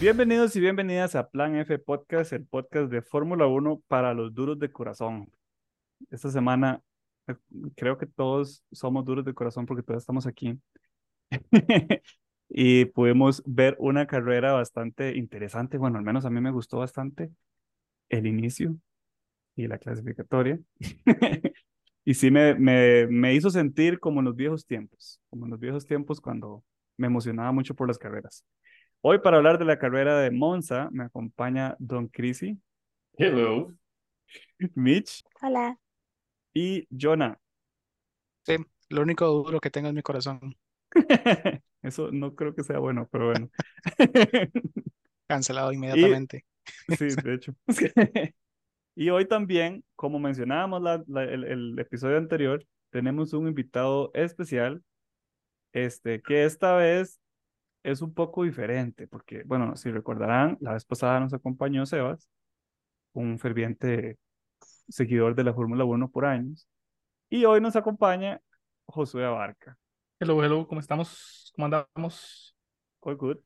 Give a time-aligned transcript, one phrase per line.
[0.00, 4.58] Bienvenidos y bienvenidas a Plan F Podcast, el podcast de Fórmula 1 para los duros
[4.58, 5.30] de corazón.
[6.10, 6.80] Esta semana
[7.26, 7.34] eh,
[7.76, 10.58] creo que todos somos duros de corazón porque todos estamos aquí.
[12.48, 15.76] y pudimos ver una carrera bastante interesante.
[15.76, 17.30] Bueno, al menos a mí me gustó bastante
[18.08, 18.74] el inicio
[19.54, 20.58] y la clasificatoria.
[22.06, 25.60] y sí me, me, me hizo sentir como en los viejos tiempos, como en los
[25.60, 26.64] viejos tiempos cuando
[26.96, 28.46] me emocionaba mucho por las carreras.
[29.02, 32.60] Hoy para hablar de la carrera de Monza me acompaña Don Crisi.
[33.14, 33.72] Hello.
[34.74, 35.24] Mitch.
[35.40, 35.78] Hola.
[36.52, 37.40] Y Jonah.
[38.44, 38.56] Sí,
[38.90, 40.54] lo único duro que tengo es mi corazón.
[41.82, 43.50] Eso no creo que sea bueno, pero bueno.
[45.26, 46.44] Cancelado inmediatamente.
[46.98, 47.54] sí, de hecho.
[48.94, 54.82] y hoy también, como mencionábamos la, el, el, episodio anterior, tenemos un invitado especial,
[55.72, 57.18] este, que esta vez
[57.82, 62.28] es un poco diferente, porque, bueno, si recordarán, la vez pasada nos acompañó Sebas,
[63.12, 64.18] un ferviente
[64.88, 66.68] seguidor de la Fórmula 1 por años,
[67.28, 68.40] y hoy nos acompaña
[68.86, 69.76] Josué Abarca.
[70.18, 71.52] Hello, hello, ¿cómo estamos?
[71.54, 72.56] ¿Cómo andamos?
[73.00, 73.38] All good.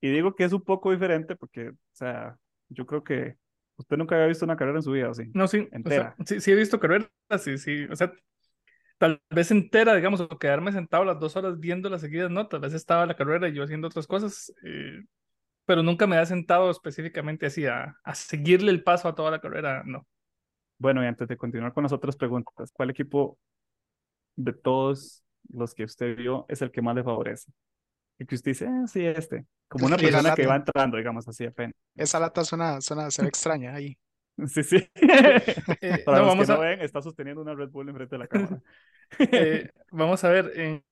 [0.00, 2.36] Y digo que es un poco diferente porque, o sea,
[2.68, 3.36] yo creo que
[3.76, 5.30] usted nunca había visto una carrera en su vida, ¿o sí?
[5.34, 5.68] No, sí.
[5.72, 6.14] Entera.
[6.18, 7.84] O sea, sí, sí he visto carreras, sí, sí.
[7.90, 8.12] O sea,
[9.00, 12.48] tal vez entera, digamos, o quedarme sentado las dos horas viendo las seguidas, ¿no?
[12.48, 15.02] Tal vez estaba la carrera y yo haciendo otras cosas, eh,
[15.64, 19.40] pero nunca me ha sentado específicamente así a, a, seguirle el paso a toda la
[19.40, 20.06] carrera, no.
[20.76, 23.38] Bueno, y antes de continuar con las otras preguntas, ¿cuál equipo
[24.36, 27.50] de todos los que usted vio es el que más le favorece?
[28.18, 31.46] Y que usted dice, eh, sí, este, como una persona que va entrando, digamos así,
[31.46, 31.74] apenas.
[31.96, 33.96] Esa lata suena, suena, se ve extraña ahí.
[34.48, 34.76] Sí, sí.
[35.80, 36.64] eh, Para no, los vamos que no a...
[36.64, 38.60] ven, está sosteniendo una Red Bull enfrente de la cámara.
[39.18, 40.82] eh, vamos a ver, en,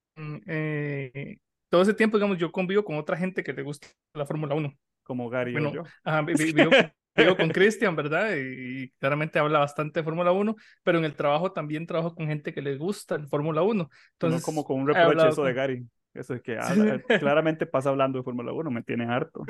[0.47, 1.39] eh,
[1.69, 4.73] todo ese tiempo, digamos, yo convivo con otra gente que le gusta la Fórmula 1.
[5.03, 5.83] Como Gary bueno, o yo.
[6.05, 6.37] Ajá, vivo,
[7.17, 8.37] vivo con Cristian, ¿verdad?
[8.37, 12.27] Y, y, claramente habla bastante de Fórmula 1, pero en el trabajo también trabajo con
[12.27, 13.89] gente que le gusta el Fórmula 1.
[14.13, 15.87] Entonces, no como con un reproche eso de Gary.
[16.15, 19.45] Eso es que habla, claramente pasa hablando de Fórmula 1, me tiene harto.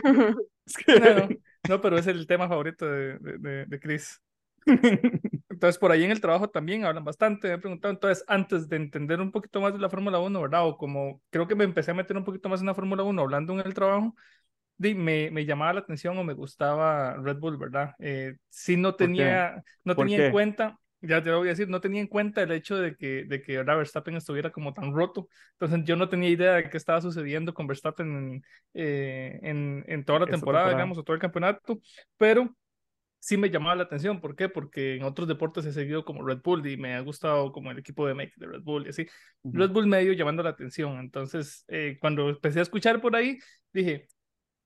[0.67, 1.01] Es que...
[1.01, 1.29] no, no,
[1.63, 4.23] pero es el tema favorito de, de, de, Chris.
[5.49, 7.49] Entonces, por ahí en el trabajo también hablan bastante.
[7.49, 10.67] Me he preguntado, entonces, antes de entender un poquito más de la Fórmula 1, ¿verdad?
[10.67, 13.23] O como creo que me empecé a meter un poquito más en la Fórmula 1
[13.23, 14.15] hablando en el trabajo,
[14.79, 17.95] me, me llamaba la atención o me gustaba Red Bull, ¿verdad?
[17.99, 21.81] Eh, sí no tenía, no tenía en cuenta ya te lo voy a decir, no
[21.81, 25.29] tenía en cuenta el hecho de que, de que ahora Verstappen estuviera como tan roto.
[25.53, 28.43] Entonces yo no tenía idea de qué estaba sucediendo con Verstappen en,
[28.75, 31.81] eh, en, en, toda la temporada, temporada, digamos, o todo el campeonato,
[32.17, 32.55] pero
[33.21, 34.21] sí me llamaba la atención.
[34.21, 34.49] ¿Por qué?
[34.49, 37.79] Porque en otros deportes he seguido como Red Bull y me ha gustado como el
[37.79, 39.07] equipo de Make de Red Bull y así.
[39.43, 39.59] Uh -huh.
[39.59, 40.99] Red Bull me ha ido llamando la atención.
[40.99, 43.39] Entonces, eh, cuando empecé a escuchar por ahí,
[43.73, 44.09] dije,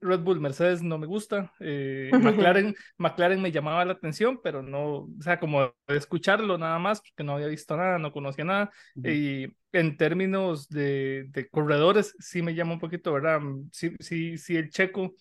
[0.03, 2.11] Red Bull, Mercedes no me gusta, eh,
[2.53, 7.23] McLaren, McLaren me llamaba la atención, pero no, o sea, como escucharlo nada más, porque
[7.23, 9.15] no había visto nada, no conocía nada, uh -huh.
[9.15, 13.41] y en términos de, de, corredores, sí me llama un poquito, ¿verdad?
[13.71, 15.15] Sí, sí, sí, el checo,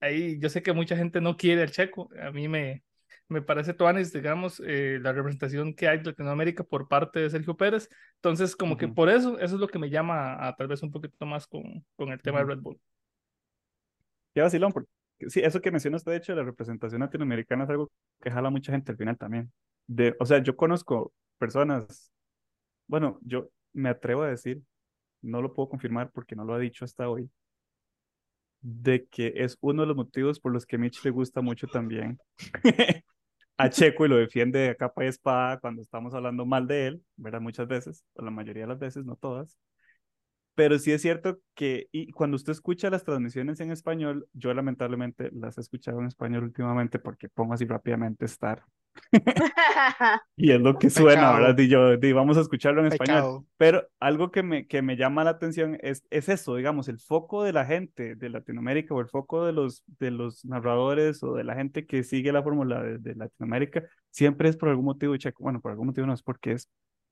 [0.00, 2.84] ahí yo sé que mucha gente no quiere al checo, a mí me,
[3.28, 7.56] me parece Tuanis, digamos, eh, la representación que hay de Latinoamérica por parte de Sergio
[7.56, 8.80] Pérez, entonces como uh -huh.
[8.80, 11.26] que por eso, eso es lo que me llama a, a tal vez un poquito
[11.26, 12.48] más con, con el tema uh -huh.
[12.48, 12.80] de Red Bull.
[14.34, 14.90] Qué vacilón, porque
[15.28, 18.50] sí, eso que menciona usted, de hecho, de la representación latinoamericana es algo que jala
[18.50, 19.52] mucha gente al final también.
[19.86, 22.12] De, o sea, yo conozco personas,
[22.86, 24.62] bueno, yo me atrevo a decir,
[25.22, 27.30] no lo puedo confirmar porque no lo ha dicho hasta hoy,
[28.60, 32.18] de que es uno de los motivos por los que Mitch le gusta mucho también
[33.56, 37.04] a Checo y lo defiende de capa y espada cuando estamos hablando mal de él,
[37.16, 37.40] ¿verdad?
[37.40, 39.58] Muchas veces, o la mayoría de las veces, no todas.
[40.54, 45.30] Pero sí es cierto que y cuando usted escucha las transmisiones en español, yo lamentablemente
[45.32, 48.62] las he escuchado en español últimamente porque pongo así rápidamente estar.
[50.36, 51.34] y es lo que suena, Pecado.
[51.40, 51.58] ¿verdad?
[51.58, 53.18] Y yo y vamos a escucharlo en Pecado.
[53.18, 53.46] español.
[53.56, 57.42] Pero algo que me, que me llama la atención es, es eso, digamos, el foco
[57.44, 61.44] de la gente de Latinoamérica o el foco de los, de los narradores o de
[61.44, 65.42] la gente que sigue la fórmula de, de, Latinoamérica, siempre es por algún motivo, checo.
[65.42, 66.68] Bueno, por algún motivo no es porque es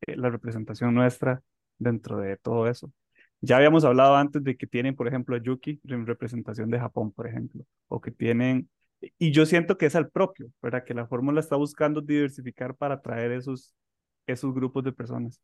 [0.06, 1.42] eh, la representación nuestra
[1.78, 2.92] dentro de todo eso.
[3.40, 7.12] Ya habíamos hablado antes de que tienen, por ejemplo, a Yuki en representación de Japón,
[7.12, 8.68] por ejemplo, o que tienen,
[9.18, 10.84] y yo siento que es al propio, ¿verdad?
[10.84, 13.74] Que la fórmula está buscando diversificar para atraer esos,
[14.26, 15.40] esos grupos de personas.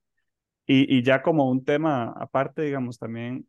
[0.67, 3.47] Y, y ya como un tema aparte, digamos, también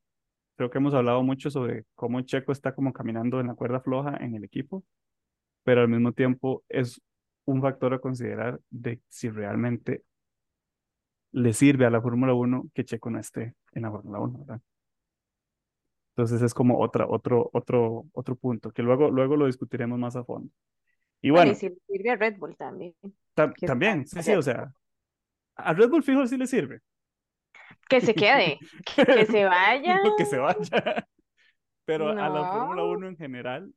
[0.56, 4.18] creo que hemos hablado mucho sobre cómo Checo está como caminando en la cuerda floja
[4.18, 4.84] en el equipo,
[5.64, 7.02] pero al mismo tiempo es
[7.46, 10.04] un factor a considerar de si realmente
[11.32, 14.62] le sirve a la Fórmula 1 que Checo no esté en la Fórmula 1, ¿verdad?
[16.16, 20.24] Entonces es como otra, otro, otro, otro punto, que luego, luego lo discutiremos más a
[20.24, 20.50] fondo.
[21.22, 22.96] Y Bueno, y si le sirve a Red Bull también.
[23.36, 24.72] también, sí, sí, o sea,
[25.56, 26.82] a Red Bull fijo sí le sirve.
[27.90, 28.58] Que se quede,
[28.96, 30.00] que se vaya.
[30.04, 30.58] No, que se vaya.
[31.86, 32.90] Pero a la Fórmula No.
[32.90, 33.72] 1 en general,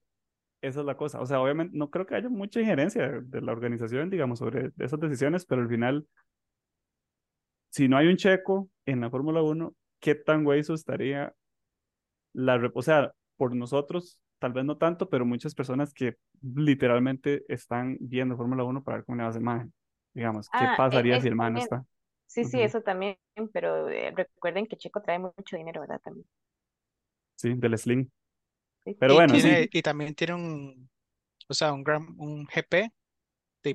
[0.62, 1.20] esa es la cosa.
[1.20, 4.72] O sea, obviamente no creo que haya mucha injerencia de, de la organización, digamos, sobre
[4.78, 6.06] esas decisiones, pero al final,
[7.70, 11.34] si no hay un checo en la Fórmula 1, ¿qué tan hueso estaría
[12.32, 12.70] la...
[12.74, 18.36] O sea, por nosotros, tal vez no tanto, pero muchas personas que literalmente están viendo
[18.36, 19.72] Fórmula 1 para ver cómo le va a imagen.
[20.14, 21.56] Digamos, ¿qué Ah, e- pasaría si el man también.
[21.56, 21.84] está?
[22.26, 23.18] Sí, sí, eso también,
[23.52, 26.00] pero eh, recuerden que Checo trae mucho dinero, ¿verdad?
[26.02, 26.26] También.
[27.36, 28.10] Sí, del Sling.
[28.84, 28.98] Sí.
[28.98, 29.70] Pero Y bueno, tiene, sí.
[29.72, 30.90] y también tiene un,
[31.48, 32.92] o sea, un gran, un GP,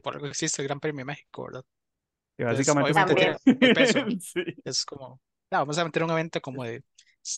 [0.03, 1.65] por algo existe el Gran Premio de México, ¿verdad?
[2.37, 3.99] Entonces, básicamente es obviamente por- tiene el peso.
[4.19, 4.43] Sí.
[4.63, 5.21] Es como,
[5.51, 6.83] no, vamos a meter un evento como de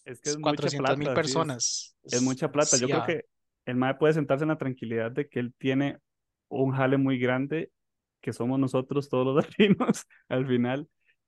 [0.06, 1.96] Es que es mucha 400 mil plata, sí, es- personas.
[2.04, 2.78] Es mucha plata.
[2.78, 3.26] Yo creo que
[3.66, 5.98] el MAE puede sentarse en la tranquilidad de que él tiene
[6.50, 7.72] un jale muy grande,
[8.22, 10.88] que somos nosotros todos los latinos al final.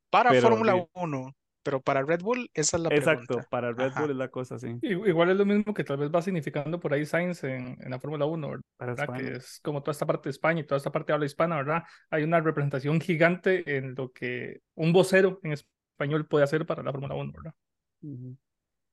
[0.09, 0.83] Para Fórmula sí.
[0.93, 1.35] 1,
[1.69, 3.49] pero para Red Bull, esa es la Exacto, pregunta.
[3.49, 4.01] para Red Ajá.
[4.01, 4.67] Bull es la cosa así.
[4.81, 7.89] I- Igual es lo mismo que tal vez va significando por ahí Sainz en, en
[7.91, 9.07] la Fórmula 1, Para ¿verdad?
[9.15, 9.37] Que España.
[9.37, 11.83] es como toda esta parte de España y toda esta parte de habla hispana, ¿verdad?
[12.09, 16.91] Hay una representación gigante en lo que un vocero en español puede hacer para la
[16.91, 17.53] Fórmula 1, ¿verdad?
[18.01, 18.37] Ujú.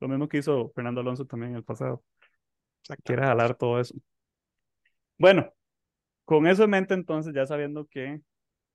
[0.01, 2.05] Lo mismo que hizo Fernando Alonso también en el pasado.
[3.05, 3.95] Quiere jalar todo eso.
[5.19, 5.51] Bueno,
[6.25, 8.21] con eso en mente, entonces, ya sabiendo que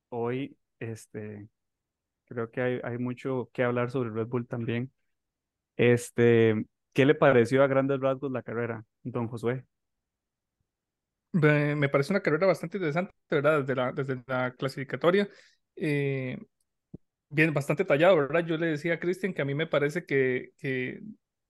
[0.08, 1.48] hoy, este,
[2.34, 4.92] creo que hay, hay mucho que hablar sobre Red Bull también.
[5.76, 9.64] Este, ¿qué le pareció a grandes rasgos la carrera, don Josué?
[11.32, 13.60] Me, parece una carrera bastante interesante, ¿verdad?
[13.60, 15.28] Desde la, desde la clasificatoria.
[15.76, 16.38] eh,
[17.30, 18.44] bien, bastante tallado, ¿verdad?
[18.46, 21.00] Yo le decía a Cristian que a mí me parece que, que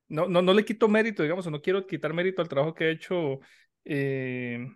[0.08, 2.85] no, no, no le quito mérito, digamos, o no quiero quitar mérito al trabajo que
[2.85, 3.40] ha hecho,
[3.85, 4.67] eh,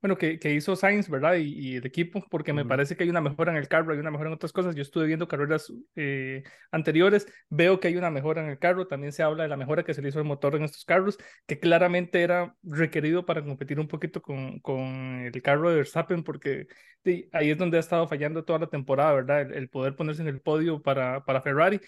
[0.00, 1.34] bueno, que, que hizo Sainz, ¿verdad?
[1.36, 3.98] Y, y el equipo, porque me parece que hay una mejora en el carro, hay
[3.98, 4.74] una mejora en otras cosas.
[4.76, 9.12] Yo estuve viendo carreras eh, anteriores, veo que hay una mejora en el carro, también
[9.12, 11.58] se habla de la mejora que se le hizo al motor en estos carros, que
[11.58, 14.84] claramente era requerido para competir un poquito con, con
[15.32, 16.66] el carro de Verstappen, porque
[17.04, 19.40] sí, ahí es donde ha estado fallando toda la temporada, ¿verdad?
[19.42, 21.80] El, el poder ponerse en el podio para, para Ferrari.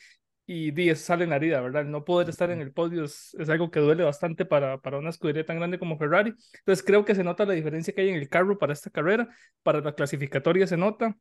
[0.53, 1.85] Y di, eso sale en la herida, ¿verdad?
[1.85, 5.11] No poder estar en el podio es, es algo que duele bastante para, para una
[5.11, 6.35] escudería tan grande como Ferrari.
[6.59, 9.29] Entonces creo que se nota la diferencia que hay en el carro para esta carrera,
[9.63, 11.17] para la clasificatoria se nota.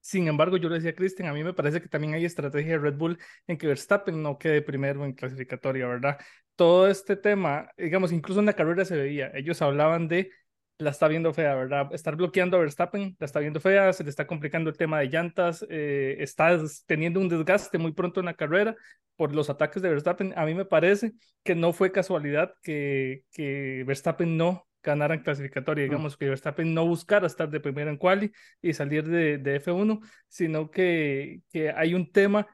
[0.00, 2.72] Sin embargo, yo le decía a Cristian, a mí me parece que también hay estrategia
[2.72, 6.18] de Red Bull en que Verstappen no quede primero en clasificatoria, ¿verdad?
[6.56, 10.32] Todo este tema, digamos, incluso en la carrera se veía, ellos hablaban de
[10.78, 11.88] la está viendo fea, ¿verdad?
[11.92, 15.08] Estar bloqueando a Verstappen, la está viendo fea, se le está complicando el tema de
[15.08, 18.76] llantas, eh, está teniendo un desgaste muy pronto en la carrera
[19.16, 20.34] por los ataques de Verstappen.
[20.36, 21.12] A mí me parece
[21.42, 26.86] que no fue casualidad que, que Verstappen no ganara en clasificatoria, digamos, que Verstappen no
[26.86, 28.30] buscara estar de primera en quali
[28.62, 32.46] y salir de, de F1, sino que, que hay un tema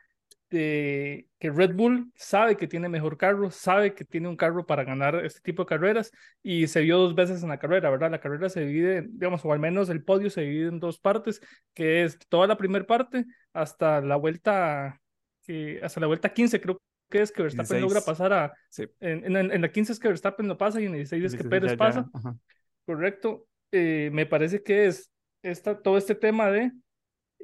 [0.53, 4.85] de que Red Bull sabe que tiene mejor carro, sabe que tiene un carro para
[4.85, 6.13] ganar este tipo de carreras
[6.43, 8.11] y se vio dos veces en la carrera, ¿verdad?
[8.11, 11.41] La carrera se divide, digamos, o al menos el podio se divide en dos partes,
[11.75, 15.01] que es toda la primera parte hasta la vuelta,
[15.47, 17.83] que, hasta la vuelta 15 creo que es que Verstappen 16.
[17.83, 18.85] logra pasar a, Sí.
[19.01, 21.43] en, en, en la 15 es que Verstappen lo pasa y en 16 es que
[21.49, 22.37] 16 Pérez ya- ya, pasa, ajá.
[22.87, 23.47] correcto.
[23.73, 25.11] Eh, me parece que es
[25.43, 26.73] esta, todo este tema de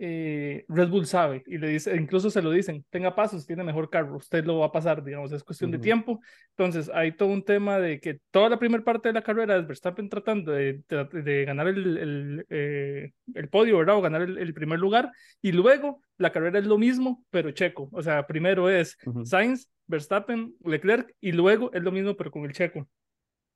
[0.00, 3.90] eh, Red Bull sabe y le dice, incluso se lo dicen, tenga pasos, tiene mejor
[3.90, 6.20] carro, usted lo va a pasar, digamos, es cuestión de tiempo.
[6.56, 9.66] Entonces, hay todo un tema de que toda la primera parte de la carrera es
[9.66, 13.96] Verstappen tratando de, de, de ganar el, el, eh, el, podio, ¿verdad?
[13.96, 15.10] O ganar el, el, primer lugar.
[15.42, 17.88] Y luego la carrera es lo mismo, pero checo.
[17.92, 19.24] O sea, primero es Ujú.
[19.24, 22.88] Sainz, Verstappen, Leclerc y luego es lo mismo, pero con el checo.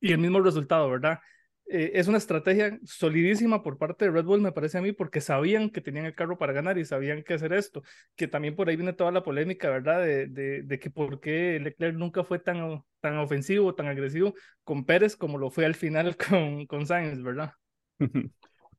[0.01, 1.21] Y el mismo resultado, ¿verdad?
[1.67, 5.21] Eh, es una estrategia solidísima por parte de Red Bull, me parece a mí, porque
[5.21, 7.83] sabían que tenían el carro para ganar y sabían que hacer esto.
[8.17, 10.03] Que también por ahí viene toda la polémica, ¿verdad?
[10.03, 14.85] De, de, de que por qué Leclerc nunca fue tan, tan ofensivo, tan agresivo con
[14.85, 17.53] Pérez como lo fue al final con, con Sainz, ¿verdad?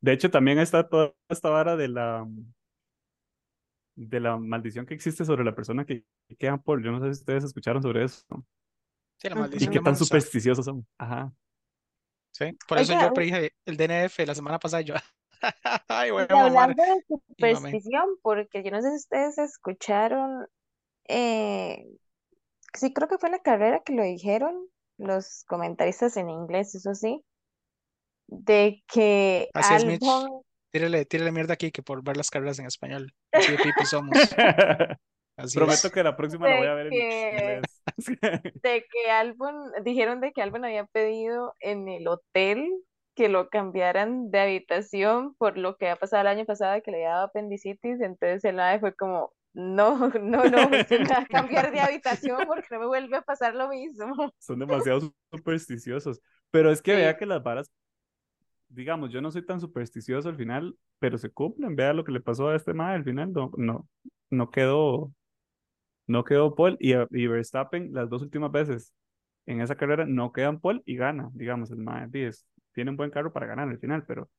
[0.02, 2.28] De hecho, también está toda esta vara de la
[3.96, 6.04] de la maldición que existe sobre la persona que
[6.38, 6.84] queda por.
[6.84, 8.24] Yo no sé si ustedes escucharon sobre eso.
[9.18, 9.36] Sí, la.
[9.36, 10.86] Y maldición qué de tan supersticiosos son.
[10.98, 11.32] Ajá.
[12.34, 14.96] Sí, por eso yo predije el DNF la semana pasada y yo,
[15.88, 20.48] ay, Y hablando de superstición, porque yo no sé si ustedes escucharon,
[21.08, 21.86] eh,
[22.74, 26.96] sí creo que fue en la carrera que lo dijeron, los comentaristas en inglés, eso
[26.96, 27.24] sí,
[28.28, 30.04] de que Así es, Mitch.
[30.72, 33.14] Tírale, tírale mierda aquí que por ver las carreras en español.
[33.32, 34.10] Así de somos.
[35.38, 35.94] Así Prometo es.
[35.94, 37.73] que la próxima la voy a ver en que, inglés.
[38.64, 42.70] de que Albon, dijeron de que Albon había pedido en el hotel
[43.16, 47.02] que lo cambiaran de habitación por lo que había pasado el año pasado que le
[47.02, 52.68] daba apendicitis, entonces el AVE fue como, no, no, no, a cambiar de habitación porque
[52.72, 54.08] no me vuelve a pasar lo mismo.
[54.40, 56.22] Son demasiado supersticiosos.
[56.50, 56.98] Pero es que Sí.
[56.98, 57.72] vea que las varas,
[58.70, 61.76] digamos, yo no soy tan supersticioso al final, pero se cumplen.
[61.76, 63.32] Vea lo que le pasó a este mae al final.
[63.32, 63.88] No, no,
[64.30, 65.12] no quedó,
[66.08, 68.94] no quedó Paul y, y Verstappen las dos últimas veces
[69.46, 72.10] en esa carrera no quedan Paul y gana, digamos, el mae.
[72.74, 74.30] tiene un buen carro para ganar al final, pero,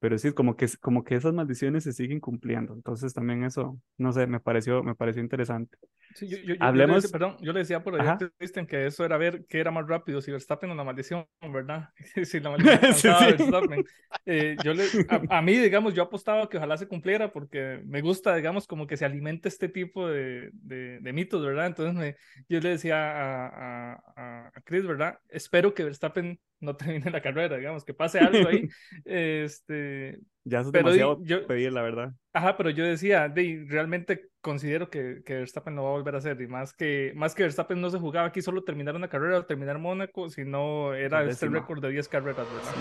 [0.00, 2.74] pero sí, como que, como que esas maldiciones se siguen cumpliendo.
[2.74, 5.78] Entonces también eso, no sé, me pareció, me pareció interesante.
[6.14, 8.66] Sí, yo, yo- yo- yo le Hablemos- decía- perdón, yo le decía por ahí Christian
[8.66, 11.90] que eso era ver qué era más rápido, si Verstappen o la maldición, ¿verdad?
[12.30, 13.24] Si la maldición Sí, alcanzaba sí.
[13.36, 13.84] Verstappen.
[14.26, 18.00] Eh, yo le, a, a mí, digamos, yo apostaba que ojalá se cumpliera porque me
[18.00, 21.66] gusta, digamos, como que se alimente este tipo de, de, de mitos, ¿verdad?
[21.66, 22.16] Entonces me,
[22.48, 25.18] yo le decía a, a- a Chris, ¿verdad?
[25.28, 28.68] Espero que Verstappen no termine la carrera, digamos, que pase algo ahí.
[29.04, 32.12] Este, Ya es Pero di- demasiado yo- pedir, la verdad.
[32.34, 36.18] Ajá, pero yo decía, de, realmente considero que, que Verstappen no va a volver a
[36.18, 39.38] hacer, y más que, más que Verstappen no se jugaba aquí solo terminar una carrera
[39.38, 42.74] o terminar Mónaco, sino era este récord de 10 carreras, ¿verdad?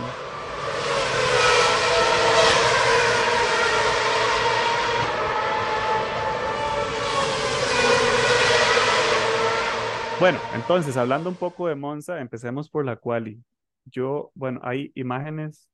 [10.19, 13.43] Bueno, entonces, hablando un poco de Monza, empecemos por la quali.
[13.85, 15.67] Yo, bueno, hay imágenes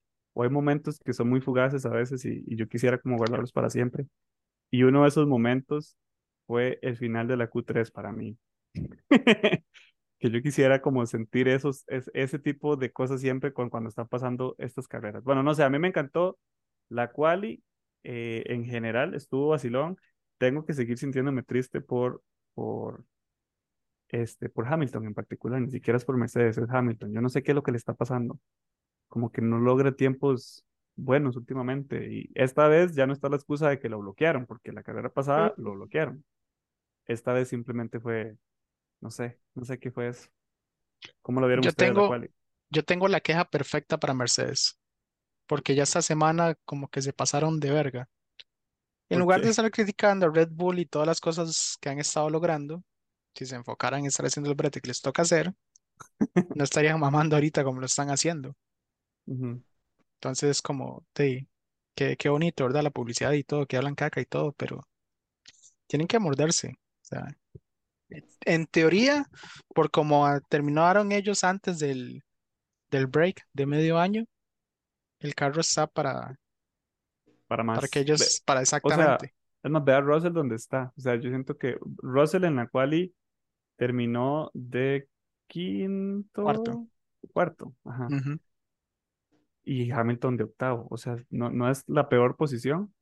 [0.44, 3.70] hay momentos que son muy fugaces a veces y, y yo quisiera como guardarlos para
[3.70, 4.06] siempre.
[4.72, 5.98] Y uno de esos momentos
[6.48, 8.38] fue el final de la Q3 para mí.
[10.20, 14.08] Que yo quisiera como sentir esos, es- ese tipo de cosas siempre con, cuando están
[14.08, 15.24] pasando estas carreras.
[15.24, 16.38] Bueno, no sé, a mí me encantó
[16.90, 17.64] la quali
[18.04, 19.98] eh, en general, estuvo vacilón.
[20.38, 22.24] Tengo que seguir sintiéndome triste por,
[22.56, 23.06] por,
[24.10, 27.14] este, por Hamilton en particular, ni siquiera es por Mercedes, es Hamilton.
[27.14, 28.40] Yo no sé qué es lo que le está pasando.
[29.10, 32.14] Como que no logra tiempos buenos últimamente.
[32.14, 35.12] Y esta vez ya no está la excusa de que lo bloquearon, porque la carrera
[35.12, 36.24] pasada lo bloquearon.
[37.08, 38.38] Esta vez simplemente fue,
[39.02, 40.30] no sé, no sé qué fue eso.
[41.22, 42.16] ¿Cómo lo vieron Yo ustedes tengo-?
[42.70, 44.80] Yo tengo la queja perfecta para Mercedes,
[45.48, 48.10] porque ya esta semana como que se pasaron de verga.
[49.10, 49.46] En ¿Por lugar qué?
[49.46, 52.84] de estar criticando a Red Bull y todas las cosas que han estado logrando,
[53.36, 55.54] si se enfocaran en estar haciendo el brete que les toca hacer,
[56.54, 58.56] no estarían mamando ahorita como lo están haciendo.
[59.30, 59.62] Ujú.
[60.16, 61.48] Entonces es como, de,
[61.96, 62.84] qué, qué bonito, ¿verdad?
[62.84, 64.88] La publicidad y todo, que hablan caca y todo, pero
[65.88, 66.70] tienen que morderse.
[67.04, 67.28] O sea,
[68.46, 69.30] en teoría,
[69.74, 72.24] por como ah, terminaron ellos antes del,
[72.92, 74.26] del break de medio año,
[75.20, 76.40] el carro está para,
[77.48, 77.82] Para más.
[77.82, 79.34] para que Ve- ellos, para O sea, exactamente.
[79.64, 80.94] es más, ve a Russell donde está.
[80.98, 83.14] O sea, yo siento que Russell en la quali
[83.78, 85.10] terminó de
[85.48, 86.90] quinto, Cuarto.
[87.34, 88.16] cuarto, ajá.
[88.16, 88.40] Ujú.
[89.70, 90.88] Y Hamilton de octavo.
[90.90, 92.94] O sea, no, no es la peor posición,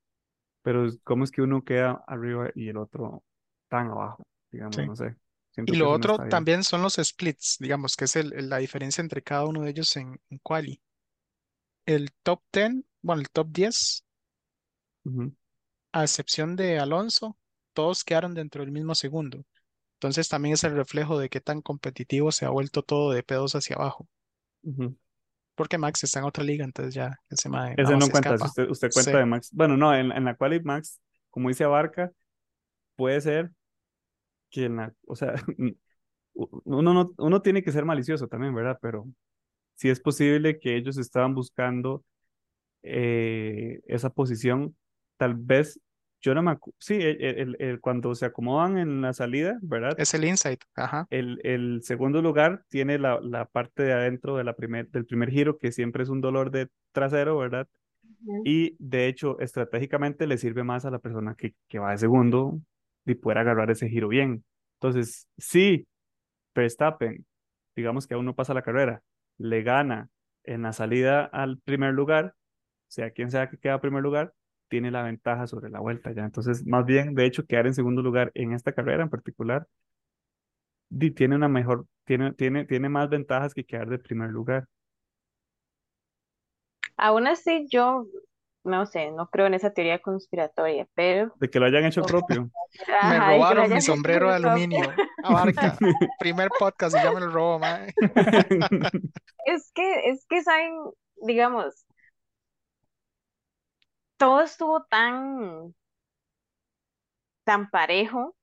[0.64, 3.24] pero ¿cómo es que uno queda arriba y el otro
[3.70, 4.28] tan abajo?
[4.52, 4.84] Digamos, Sí.
[4.86, 5.16] no sé.
[5.52, 9.24] Siento Y lo otro también son los splits, digamos, que es el- la diferencia entre
[9.24, 10.82] cada uno de ellos en, en quali.
[11.88, 14.06] El top 10, bueno, el top 10,
[15.06, 15.34] Ujú,
[15.92, 17.38] a excepción de Alonso,
[17.74, 19.44] todos quedaron dentro del mismo segundo.
[19.96, 23.56] Entonces también es el reflejo de qué tan competitivo se ha vuelto todo de pedos
[23.56, 24.08] hacia abajo.
[25.58, 28.46] Porque Max está en otra liga, entonces ya ese mae Ese no cuenta, si escapa.
[28.46, 29.18] usted, usted cuenta Sí.
[29.18, 29.50] de Max.
[29.54, 32.12] Bueno, no, en, en la quali Max, como dice Abarca,
[32.96, 33.52] puede ser
[34.50, 35.36] que en la, o sea,
[36.34, 38.80] uno, no, uno tiene que ser malicioso también, ¿verdad?
[38.82, 39.08] Pero
[39.76, 42.04] sí es posible que ellos estaban buscando
[42.84, 44.76] eh, esa posición,
[45.18, 45.80] tal vez,
[46.22, 50.00] yo no me acu- sí, el- el- el- cuando se acomodan en la salida, ¿verdad?
[50.00, 51.08] Es el insight, ajá.
[51.10, 55.30] El, el segundo lugar tiene la, la parte de adentro de la primer, del primer
[55.30, 57.68] giro, que siempre es un dolor de trasero, ¿verdad?
[58.44, 62.60] Y de hecho, estratégicamente le sirve más a la persona que, que va de segundo
[63.06, 64.44] y poder agarrar ese giro bien.
[64.80, 65.88] Entonces, si
[66.56, 67.26] Verstappen,
[67.76, 69.02] digamos que aún no pasa la carrera,
[69.38, 70.10] le gana
[70.44, 72.36] en la salida al primer lugar,
[72.88, 74.34] sea quien sea que queda primer lugar,
[74.70, 76.24] tiene la ventaja sobre la vuelta ya.
[76.24, 79.68] Entonces, más bien, de hecho, quedar en segundo lugar en esta carrera en particular,
[81.16, 84.68] tiene una mejor, tiene, tiene, tiene más ventajas que quedar de primer lugar.
[86.96, 88.08] Aún así, yo
[88.68, 92.50] no sé, no creo en esa teoría conspiratoria, pero De que lo hayan hecho propio.
[93.04, 94.92] Me robaron mi sombrero de aluminio.
[95.24, 95.78] Abarca.
[96.20, 97.94] Primer podcast y ya me lo robó, mae.
[99.46, 100.74] Es que, es que saben,
[101.22, 101.86] digamos,
[104.18, 105.74] todo estuvo tan,
[107.46, 108.36] tan parejo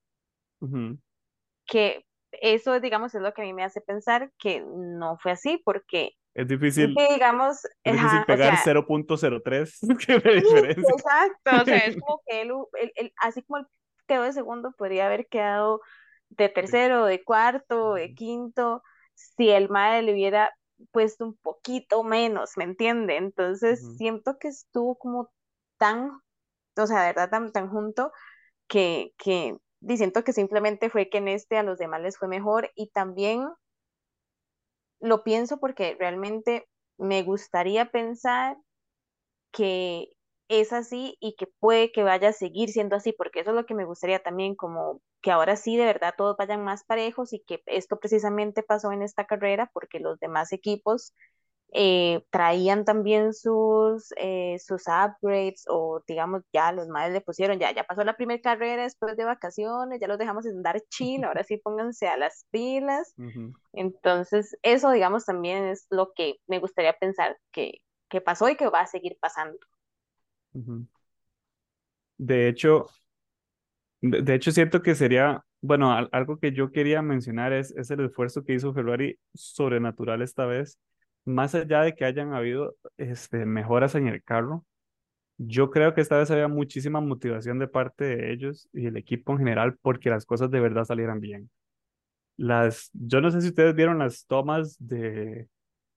[1.67, 5.61] que eso, digamos, es lo que a mí me hace pensar que no fue así,
[5.65, 10.95] porque es difícil, digamos, es difícil ajá, o pegar sea, 0.03, que me diferencia.
[10.97, 13.67] exacto, o sea, es como que él, él- él- así como él
[14.07, 15.81] quedó de segundo, podría haber quedado
[16.31, 18.83] de tercero, de cuarto, de quinto,
[19.15, 20.53] si el mae le hubiera
[20.91, 23.17] puesto un poquito menos, ¿me entiende?
[23.17, 25.31] Entonces siento que estuvo como
[25.79, 26.11] tan,
[26.77, 28.13] o sea, de verdad tan, tan junto
[28.69, 29.59] que, que
[29.97, 33.47] siento que simplemente fue que en este a los demás les fue mejor y también
[35.01, 36.67] lo pienso porque realmente
[36.99, 38.57] me gustaría pensar
[39.53, 40.09] que
[40.49, 43.67] es así y que puede que vaya a seguir siendo así, porque eso es lo
[43.67, 47.41] que me gustaría también, como que ahora sí de verdad todos vayan más parejos y
[47.41, 51.15] que esto precisamente pasó en esta carrera porque los demás equipos
[51.75, 57.73] eh, traían también sus, eh, sus upgrades o digamos ya los madres le pusieron, ya,
[57.75, 61.45] ya pasó la primera carrera después de vacaciones, ya los dejamos en dar chill, ahora
[61.45, 63.17] sí pónganse a las pilas.
[63.73, 68.69] Entonces, eso digamos también es lo que me gustaría pensar que, que pasó y que
[68.71, 69.59] va a seguir pasando.
[72.19, 72.87] De hecho,
[74.01, 77.91] de, de hecho siento que sería, bueno, al- algo que yo quería mencionar es, es
[77.91, 80.79] el esfuerzo que hizo Ferrari sobrenatural esta vez,
[81.25, 84.65] más allá de que hayan habido este, mejoras en el carro.
[85.39, 89.33] Yo creo que esta vez había muchísima motivación de parte de ellos y el equipo
[89.33, 91.51] en general porque las cosas de verdad salieran bien.
[92.37, 95.49] Las, yo no sé si ustedes vieron las tomas de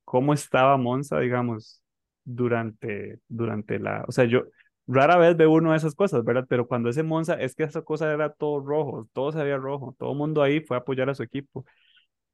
[0.05, 1.84] cómo estaba Monza, digamos,
[2.25, 4.43] durante, durante la, o sea, yo
[4.88, 6.46] rara vez veo uno de esas cosas, ¿verdad?
[6.50, 9.96] Pero cuando ese Monza, es que esa cosa era todo rojo, todo se veía rojo,
[10.00, 11.65] todo el mundo ahí fue a apoyar a su equipo.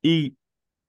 [0.01, 0.37] Y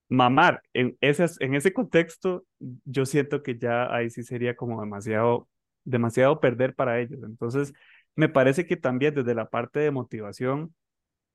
[0.09, 2.45] mamar en ese, en ese contexto,
[2.85, 5.47] yo siento que ya ahí sí sería como demasiado,
[5.83, 7.19] demasiado perder para ellos.
[7.23, 7.73] Entonces,
[8.15, 10.73] me parece que también desde la parte de motivación,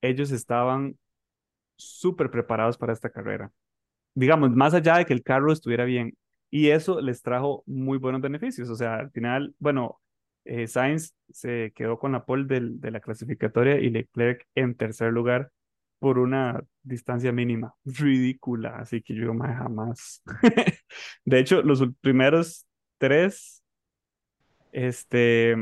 [0.02, 0.98] ellos estaban
[1.76, 3.52] súper preparados para esta carrera.
[4.14, 6.16] Digamos, más allá de que el carro estuviera bien.
[6.50, 8.68] Y eso les trajo muy buenos beneficios.
[8.70, 10.00] O sea, al final, bueno,
[10.44, 15.12] eh, Sainz se quedó con la pole del, de la clasificatoria y Leclerc en tercer
[15.12, 15.50] lugar
[16.00, 20.22] por una distancia mínima, ridícula, así que yo más jamás.
[21.24, 22.66] De hecho, los primeros
[22.98, 23.62] tres,
[24.72, 25.56] este,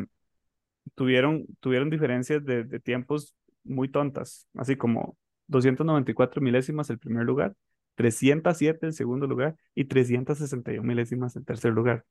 [0.94, 7.54] tuvieron, tuvieron diferencias de, tiempos muy tontas, así como 294 milésimas el primer lugar,
[7.96, 12.04] 307 el segundo lugar y 361 milésimas el tercer lugar.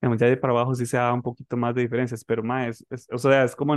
[0.00, 3.18] Ya de para abajo sí se da un poquito más de diferencias, pero más, o
[3.18, 3.74] sea, es como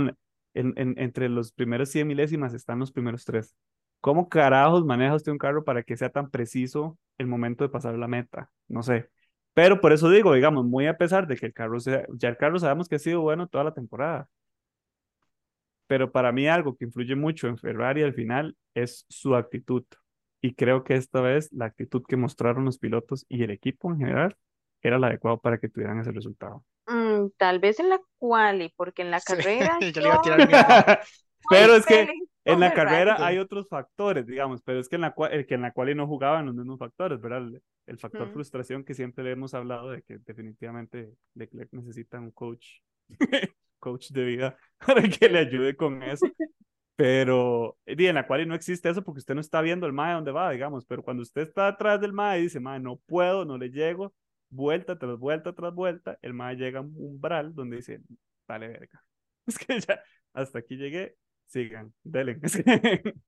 [0.54, 3.54] en- en- entre los primeros 100 milésimas están los primeros tres.
[4.00, 7.94] ¿Cómo carajos maneja usted un carro para que sea tan preciso el momento de pasar
[7.98, 8.50] la meta?
[8.68, 9.08] No sé.
[9.54, 12.36] Pero por eso digo, digamos, muy a pesar de que el carro sea, ya el
[12.36, 14.28] carro sabemos que ha sido bueno toda la temporada,
[15.86, 19.84] pero para mí algo que influye mucho en Ferrari al final es su actitud.
[20.40, 23.98] Y creo que esta vez la actitud que mostraron los pilotos y el equipo en
[23.98, 24.36] general
[24.82, 26.64] era la adecuada para que tuvieran ese resultado.
[26.86, 30.16] Mm, tal vez en la quali, porque en la Sí, carrera yo yo le iba
[30.16, 30.84] a tirar el mismo.
[31.48, 32.14] Pero es que
[32.44, 35.54] en la carrera hay otros factores, digamos, pero es que en la, cua- el que
[35.54, 37.38] en la cual no jugaban los mismos factores, ¿verdad?
[37.46, 38.30] El, el factor Ujú.
[38.30, 42.66] frustración que siempre le hemos hablado de que definitivamente Leclerc necesita un coach,
[43.78, 46.32] coach de vida para que le ayude con eso.
[46.96, 50.14] Pero y en la cual no existe eso porque usted no está viendo el MAE
[50.14, 53.44] dónde va, digamos, pero cuando usted está atrás del MAE y dice, MAE, no puedo,
[53.44, 54.14] no le llego,
[54.52, 58.00] vuelta tras vuelta tras vuelta, el MAE llega a un umbral donde dice,
[58.46, 59.02] vale verga.
[59.46, 60.00] Es que ya,
[60.34, 62.40] hasta aquí llegué, sigan, delen.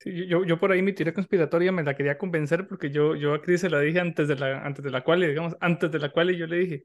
[0.00, 3.34] Sí, yo, yo por ahí mi teoría conspiratoria me la quería convencer porque yo, yo
[3.34, 5.98] a Chris se la dije antes de la, antes de la cual, digamos, antes de
[5.98, 6.84] la cual yo le dije,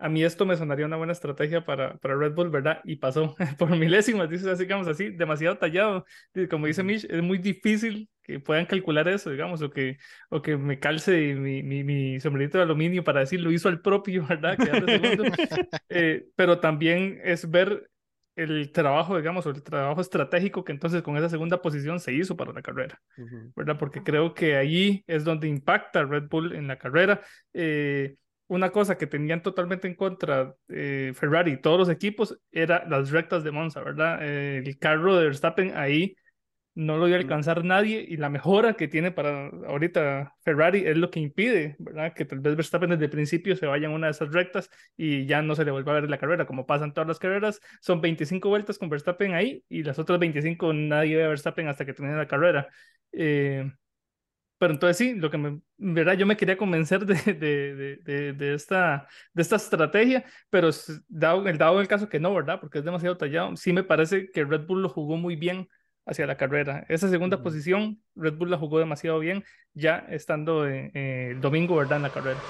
[0.00, 2.80] a mí esto me sonaría una buena estrategia para, para Red Bull, ¿verdad?
[2.84, 6.06] Y pasó por milésimas, dices así, digamos así, demasiado tallado.
[6.48, 9.98] Como dice Mitch, es muy difícil que puedan calcular eso, digamos, o que,
[10.30, 13.82] o que me calce mi, mi, mi sombrerito de aluminio para decir, lo hizo al
[13.82, 14.56] propio, ¿verdad?
[15.88, 17.90] Eh, pero también es ver
[18.36, 22.36] el trabajo, digamos, o el trabajo estratégico que entonces con esa segunda posición se hizo
[22.36, 23.00] para la carrera.
[23.54, 23.76] ¿verdad?
[23.78, 27.20] Porque creo que allí es donde impacta Red Bull en la carrera.
[27.52, 28.14] Eh,
[28.50, 33.10] una cosa que tenían totalmente en contra eh, Ferrari y todos los equipos era las
[33.10, 34.18] rectas de Monza, ¿verdad?
[34.22, 36.16] Eh, el carro de Verstappen ahí
[36.74, 40.96] no lo iba a alcanzar nadie y la mejora que tiene para ahorita Ferrari es
[40.96, 42.12] lo que impide, ¿verdad?
[42.12, 45.26] Que tal vez Verstappen desde el principio se vaya en una de esas rectas y
[45.26, 48.00] ya no se le vuelva a ver la carrera, como pasan todas las carreras, son
[48.00, 51.94] 25 vueltas con Verstappen ahí y las otras 25 nadie ve a Verstappen hasta que
[51.94, 52.68] termine la carrera.
[53.12, 53.70] Eh,
[54.60, 56.18] pero entonces sí, lo que me, ¿verdad?
[56.18, 60.68] Yo me quería convencer de, de, de, de, esta, de esta estrategia, pero
[61.08, 62.60] dado, el dado el caso que no, ¿verdad?
[62.60, 65.66] Porque es demasiado tallado, sí me parece que Red Bull lo jugó muy bien
[66.04, 66.84] hacia la carrera.
[66.90, 71.76] Esa segunda posición, Red Bull la jugó demasiado bien, ya estando eh, eh, el domingo,
[71.76, 71.96] ¿verdad?
[71.96, 72.46] En la carrera.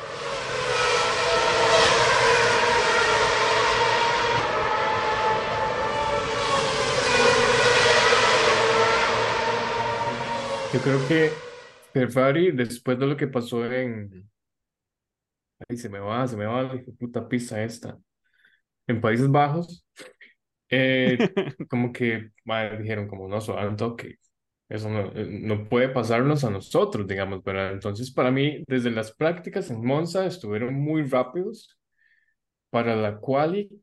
[10.72, 11.49] Yo creo que
[11.92, 14.30] Ferrari, después de lo que pasó en.
[15.68, 17.98] Ay, se me va, se me va la puta pista esta.
[18.86, 19.86] En Países Bajos,
[20.70, 21.18] eh,
[21.70, 24.16] como que madre, dijeron, como no, suave toque.
[24.68, 27.72] Eso no, eh, no puede pasarnos a nosotros, digamos, ¿verdad?
[27.72, 31.76] Entonces, para mí, desde las prácticas en Monza estuvieron muy rápidos.
[32.70, 33.80] Para la quali, o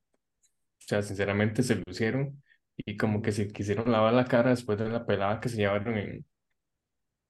[0.79, 2.41] sea, sinceramente se lucieron
[2.77, 5.97] y como que se quisieron lavar la cara después de la pelada que se llevaron
[5.97, 6.25] en,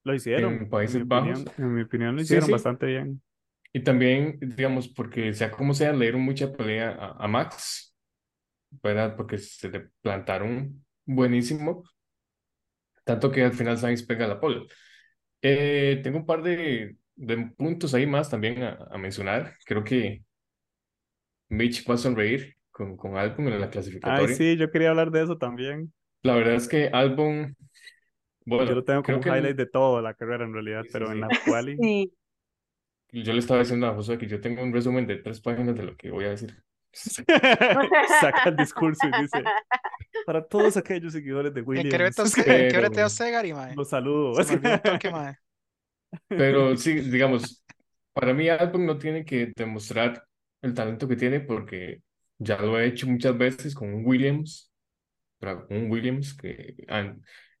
[0.04, 1.54] Lo hicieron, en en mi Países opinión, Bajos.
[1.56, 2.52] en mi opinión lo Sí, hicieron sí.
[2.52, 3.22] bastante bien.
[3.72, 7.94] Y también, digamos, porque sea como sea, le dieron mucha pelea a, a Max,
[8.82, 9.16] ¿verdad?
[9.16, 11.84] Porque se le plantaron buenísimo,
[13.04, 14.66] tanto que al final Sainz pega la pole.
[15.42, 19.56] Eh, tengo un par de, de puntos ahí más también a, a mencionar.
[19.66, 20.24] Creo que
[21.56, 23.68] Mitch va a sonreír con, con Albon en la
[24.02, 24.28] Ay, clasificatoria.
[24.28, 25.92] sí, yo quería hablar de eso también.
[26.22, 27.56] La verdad es que Albon,
[28.50, 30.88] Yo bueno, lo tengo como un que highlight de toda la carrera en realidad, Sí,
[30.88, 31.76] sí, pero en la quali
[33.10, 35.74] Sí, yo le estaba diciendo a José que yo tengo un resumen de tres páginas
[35.76, 36.54] de lo que voy a decir.
[38.20, 39.42] saca el discurso y dice,
[40.26, 43.74] para todos aquellos seguidores de ¿En qué hora Williams, en qué hora Gary, mae?
[43.74, 44.42] los saludo.
[44.42, 45.36] Se toque, mae.
[46.28, 47.64] Pero sí, digamos,
[48.12, 50.24] para mí Albon no tiene que demostrar
[50.62, 52.02] el talento que tiene porque
[52.38, 54.72] ya lo he hecho muchas veces con un Williams,
[55.40, 55.66] ¿verdad?
[55.70, 56.74] un Williams que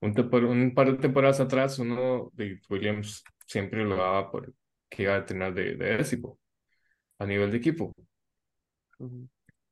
[0.00, 0.14] un,
[0.46, 4.54] un par de temporadas atrás uno de Williams siempre lo daba por
[4.88, 6.38] que iba a tener de, de décimo
[7.18, 7.92] a nivel de equipo.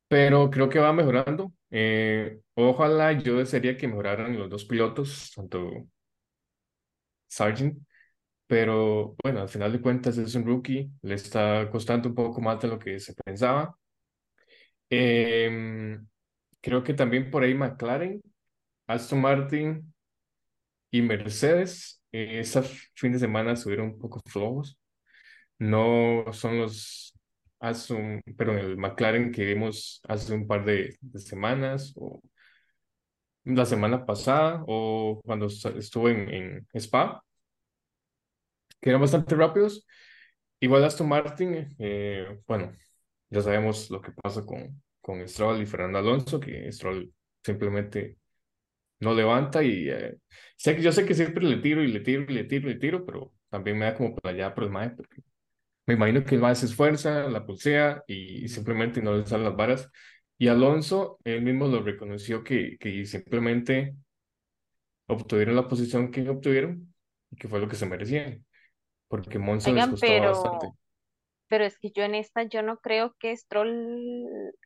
[0.09, 1.53] Pero creo que va mejorando.
[1.71, 5.89] Eh, ojalá yo desearía que mejoraran los dos pilotos, tanto
[7.29, 7.79] Sargent,
[8.47, 12.61] pero bueno, al final de cuentas es un rookie, le está costando un poco más
[12.61, 13.79] de lo que se pensaba.
[14.91, 16.07] Em,
[16.61, 18.23] creo que también por ahí McLaren,
[18.87, 19.95] Aston Martin
[20.91, 22.63] y Mercedes, eh, este
[22.95, 24.79] fin de semana estuvieron un poco flojos.
[25.59, 27.15] No son los
[27.61, 32.21] Aston, pero el McLaren que vimos hace un par de, de semanas o
[33.45, 37.23] la semana pasada o cuando est- estuve en, en Spa,
[38.81, 39.87] que eran bastante rápidos.
[40.61, 42.73] Igual Aston Martin, eh, bueno,
[43.31, 47.13] ya sabemos lo que pasa con, con Stroll y Fernando Alonso, que Stroll
[47.45, 48.19] simplemente
[49.01, 50.17] no levanta y eh,
[50.57, 52.75] sé que yo sé que siempre le tiro y le tiro y le tiro y
[52.75, 55.23] le tiro, pero también me da como para allá por el mae, porque
[55.87, 59.57] me imagino que el mae se esfuerza, la pulsea y simplemente no le salen las
[59.57, 59.91] varas.
[60.39, 63.97] Y Alonso, él mismo lo reconoció que, que simplemente
[65.07, 66.95] obtuvieron la posición que obtuvieron
[67.31, 68.45] y que fue lo que se merecían,
[69.09, 70.69] porque Monza les oigan, costó bastante.
[70.69, 70.77] pero,
[71.49, 74.17] pero es que yo en esta, yo no creo que Stroll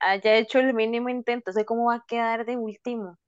[0.01, 3.19] haya hecho el mínimo intento, sé cómo va a quedar de último.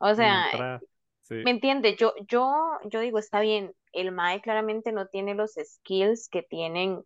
[0.00, 0.80] O sea,
[1.22, 1.36] sí.
[1.44, 1.96] ¿me entiendes?
[1.98, 2.52] Yo, yo,
[2.84, 7.02] yo digo, está bien, el MAE claramente no tiene los skills que tienen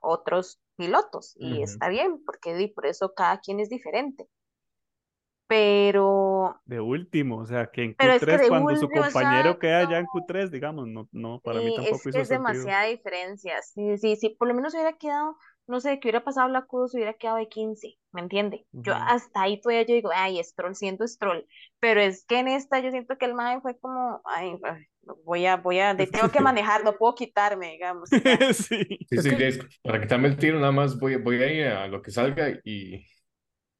[0.00, 4.28] otros pilotos, y está bien, porque di, por eso cada quien es diferente.
[5.46, 9.58] Pero, De último, o sea, que en pero es que Q3 de cuando su compañero
[9.58, 10.26] queda ya en exacto.
[10.26, 12.64] Q3, digamos, no, no, para mí tampoco es hizo que es sentido.
[12.64, 13.62] demasiada diferencia.
[13.62, 16.94] Sí, sí, sí, por lo menos hubiera quedado, no sé, que hubiera pasado la Q2,
[16.94, 18.66] hubiera quedado de 15, ¿me entiende?
[18.72, 21.46] Yo hasta ahí todavía yo digo, ay, Stroll siendo Stroll,
[21.80, 24.86] pero es que en esta yo siento que el mae fue como, ay, ay,
[25.24, 28.10] voy a, voy a, tengo que manejar, no puedo quitarme, digamos.
[28.54, 29.00] Sí.
[29.10, 31.66] Sí, Es sí, que- es- para quitarme el tiro nada más voy, voy a ir
[31.68, 33.06] a lo que salga y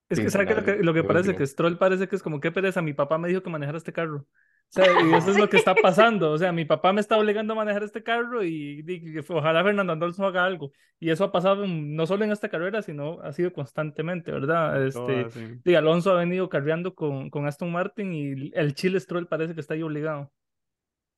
[0.09, 0.55] Es que, ¿sabe qué?
[0.55, 1.31] Lo que, lo que parece?
[1.31, 1.37] último.
[1.37, 3.93] Que Stroll parece que es como, qué pereza, mi papá me dijo que manejara este
[3.93, 4.27] carro.
[4.71, 6.31] Sea, y eso es lo que está pasando.
[6.33, 9.93] O sea, mi papá me está obligando a manejar este carro y, y ojalá Fernando
[9.95, 10.73] Alonso haga algo.
[11.01, 14.87] Y eso ha pasado en- no solo en esta carrera, sino ha sido constantemente, ¿verdad?
[14.87, 15.61] Este, Todas, sí.
[15.65, 19.61] y Alonso ha venido carreando con, con Aston Martin y el Chile Stroll parece que
[19.61, 20.33] está ahí obligado.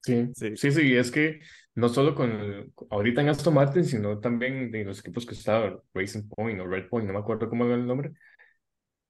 [0.02, 0.56] sí, Sí.
[0.56, 1.40] sí, sí, es que
[1.74, 5.78] no solo con el- ahorita en Aston Martin, sino también de los equipos que estaban,
[5.94, 8.12] Racing Point o Red Point, no me acuerdo cómo era el nombre,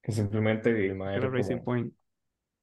[0.01, 1.93] que simplemente era Racing como, Point.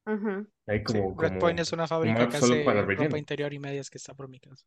[0.09, 0.49] Ujú.
[0.67, 2.83] ahí Sí, como, Red como Point es una un fábrica app que solo hace para
[2.97, 3.19] ropa relleno.
[3.19, 4.67] interior y medias que está por mi casa.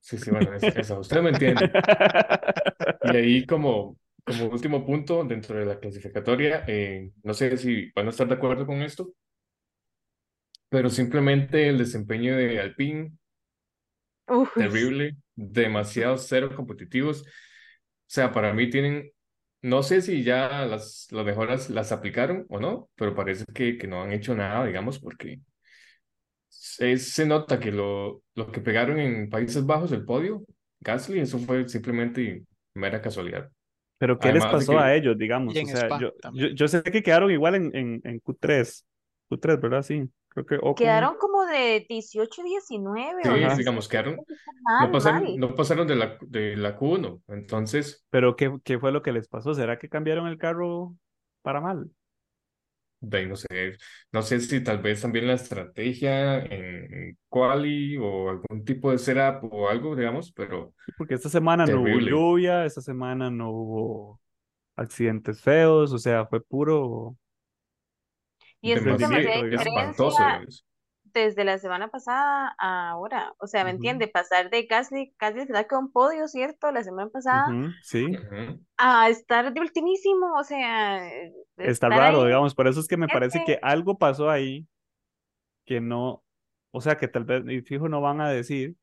[0.00, 1.78] Sí, sí, bueno, es, esa, usted me entiende.
[3.02, 8.06] Y ahí como, como último punto dentro de la clasificatoria, eh, no sé si van
[8.08, 9.14] a estar de acuerdo con esto,
[10.68, 13.12] pero simplemente el desempeño de Alpine
[14.56, 17.22] terrible, demasiado cero competitivos.
[17.22, 17.26] O
[18.08, 19.10] sea, para mí tienen,
[19.62, 23.86] no sé si ya las, las mejoras las aplicaron o no, pero parece que, que
[23.88, 25.40] no han hecho nada, digamos, porque
[26.78, 30.44] es- se nota que lo, lo que pegaron en Países Bajos, el podio,
[30.80, 32.44] Gasly, eso fue simplemente
[32.74, 33.50] mera casualidad.
[33.98, 35.56] Pero ¿qué les Además de pasó a ellos, digamos?
[35.56, 38.20] Y O en sea, Spa yo, yo, yo sé que quedaron igual en, en, en
[38.20, 38.86] Q3.
[39.28, 39.82] Q3, ¿verdad?
[39.82, 40.10] Sí.
[40.30, 44.24] Creo que Ocon- Quedaron como de 18, 19 Sí, o digamos, quedaron,
[44.62, 45.40] mal, no pasaron, mal.
[45.40, 47.22] no pasaron de la, de la Q1.
[47.28, 49.54] Entonces, Pero ¿qué, qué fue lo que les pasó?
[49.54, 50.96] ¿Será que cambiaron el carro
[51.42, 51.90] para mal?
[53.00, 53.48] de ahí no sé,
[54.12, 59.44] no sé si tal vez también la estrategia en quali o algún tipo de setup
[59.52, 64.20] o algo, digamos, pero Porque esta semana no hubo lluvia, esta semana no hubo
[64.76, 67.16] accidentes feos, o sea, fue puro...
[68.62, 69.02] Y es digamos.
[69.02, 70.24] espantoso.
[70.24, 70.64] diferencia
[71.12, 73.34] desde la semana pasada a ahora.
[73.38, 73.76] O sea, ¿me Ujú.
[73.76, 74.08] entiende?
[74.08, 76.70] Pasar de Gasly, Gasly se da que un podio, ¿cierto?
[76.70, 78.60] La semana pasada, Ujú, sí, Ujú.
[78.78, 80.34] a estar de ultimísimo.
[80.38, 82.26] O sea, de está raro, ahí.
[82.26, 84.66] digamos, por eso es que me parece que algo pasó ahí
[85.64, 86.24] que no,
[86.72, 88.76] o sea, que tal vez, y fijo, no van a decir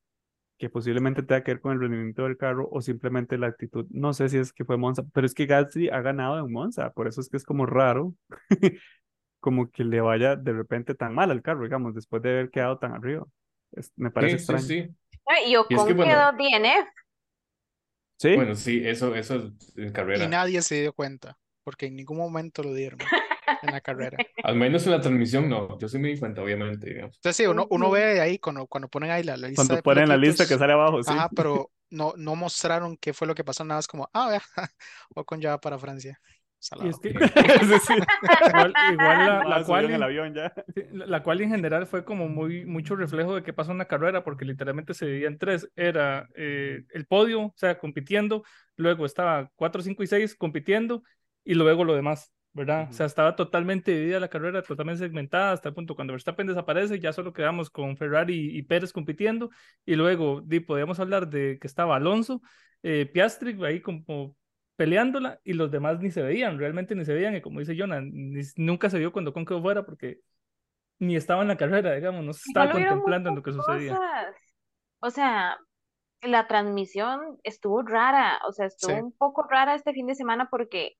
[0.58, 3.86] que posiblemente tenga que ver con el rendimiento del carro o simplemente la actitud.
[3.90, 6.92] No sé si es que fue Monza, pero es que Gasly ha ganado en Monza,
[6.92, 8.16] por eso es que es como raro,
[9.40, 12.80] como que le vaya de repente tan mal al carro, digamos, después de haber quedado
[12.80, 13.26] tan arriba.
[13.72, 14.60] Es- me parece Sí, sí, extraño.
[14.60, 14.96] sí.
[15.46, 16.90] Y Ocon que, bueno, quedó DNF.
[18.18, 20.28] Sí, Bueno, sí, eso, eso es en Y carrera.
[20.28, 23.14] nadie se dio cuenta, porque en ningún momento lo dieron
[23.62, 24.24] en la carrera.
[24.44, 27.16] Al menos en la transmisión no, yo sí me di cuenta, obviamente, digamos.
[27.18, 29.82] Entonces sí, uno, uno ve ahí cuando, cuando ponen ahí la, la lista cuando de
[29.82, 31.14] ponen la lista que sale abajo, sí.
[31.16, 34.42] Ajá, pero no, no mostraron qué fue lo que pasó, nada más como, ah, vea,
[35.16, 36.20] Ocon ya va para Francia.
[36.80, 37.14] Y es que
[37.88, 37.94] Sí,
[38.44, 40.54] igual, igual la, la subió en el quali, avión ya.
[40.76, 43.78] sí, la, la quali en general fue como muy mucho reflejo de qué pasó en
[43.80, 45.70] la carrera, porque literalmente se dividía en tres.
[45.76, 48.44] Era eh, el podio, o sea, compitiendo,
[48.76, 51.04] luego estaba 4, 5 y 6 compitiendo,
[51.44, 52.88] y luego lo demás, ¿verdad?
[52.88, 52.92] Ujú.
[52.92, 57.00] O sea, estaba totalmente dividida la carrera, totalmente segmentada, hasta el punto cuando Verstappen desaparece,
[57.00, 59.50] ya solo quedamos con Ferrari y Pérez compitiendo,
[59.86, 62.42] y luego di, podíamos hablar de que estaba Alonso,
[62.84, 64.36] eh, Piastri ahí como
[64.78, 68.00] peleándola y los demás ni se veían, realmente ni se veían y como dice Jonah,
[68.02, 70.22] ni- nunca se vio cuando Con quedó fuera porque
[71.00, 73.96] ni estaba en la carrera, digamos, no se estaba contemplando en lo que sucedía.
[73.96, 74.36] cosas.
[75.00, 75.58] O sea,
[76.22, 78.40] la transmisión estuvo rara.
[78.48, 79.00] O sea, estuvo Sí.
[79.02, 80.98] un poco rara este fin de semana porque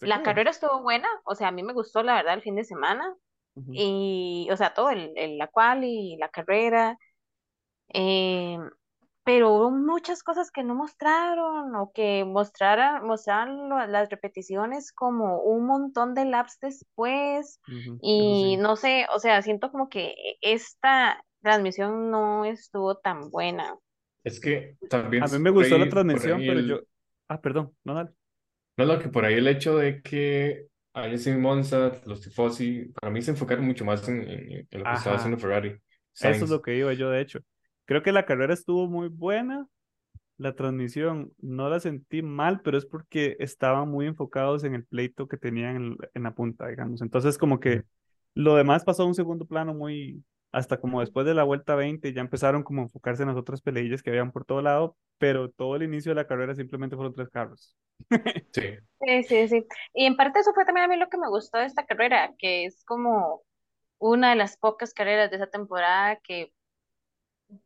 [0.00, 1.08] ¿Se la carrera estuvo buena.
[1.24, 3.14] O sea, a mí me gustó la verdad el fin de semana.
[3.56, 3.70] Ujú.
[3.72, 6.96] Y, o sea, todo, el, el- la quali y la carrera.
[7.92, 8.58] Eh,
[9.24, 15.40] pero hubo muchas cosas que no mostraron o que mostraran, mostraron lo- las repeticiones como
[15.42, 17.60] un montón de laps después.
[18.02, 18.62] Y sí.
[18.62, 23.76] no sé, o sea, siento como que esta transmisión no estuvo tan buena.
[24.22, 26.80] Es que también A mí me gustó la transmisión, pero el- yo...
[27.28, 28.10] Ah, perdón, no, dale.
[28.76, 33.10] No, no, que por ahí el hecho de que ahí en Monza, los tifosi, para
[33.12, 35.78] mí se enfocaron mucho más en, en- en lo que estaba haciendo Ferrari.
[36.20, 37.40] Eso es lo que iba yo, de hecho.
[37.86, 39.66] Creo que la carrera estuvo muy buena.
[40.38, 45.28] La transmisión no la sentí mal, pero es porque estaban muy enfocados en el pleito
[45.28, 47.02] que tenían en, en la punta, digamos.
[47.02, 47.84] Entonces, como que
[48.34, 52.12] lo demás pasó a un segundo plano muy, hasta como después de la vuelta 20,
[52.12, 55.50] ya empezaron como a enfocarse en las otras peleillas que habían por todo lado, pero
[55.50, 57.76] todo el inicio de la carrera simplemente fueron tres carros.
[58.52, 58.62] Sí,
[59.00, 59.66] Sí, sí, sí.
[59.92, 62.32] Y en parte eso fue también a mí lo que me gustó de esta carrera,
[62.38, 63.42] que es como
[63.98, 66.52] una de las pocas carreras de esa temporada que,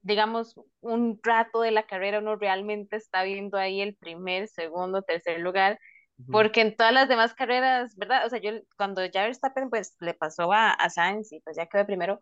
[0.03, 5.41] digamos, un rato de la carrera uno realmente está viendo ahí el primer, segundo, tercer
[5.41, 5.79] lugar,
[6.19, 6.33] Ujú.
[6.33, 8.27] porque en todas las demás carreras, ¿verdad?
[8.27, 11.67] O sea, yo cuando ya Verstappen pues le pasó a, a Sainz y pues ya
[11.67, 12.21] quedó primero,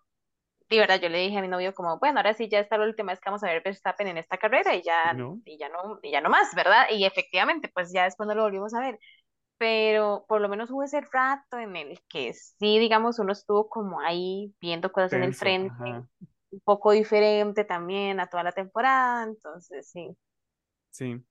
[0.68, 2.87] y verdad, yo le dije a mi novio como, bueno, ahora sí ya está la
[2.87, 5.40] última vez que vamos a ver Verstappen en esta carrera y ya, no.
[5.44, 6.87] y ya no, y ya no más, ¿verdad?
[6.90, 8.98] Y efectivamente, pues ya después no lo volvimos a ver.
[9.59, 14.00] Pero por lo menos hubo ese rato en el que sí, digamos, uno estuvo como
[14.00, 16.09] ahí viendo cosas en el frente, ajá.
[16.57, 20.16] Un poco diferente también a toda la temporada, entonces sí.
[20.90, 21.23] Sí.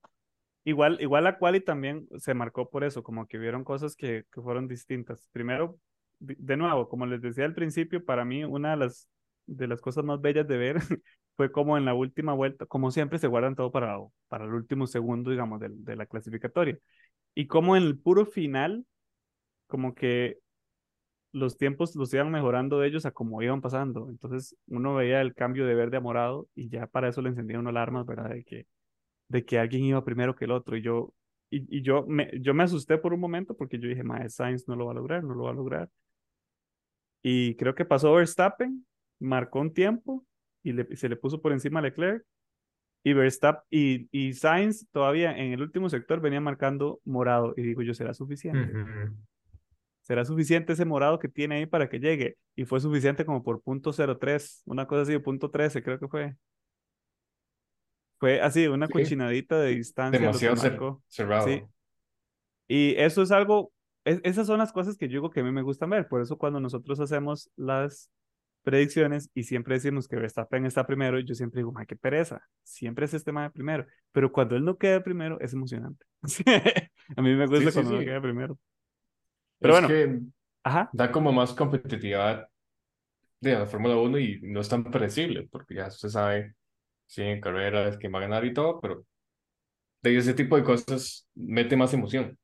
[0.66, 4.42] Igual, igual la quali también se marcó por eso, como que vieron cosas que, que
[4.42, 5.30] fueron distintas.
[5.34, 5.80] Primero,
[6.20, 9.10] de de nuevo, como les decía al principio, para mí una de las,
[9.48, 10.78] de las cosas más bellas de ver
[11.38, 13.98] fue como en la última vuelta, como siempre se guardan todo para,
[14.30, 16.80] para el último segundo, digamos, del- de, la clasificatoria.
[17.36, 18.86] Y como en el puro final,
[19.68, 20.40] como que
[21.36, 24.10] los tiempos los iban mejorando de ellos a como iban pasando.
[24.10, 27.60] Entonces uno veía el cambio de verde a morado y ya para eso le encendía
[27.60, 28.30] uno alarmas, ¿verdad?
[28.30, 28.68] De que
[29.28, 30.78] de que alguien iba primero que el otro.
[30.78, 31.14] Y yo,
[31.50, 34.76] y, yo, me, yo me asusté por un momento porque yo dije, Mae, Sainz no
[34.76, 35.90] lo va a lograr, no lo va a lograr.
[37.22, 38.86] Y creo que pasó Verstappen,
[39.20, 40.26] marcó un tiempo
[40.64, 42.24] y se le puso por encima a Leclerc.
[43.04, 47.54] Y Verstappen y, y Sainz todavía en el último sector venía marcando morado.
[47.56, 48.72] Y digo yo, ¿será suficiente?
[50.06, 52.38] ¿Será suficiente ese morado que tiene ahí para que llegue?
[52.56, 56.36] Y fue suficiente como por punto 03, una cosa así, punto 13 creo que fue.
[58.20, 58.94] Fue así, una Sí.
[58.94, 60.20] cochinadita de distancia.
[60.20, 61.04] Demasiado cer- marcó.
[61.08, 61.48] cerrado.
[61.48, 61.64] Sí.
[62.68, 63.72] Y eso es algo,
[64.04, 66.08] es- esas son las cosas que yo digo que a mí me gustan ver.
[66.08, 68.10] Por eso cuando nosotros hacemos las
[68.64, 72.42] predicciones y siempre decimos que Verstappen está primero, yo siempre digo, ay, qué pereza.
[72.64, 73.86] Siempre es este de primero.
[74.12, 76.06] Pero cuando él no queda primero, es emocionante.
[77.18, 78.58] a mí me gusta sí, cuando no queda primero.
[79.60, 79.88] Pero es bueno.
[79.88, 80.20] que
[80.64, 80.90] Ajá.
[80.94, 82.48] da como más competitividad
[83.42, 86.56] de la Fórmula 1 y no es tan predecible, porque ya usted sabe,
[87.08, 89.06] sí, en carreras quién va a ganar y todo, pero
[90.02, 92.38] de ese tipo de cosas mete más emoción.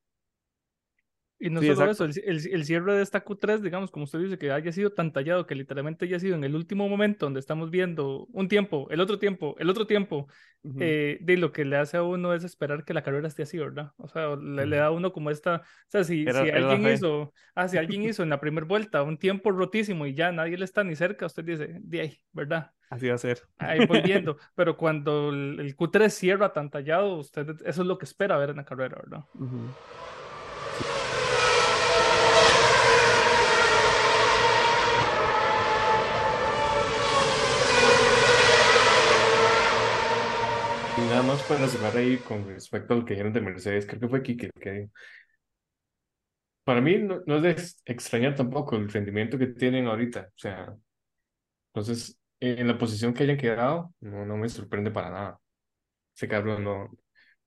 [1.43, 1.89] Y no Sí, solo exacto.
[1.89, 4.91] eso, el, el- el cierre de esta Q3, digamos, como usted dice, que haya sido
[4.93, 8.87] tan tallado, que literalmente haya sido en el último momento donde estamos viendo un tiempo,
[8.91, 10.27] el otro tiempo, el otro tiempo,
[10.63, 10.81] Ujú.
[10.83, 13.57] eh, de lo que le hace a uno es esperar que la carrera esté así,
[13.57, 13.91] ¿verdad?
[13.97, 16.85] O sea, le, le da a uno como esta, o sea, si, Era- si alguien
[16.85, 20.57] hizo, ah, si alguien hizo en la primera vuelta un tiempo rotísimo y ya nadie
[20.57, 22.71] le está ni cerca, usted dice, de ahí, ¿verdad?
[22.89, 23.41] Así va a ser.
[23.59, 27.97] Ahí voy viendo, pero cuando el, el Q3 cierra tan tallado, usted, eso es lo
[27.99, 29.25] que espera ver en la carrera, ¿verdad?
[29.33, 29.75] Ujú.
[30.17, 30.20] Y
[41.21, 44.07] nada más para cerrar ahí con respecto a lo que dijeron de Mercedes, creo que
[44.09, 44.91] fue Kike el que dijo.
[46.63, 50.27] Para mí no, no es de ex- extrañar tampoco el rendimiento que tienen ahorita.
[50.29, 50.75] O sea,
[51.73, 55.39] entonces, en la posición que hayan quedado, no, no me sorprende para nada.
[56.15, 56.91] Ese carro no,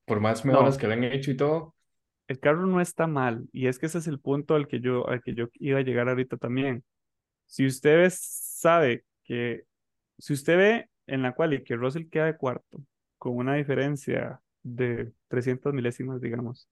[0.05, 0.79] por más mejoras No.
[0.79, 1.75] que le han hecho y todo,
[2.27, 5.07] El carro no está mal, y es que ese es el punto al que yo,
[5.07, 6.83] al que yo iba a llegar ahorita también.
[7.47, 9.63] Si usted sabe que,
[10.19, 12.83] si usted ve en la cual y que Russell queda de cuarto,
[13.25, 16.69] con una diferencia de 300 milésimas, digamos,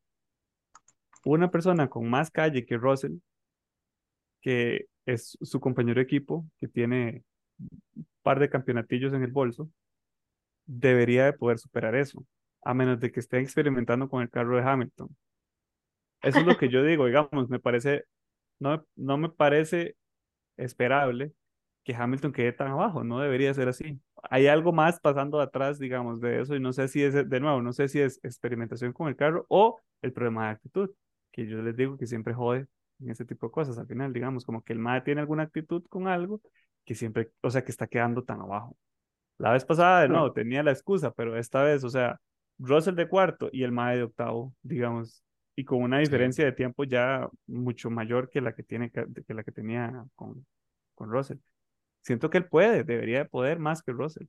[1.26, 3.14] una persona con más calle que Russell,
[4.40, 7.24] que es su compañero de equipo, que tiene
[7.58, 9.68] un par de campeonatillos en el bolso,
[10.68, 12.24] debería de poder superar eso,
[12.62, 15.10] a menos de que esté experimentando con el carro de Hamilton.
[16.22, 18.06] Eso es lo que yo digo, digamos, me parece,
[18.60, 19.96] no, no me parece
[20.58, 21.34] esperable
[21.84, 24.00] que Hamilton quede tan abajo, no debería ser así.
[24.24, 27.62] Hay algo más pasando atrás, digamos, de eso, y no sé si es, de nuevo,
[27.62, 30.90] no sé si es experimentación con el carro o el problema de actitud,
[31.32, 32.68] que yo les digo que siempre jode
[33.00, 35.84] en ese tipo de cosas, al final, digamos, como que el MAE tiene alguna actitud
[35.90, 36.42] con algo
[36.86, 38.78] que siempre, o sea, que está quedando tan abajo.
[39.38, 42.20] La vez pasada, de nuevo, tenía la excusa, pero esta vez, o sea,
[42.60, 45.24] Russell de cuarto y el MAE de octavo, digamos,
[45.56, 49.44] y con una diferencia de tiempo ya mucho mayor que la que tiene que, la
[49.44, 50.46] que tenía con,
[50.96, 51.38] con Russell.
[52.04, 54.28] Siento que él puede, debería de poder más que Russell.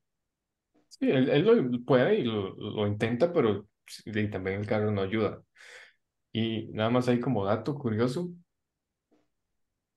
[0.89, 3.67] sí, él, él lo puede y lo, lo intenta, pero
[4.07, 5.43] y también el carro no ayuda.
[6.33, 8.31] Y nada más ahí como dato curioso,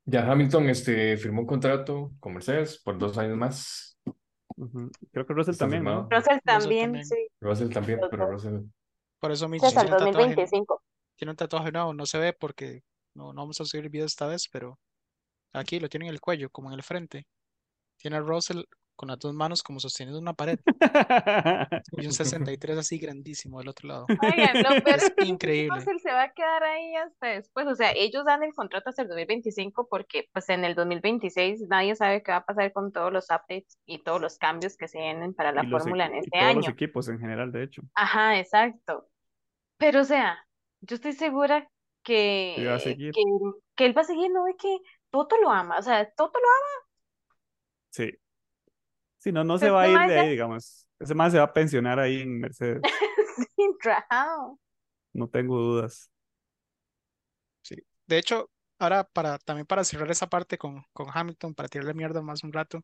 [0.06, 4.00] ya Hamilton este, firmó un contrato con Mercedes por dos años más.
[4.56, 4.90] Ujú.
[5.12, 6.08] Creo que Russell también, ¿no?
[6.10, 7.06] Russell Russell también, también.
[7.06, 7.28] sí.
[7.42, 8.32] Russell también, pero.
[8.32, 8.60] Russell
[9.20, 10.84] Por eso mismo hasta el tiene un tatuaje, 2025.
[11.16, 14.06] tiene un tatuaje nuevo, no se ve porque no, no vamos a subir el video
[14.06, 14.80] esta vez, pero
[15.54, 17.26] aquí lo tiene en el cuello, como en el frente.
[17.98, 18.64] Tiene a Russell
[18.98, 20.60] con las dos manos como sosteniendo una pared
[21.92, 24.06] y un 63 así grandísimo del otro lado.
[24.10, 24.58] Oigan,
[24.88, 25.78] Es increíble.
[25.78, 27.68] Russell se va a quedar ahí hasta después.
[27.68, 31.96] O sea, ellos dan el contrato hasta el 2025 porque pues en el 2026 nadie
[31.96, 34.98] sabe qué va a pasar con todos los updates y todos los cambios que se
[34.98, 36.74] vienen para la fórmula en y este todos los año.
[36.74, 37.84] equipos en general, de hecho.
[37.94, 39.08] Ajá, exacto.
[39.78, 40.44] Pero o sea,
[40.82, 41.70] yo estoy segura
[42.08, 43.12] Y va a que, que,
[43.76, 44.76] que él va a seguir, no es que
[45.12, 46.87] Toto lo ama, o sea, Toto lo ama.
[47.98, 48.14] Sí.
[49.18, 50.88] Si no, no se va a ir de ahí, digamos.
[51.00, 52.82] Ese más se va a pensionar ahí en Mercedes.
[53.56, 54.60] Sí, rajado.
[55.14, 56.12] No tengo dudas.
[57.62, 57.76] Sí.
[58.08, 62.24] De hecho, ahora para también para cerrar esa parte con, con Hamilton, para tirarle mierda
[62.24, 62.84] más un rato,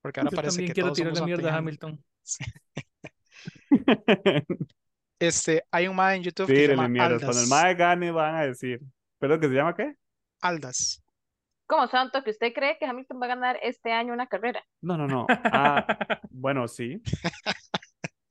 [0.00, 1.56] porque ahora Yo parece también que quiero todos tirarle somos mierda a.
[1.56, 2.04] Hamilton.
[5.20, 7.20] Este, hay un mae en YouTube que se Tírenle llama mierda.
[7.20, 7.46] Cuando el Aldas.
[7.46, 8.80] MAE gane, van a decir.
[9.18, 9.94] ¿Pero que se llama qué?
[10.40, 11.02] Aldas.
[11.70, 14.60] Como santo que usted cree que Hamilton va a ganar este año una carrera.
[14.82, 15.26] No, no, no.
[15.54, 15.86] Ah,
[16.30, 17.00] bueno, sí.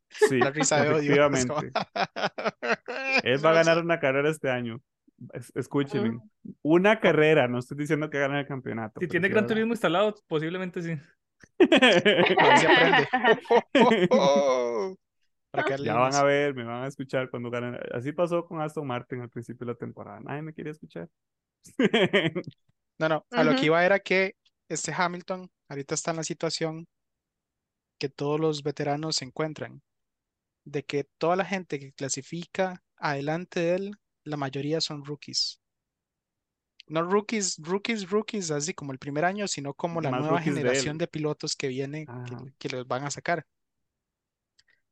[0.09, 1.13] Sí, La risa de odio.
[1.33, 1.79] es como- efectivamente.
[3.23, 4.81] Él va a ganar una carrera este año.
[5.31, 6.19] Es- Escúchenme.
[6.63, 8.99] Una carrera, no estoy diciendo que gane el campeonato.
[8.99, 10.97] Si tiene Gran Turismo instalado, posiblemente sí.
[15.81, 17.79] Ya van a ver, me van a escuchar cuando ganen.
[17.93, 20.19] Así pasó con Aston Martin al principio de la temporada.
[20.19, 21.07] Nadie me quería escuchar.
[22.99, 24.35] No, no, a lo que iba era que
[24.67, 26.87] este Hamilton ahorita está en la situación
[27.97, 29.81] que todos los veteranos se encuentran,
[30.65, 33.91] de que toda la gente que clasifica adelante de él,
[34.23, 35.61] la mayoría son rookies.
[36.87, 40.41] no rookies, rookies, rookies, así como el primer año, sino como la Más nueva de
[40.41, 43.45] generación de pilotos que viene, que, que los van a sacar.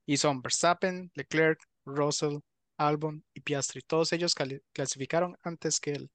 [0.07, 2.39] Y son Verstappen, Leclerc, Russell,
[2.77, 3.81] Albon y Piastri.
[3.81, 4.33] Todos ellos
[4.73, 6.11] clasificaron antes que él.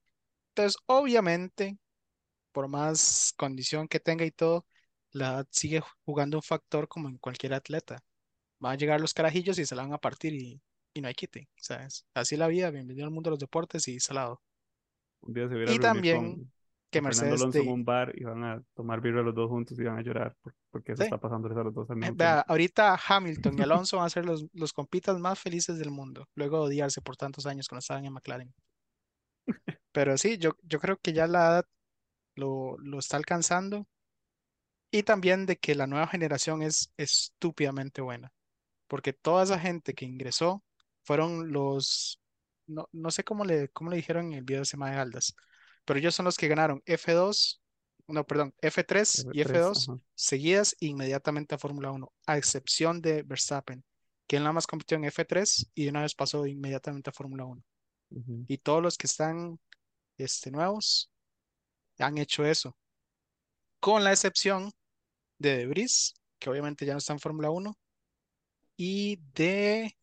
[0.50, 1.78] Entonces, obviamente,
[2.52, 4.66] por más condición que tenga y todo,
[5.12, 8.00] la edad sigue jugando un factor como en cualquier atleta.
[8.60, 10.62] Van a llegar los carajillos y se la van a partir y,
[10.94, 11.48] y no hay quite.
[11.60, 12.70] O sea, es así la vida.
[12.70, 14.42] Bienvenido al mundo de los deportes y salado.
[15.22, 16.52] Un día se Y también con,
[16.90, 19.78] que con Mercedes Alonso en un bar y van a tomar birra los dos juntos
[19.78, 21.04] y van a llorar por- porque eso Sí.
[21.04, 24.10] está pasando a los dos al Eh, mismo Vea, ahorita Hamilton y Alonso van a
[24.10, 27.80] ser los, los compitas más felices del mundo, luego de odiarse por tantos años cuando
[27.80, 28.54] estaban en McLaren.
[29.92, 31.66] Pero sí, yo, yo creo que ya la edad
[32.34, 33.86] lo, lo está alcanzando
[34.90, 38.32] y también de que la nueva generación es estúpidamente buena,
[38.86, 40.62] porque toda esa gente que ingresó
[41.02, 42.20] fueron los,
[42.66, 45.34] no, no sé cómo le, cómo le dijeron en el video de Semana de Galdas,
[45.84, 47.60] pero ellos son los que ganaron F2,
[48.08, 50.00] no, perdón, F3 y F3, F2 ajá.
[50.14, 53.82] seguidas inmediatamente a Fórmula 1, a excepción de Verstappen,
[54.26, 57.46] que él nada más compitió en F3 y de una vez pasó inmediatamente a Fórmula
[57.46, 57.62] 1.
[58.10, 58.44] Ujú.
[58.46, 59.58] Y todos los que están
[60.18, 61.11] este, nuevos
[61.98, 62.76] han hecho eso,
[63.80, 64.72] con la excepción
[65.38, 67.76] de De Vries, que obviamente ya no está en Fórmula 1,
[68.76, 69.96] y de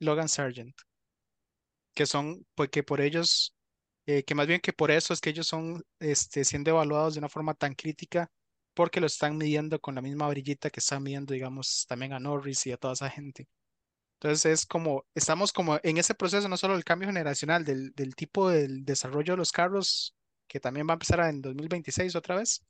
[0.00, 0.74] Logan Sargent,
[1.94, 3.54] que son, pues que por ellos,
[4.06, 7.20] eh, que más bien que por eso es que ellos son este, siendo evaluados de
[7.20, 8.30] una forma tan crítica,
[8.74, 12.66] porque lo están midiendo con la misma varillita que están midiendo, digamos, también a Norris
[12.66, 13.48] y a toda esa gente.
[14.22, 18.14] Entonces es como, estamos como en ese proceso, no solo el cambio generacional del, del
[18.14, 20.14] tipo del desarrollo de los carros,
[20.46, 22.62] que también va a empezar en 2026 otra vez,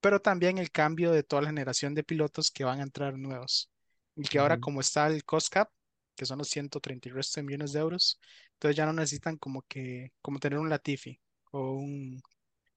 [0.00, 3.70] pero también el cambio de toda la generación de pilotos que van a entrar nuevos.
[4.16, 4.60] Y que ahora Ujú.
[4.60, 5.70] como está el cost cap,
[6.16, 8.20] que son los 130 y resto de millones de euros,
[8.54, 11.20] entonces ya no necesitan como que, como tener un Latifi
[11.52, 12.22] o un,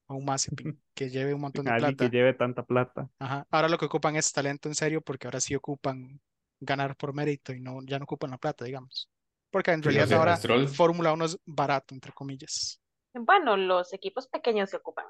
[0.08, 2.12] o un Mazepin que lleve un montón de Alguien que plata.
[2.12, 3.10] lleve tanta plata.
[3.20, 3.48] Ajá.
[3.52, 6.22] Ahora lo que ocupan es talento en serio porque ahora sí ocupan
[6.66, 9.10] ganar por mérito y no, ya no ocupan la plata, digamos.
[9.52, 12.80] Porque en realidad ahora Fórmula 1 es barato, entre comillas.
[13.16, 15.06] Bueno, los equipos pequeños se ocupan.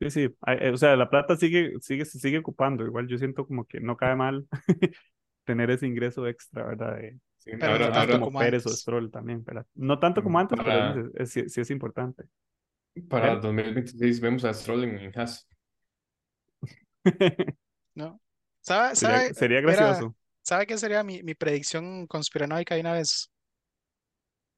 [0.00, 0.20] Sí, sí.
[0.46, 2.84] eh, O sea, la plata sigue, sigue, se sigue ocupando.
[2.86, 4.46] Igual yo siento como que no cae mal
[5.44, 6.96] tener ese ingreso extra, ¿verdad?
[6.96, 8.74] De sí, Pero ahora, no tanto ahora como como Pérez o antes.
[8.74, 9.66] Stroll también, ¿verdad?
[9.74, 12.24] No tanto como antes, pero para, sí, es, sí- sí es importante.
[13.08, 13.42] para ¿Él?
[13.42, 15.46] 2026 vemos a Stroll en, en Haas.
[17.94, 18.20] ¿No?
[18.60, 20.16] ¿Sabe, Sería, sabe, sería gracioso.
[20.50, 23.30] ¿Sabe qué sería mi, mi predicción conspiranoica de una vez?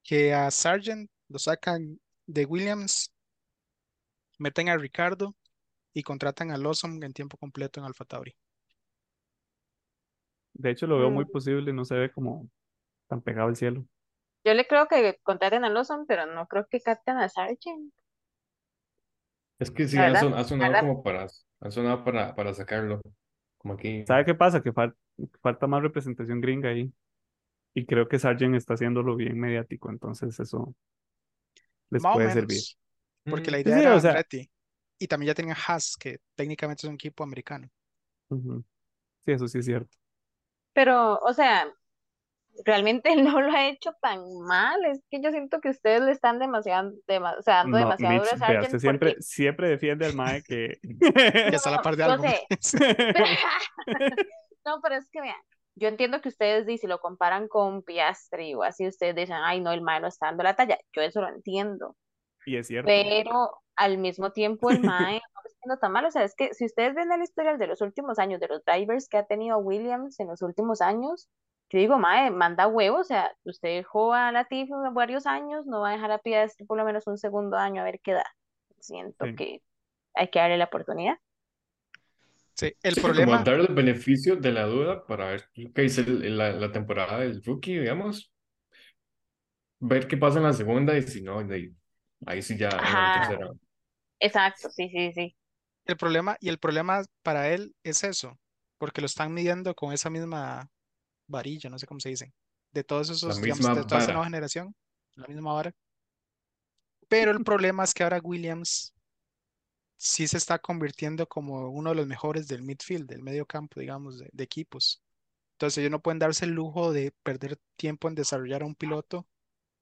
[0.04, 3.12] Que a Sargent lo sacan de Williams,
[4.38, 5.34] meten a Ricardo
[5.94, 8.36] y contratan a Lawson en tiempo completo en Alfa Tauri.
[10.54, 12.48] De hecho, lo veo muy Mm, posible, no se ve como
[13.08, 13.86] tan pegado al cielo.
[14.44, 17.92] Yo le creo que contraten a Lawson, pero no creo que capten a Sargent.
[19.58, 21.26] Es que sí, ha, son- sonado como para,
[21.60, 23.00] ha sonado para, para sacarlo.
[23.58, 24.04] Como aquí.
[24.06, 24.62] ¿Sabe qué pasa?
[24.62, 24.94] Que fal-
[25.42, 26.92] falta más representación gringa ahí.
[27.74, 30.74] Y creo que Sargent está haciéndolo bien mediático, entonces eso
[31.90, 32.66] les Más puede servir.
[33.28, 34.50] porque Mm, la Sí, idea sí, era o sea, Andretti.
[34.98, 37.70] Y también ya tenían Haas, que técnicamente es un equipo americano.
[39.24, 39.96] Sí, eso sí es cierto.
[40.72, 41.66] Pero, o sea,
[42.64, 44.84] realmente no lo ha hecho tan mal.
[44.86, 48.20] Es que yo siento que ustedes le están demasiado, dema- o sea, dando No, demasiado
[48.20, 50.80] Mitch, duro a vea, usted Sargent siempre, porque, siempre defiende al MAE que...
[51.48, 52.46] Que está a la par de sé,
[54.64, 55.40] no, pero es que vean,
[55.74, 59.60] yo entiendo que ustedes dicen, si lo comparan con Piastri o así, ustedes dicen, ay,
[59.60, 60.78] no, el mae no está dando la talla.
[60.92, 61.96] Yo eso lo entiendo.
[62.44, 62.86] Y es cierto.
[62.86, 66.04] Pero al mismo tiempo el MAE no está haciendo tan mal.
[66.04, 68.64] O sea, es que si ustedes ven el historial de los últimos años, de los
[68.64, 71.28] drivers que ha tenido Williams en los últimos años,
[71.70, 72.98] yo digo, MAE, manda huevo.
[72.98, 76.76] O sea, usted dejó a Latifi varios años, no va a dejar a Piastri por
[76.76, 78.26] lo menos un segundo año a ver qué da.
[78.78, 79.36] Siento Sí.
[79.36, 79.62] que
[80.14, 81.16] hay que darle la oportunidad.
[82.54, 86.04] Sí, el Sí, como problema, darle el beneficio de la duda para ver qué dice
[86.06, 88.32] la, la temporada del rookie, digamos.
[89.80, 91.76] Ver qué pasa en la segunda y si no, de ahí,
[92.26, 93.10] ahí sí ya en la
[94.20, 95.36] exacto, sí, sí, sí.
[95.86, 98.38] el problema, y el problema para él es eso,
[98.78, 100.68] porque lo están midiendo con esa misma
[101.28, 102.32] varilla, no sé cómo se dice,
[102.72, 104.74] de todos esos, digamos, de toda esa nueva generación,
[105.16, 105.72] la misma vara.
[107.08, 108.92] Pero el problema es que ahora Williams
[110.02, 114.18] sí se está convirtiendo como uno de los mejores del midfield, del medio campo, digamos,
[114.18, 115.02] de, de equipos.
[115.54, 119.26] Entonces ellos no pueden darse el lujo de perder tiempo en desarrollar a un piloto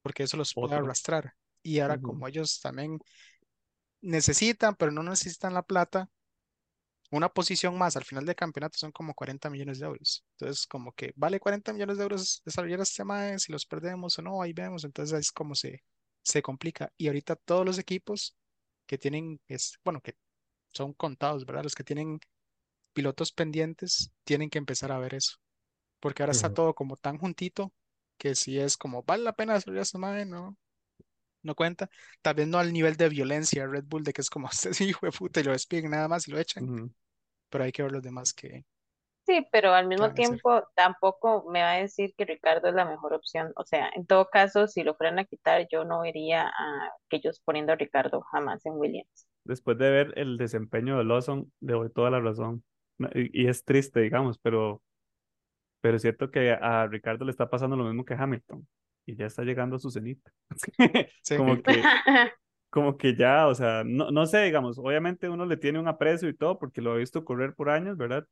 [0.02, 0.78] porque eso los puede Otro.
[0.78, 1.34] arrastrar.
[1.62, 3.00] Y ahora como ellos también
[4.02, 6.08] necesitan, pero no necesitan la plata,
[7.10, 10.24] una posición más al final del campeonato son como 40 millones de euros.
[10.38, 14.22] Entonces como que vale 40 millones de euros desarrollar este mae, si los perdemos o
[14.22, 14.84] no, ahí vemos.
[14.84, 15.82] Entonces es como se,
[16.22, 16.92] se complica.
[16.96, 18.36] Y ahorita todos los equipos
[18.90, 20.16] que tienen, es, bueno, que
[20.72, 21.62] son contados, ¿verdad?
[21.62, 22.18] Los que tienen
[22.92, 25.36] pilotos pendientes tienen que empezar a ver eso.
[26.00, 27.72] Porque ahora está todo como tan juntito
[28.18, 30.58] que si es como, vale la pena subir a esa madre, no,
[31.44, 31.88] no cuenta.
[32.20, 34.70] Tal vez no al nivel de violencia de Red Bull, de que es como, este
[34.70, 36.92] es hijo de puta y lo despiden nada más y lo echan.
[37.48, 38.64] Pero hay que ver los demás que,
[39.30, 42.84] Sí, pero al que mismo tiempo tampoco me va a decir que Ricardo es la
[42.84, 43.52] mejor opción.
[43.54, 47.40] O sea, en todo caso, si lo fueran a quitar, yo no vería a aquellos
[47.44, 49.28] poniendo a Ricardo jamás en Williams.
[49.44, 52.64] Después de ver el desempeño de Lawson, le doy toda la razón.
[53.14, 54.82] Y, y es triste, digamos, pero,
[55.80, 58.66] pero es cierto que a Ricardo le está pasando lo mismo que a Hamilton.
[59.06, 60.20] Y ya está llegando a su cenit.
[61.22, 61.36] Sí.
[61.36, 61.82] Como que,
[62.70, 66.28] como que ya, o sea, no, no sé, digamos, obviamente uno le tiene un aprecio
[66.28, 68.26] y todo porque lo ha visto correr por años, ¿verdad?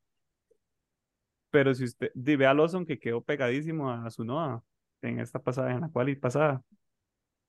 [1.51, 4.63] Pero si usted di, ve a Lawson que quedó pegadísimo a su Noah
[5.01, 6.63] en esta pasada, en la cual y pasada,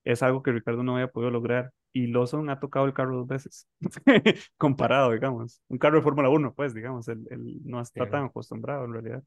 [0.05, 1.73] es algo que Ricardo no había podido lograr.
[1.93, 3.69] Y Lawson ha tocado el carro dos veces,
[4.59, 5.63] comparado, digamos.
[5.69, 8.11] Un carro de Fórmula 1, pues, digamos, él, él no está Sí.
[8.11, 9.25] tan acostumbrado en realidad.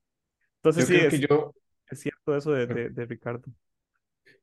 [0.58, 1.54] Entonces Yo sí, creo que es, yo,
[1.90, 3.52] es cierto eso de, de, de Ricardo.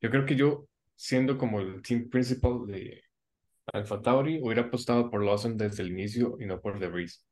[0.00, 0.66] yo creo que yo,
[0.96, 3.02] siendo como el team principal de
[3.72, 7.26] Alfa Tauri, hubiera apostado por Lawson desde el inicio y no por De Vries.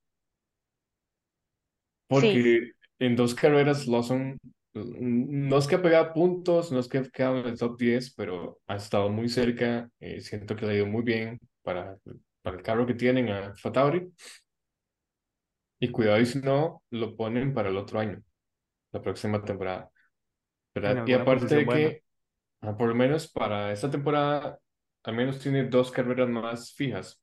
[2.11, 4.38] Sí, Porque en dos carreras Lawson
[4.74, 8.14] no es que ha pegado puntos, no es que ha quedado en el top 10,
[8.14, 9.90] pero ha estado muy cerca.
[10.01, 11.96] eh, siento que le ha ido muy bien para,
[12.42, 14.12] para el carro que tienen a Alfa Tauri.
[15.80, 18.22] Y cuidado y si no, lo ponen para el otro año,
[18.92, 19.90] la próxima temporada.
[21.07, 21.90] Y aparte de buena.
[21.90, 22.03] que,
[22.61, 24.59] ah, por lo menos para esta temporada,
[25.05, 27.22] al menos tiene dos carreras más fijas,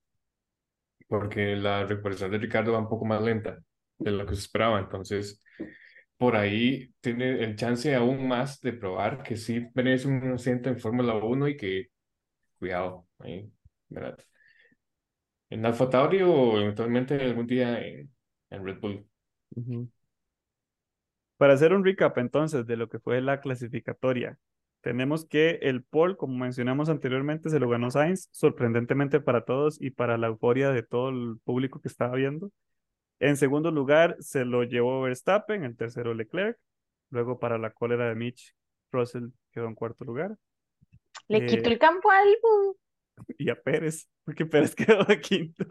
[1.07, 3.59] porque la recuperación de Ricardo va un poco más lenta
[3.97, 4.79] de lo que se esperaba.
[4.79, 5.41] Entonces,
[6.17, 10.79] por ahí tiene el chance aún más de probar que sí merece un asiento en
[10.79, 11.87] Fórmula 1 y que,
[12.59, 13.51] cuidado, ahí,
[13.89, 14.17] ¿verdad?
[15.49, 18.11] En Alfa Tauri o eventualmente algún día en,
[18.49, 19.05] en Red Bull.
[21.37, 24.37] Para hacer un recap entonces de lo que fue la clasificatoria,
[24.81, 29.89] tenemos que el pole, como mencionamos anteriormente, se lo ganó Sainz, sorprendentemente para todos y
[29.89, 32.51] para la euforia de todo el público que estaba viendo.
[33.19, 36.57] En segundo lugar, se lo llevó Verstappen, el tercero Leclerc.
[37.09, 38.53] Luego, para la cólera de Mitch,
[38.91, 40.37] Russell quedó en cuarto lugar.
[41.27, 42.75] le Eh, el campo a Albon.
[43.37, 45.65] y a Pérez, porque Pérez quedó de quinto,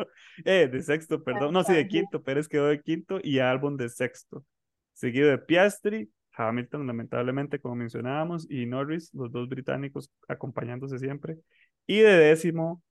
[0.44, 3.88] eh, de sexto, perdón, no, sí, de quinto, Pérez quedó de quinto y Albon de
[3.88, 4.44] sexto,
[4.92, 11.38] seguido de Piastri, Hamilton, lamentablemente, como mencionábamos, y Norris, los dos británicos acompañándose siempre,
[11.86, 12.82] y de décimo,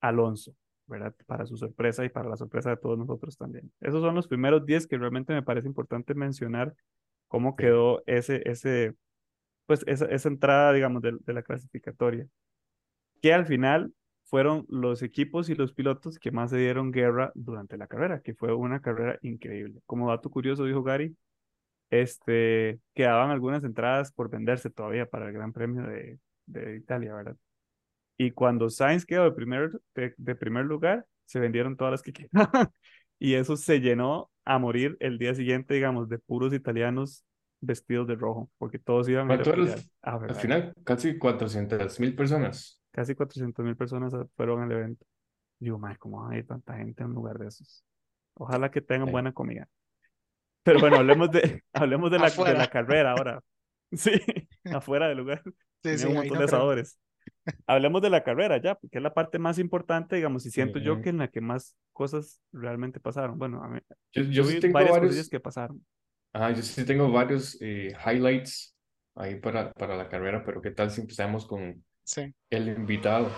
[0.00, 0.54] Alonso,
[0.86, 1.14] ¿verdad?
[1.26, 3.72] Para su sorpresa y para la sorpresa de todos nosotros también.
[3.80, 6.74] Esos son los primeros 10 que realmente me parece importante mencionar
[7.28, 8.94] cómo quedó ese, ese,
[9.66, 12.26] pues esa, esa entrada, digamos, de, de la clasificatoria
[13.22, 17.76] que al final fueron los equipos y los pilotos que más se dieron guerra durante
[17.76, 19.80] la carrera, que fue una carrera increíble.
[19.86, 21.16] Como dato curioso, dijo Gary,
[21.90, 27.36] este, quedaban algunas entradas por venderse todavía para el Gran Premio de, de Italia, ¿verdad?
[28.18, 32.12] Y cuando Sainz quedó de primer, de, de primer lugar, se vendieron todas las que
[32.30, 32.70] quedaban.
[33.18, 37.24] Y eso se llenó a morir el día siguiente, digamos, de puros italianos
[37.60, 40.34] vestidos de rojo, porque todos iban a ir a ¿Cuánto era apoyar el- a Al
[40.34, 42.80] final, casi 400 mil personas.
[42.90, 45.06] Casi 400 mil personas fueron al evento.
[45.60, 47.84] Digo, madre, ¿cómo hay tanta gente en un lugar de esos?
[48.34, 49.12] Ojalá que tengan Sí.
[49.12, 49.68] buena comida.
[50.64, 53.40] Pero bueno, hablemos de, hablemos de la, de la carrera ahora.
[53.94, 54.10] Sí,
[54.72, 55.42] afuera del lugar.
[55.44, 55.52] Sí,
[55.82, 56.56] Tenía sí, un montón no de creo.
[56.58, 56.98] asadores.
[57.66, 61.00] Hablemos de la carrera ya, porque es la parte más importante, digamos, y siento yo
[61.00, 63.38] que en la que más cosas realmente pasaron.
[63.38, 63.80] Bueno, a mí-
[64.12, 65.84] Yo, yo yo sí vi tengo varias varios, que pasaron.
[66.32, 68.74] ah, yo sí tengo varios eh, highlights
[69.14, 72.34] ahí para, para la carrera, pero ¿qué tal si empezamos con Sí.
[72.50, 73.30] el invitado?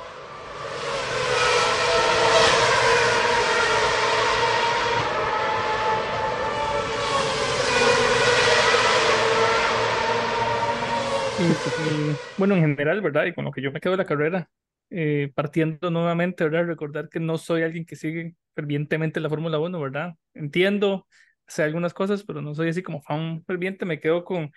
[12.36, 13.26] Bueno, en general, ¿verdad?
[13.26, 14.50] Y con lo que yo me quedo de la carrera,
[14.90, 16.66] eh, partiendo nuevamente, ¿verdad?
[16.66, 20.14] Recordar que no soy alguien que sigue fervientemente la Fórmula 1, ¿verdad?
[20.34, 21.06] Entiendo,
[21.46, 24.52] sé algunas cosas, pero no soy así como fan ferviente, me quedo con,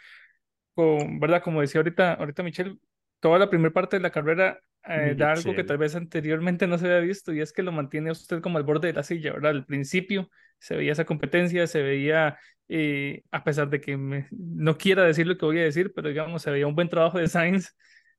[0.75, 1.43] con ¿verdad?
[1.43, 2.77] Como decía ahorita, ahorita Michelle,
[3.19, 6.77] toda la primera parte de la carrera eh, da algo que tal vez anteriormente no
[6.77, 9.33] se había visto y es que lo mantiene usted como al borde de la silla,
[9.33, 9.51] ¿verdad?
[9.51, 12.39] Al principio se veía esa competencia, se veía,
[12.69, 16.09] eh, a pesar de que me- no quiera decir lo que voy a decir, pero
[16.09, 17.75] digamos, se veía un buen trabajo de Sainz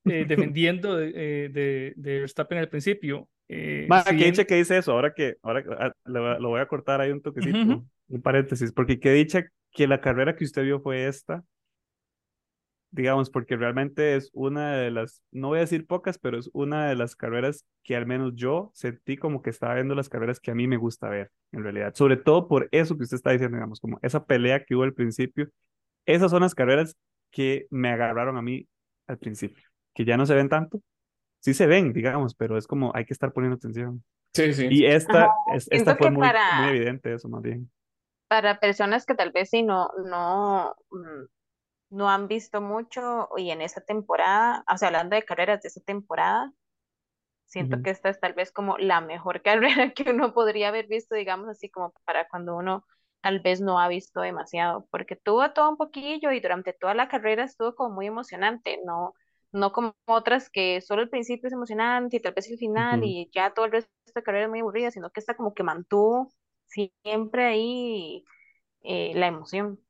[0.06, 3.28] eh, defendiendo de, eh, de, de Verstappen al principio.
[3.48, 6.30] Eh, Ma, si que bien- dicha que dice eso, ahora que, ahora ah, lo, voy
[6.30, 10.00] a- lo voy a cortar ahí un toquecito, un paréntesis, porque que dicha que la
[10.00, 11.42] carrera que usted vio fue esta,
[12.90, 16.88] digamos, porque realmente es una de las, no voy a decir pocas, pero es una
[16.88, 20.50] de las carreras que al menos yo sentí como que estaba viendo las carreras que
[20.50, 21.94] a mí me gusta ver, en realidad.
[21.94, 24.94] Sobre todo por eso que usted está diciendo, digamos, como esa pelea que hubo al
[24.94, 25.48] principio.
[26.06, 26.96] Esas son las carreras
[27.30, 28.66] que me agarraron a mí
[29.06, 29.64] al principio,
[29.94, 30.80] que ya no se ven tanto.
[31.40, 34.02] Sí se ven, digamos, pero es como hay que estar poniendo atención.
[34.34, 34.66] Sí, sí.
[34.70, 37.70] Y esta, Ajá, es- siento esta fue muy, para- muy evidente eso, más bien.
[38.28, 41.24] para personas que tal vez sí no, no, mm,
[41.90, 45.80] no han visto mucho y en esa temporada, o sea, hablando de carreras de esa
[45.82, 46.52] temporada,
[47.46, 51.14] siento que esta es tal vez como la mejor carrera que uno podría haber visto,
[51.14, 52.84] digamos así como para cuando uno
[53.20, 57.08] tal vez no ha visto demasiado, porque tuvo todo un poquillo y durante toda la
[57.08, 59.14] carrera estuvo como muy emocionante, no,
[59.52, 63.28] no como otras que solo el principio es emocionante y tal vez el final y
[63.34, 65.62] ya todo el resto de la carrera es muy aburrida, sino que esta como que
[65.64, 66.30] mantuvo
[66.66, 68.24] siempre ahí
[68.82, 69.80] eh, la emoción.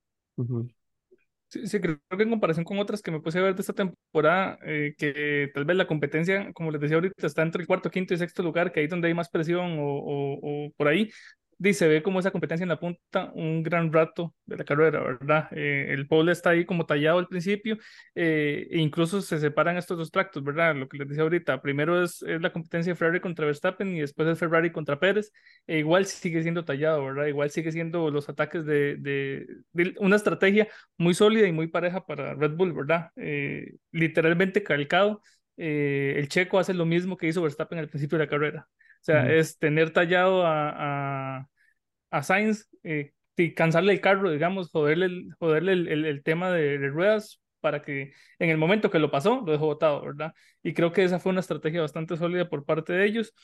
[1.51, 3.73] Sí, sí, creo que en comparación con otras que me puse a ver de esta
[3.73, 7.91] temporada, eh, que tal vez la competencia, como les decía ahorita, está entre el cuarto,
[7.91, 9.85] quinto y sexto lugar, que ahí donde hay más presión o,
[10.67, 11.11] o por ahí,
[11.75, 15.49] se ve como esa competencia en la punta un gran rato de la carrera, ¿verdad?
[15.53, 17.79] Eh, el pole está ahí como tallado al principio,
[18.15, 20.75] eh, e incluso se separan estos dos tractos, ¿verdad?
[20.77, 24.01] Lo que les decía ahorita, primero es, es la competencia de Ferrari contra Verstappen y
[24.01, 25.33] después es Ferrari contra Pérez,
[25.67, 27.27] e igual sigue siendo tallado, ¿verdad?
[27.27, 32.07] Igual sigue siendo los ataques de, de, de una estrategia muy sólida y muy pareja
[32.07, 33.11] para Red Bull, ¿verdad?
[33.17, 35.23] Eh, literalmente calcado.
[35.57, 38.69] eh, el checo hace lo mismo que hizo Verstappen al principio de la carrera.
[39.01, 41.49] O sea, es tener tallado a, a,
[42.11, 46.51] a Sainz eh, y cansarle el carro, digamos, joderle el, joderle el, el, el tema
[46.51, 50.35] de, de, ruedas para que en el momento que lo pasó, lo dejó botado, ¿verdad?
[50.63, 53.35] Y creo que esa fue una estrategia bastante sólida por parte de ellos.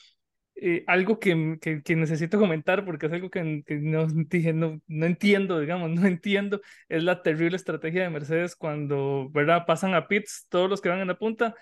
[0.57, 4.79] Eh, algo que, que, que, necesito comentar, porque es algo que, que no, dije, no,
[4.87, 9.65] no entiendo, digamos, no entiendo, es la terrible estrategia de Mercedes cuando, ¿verdad?
[9.65, 11.55] Pasan a pits todos los que van en la punta,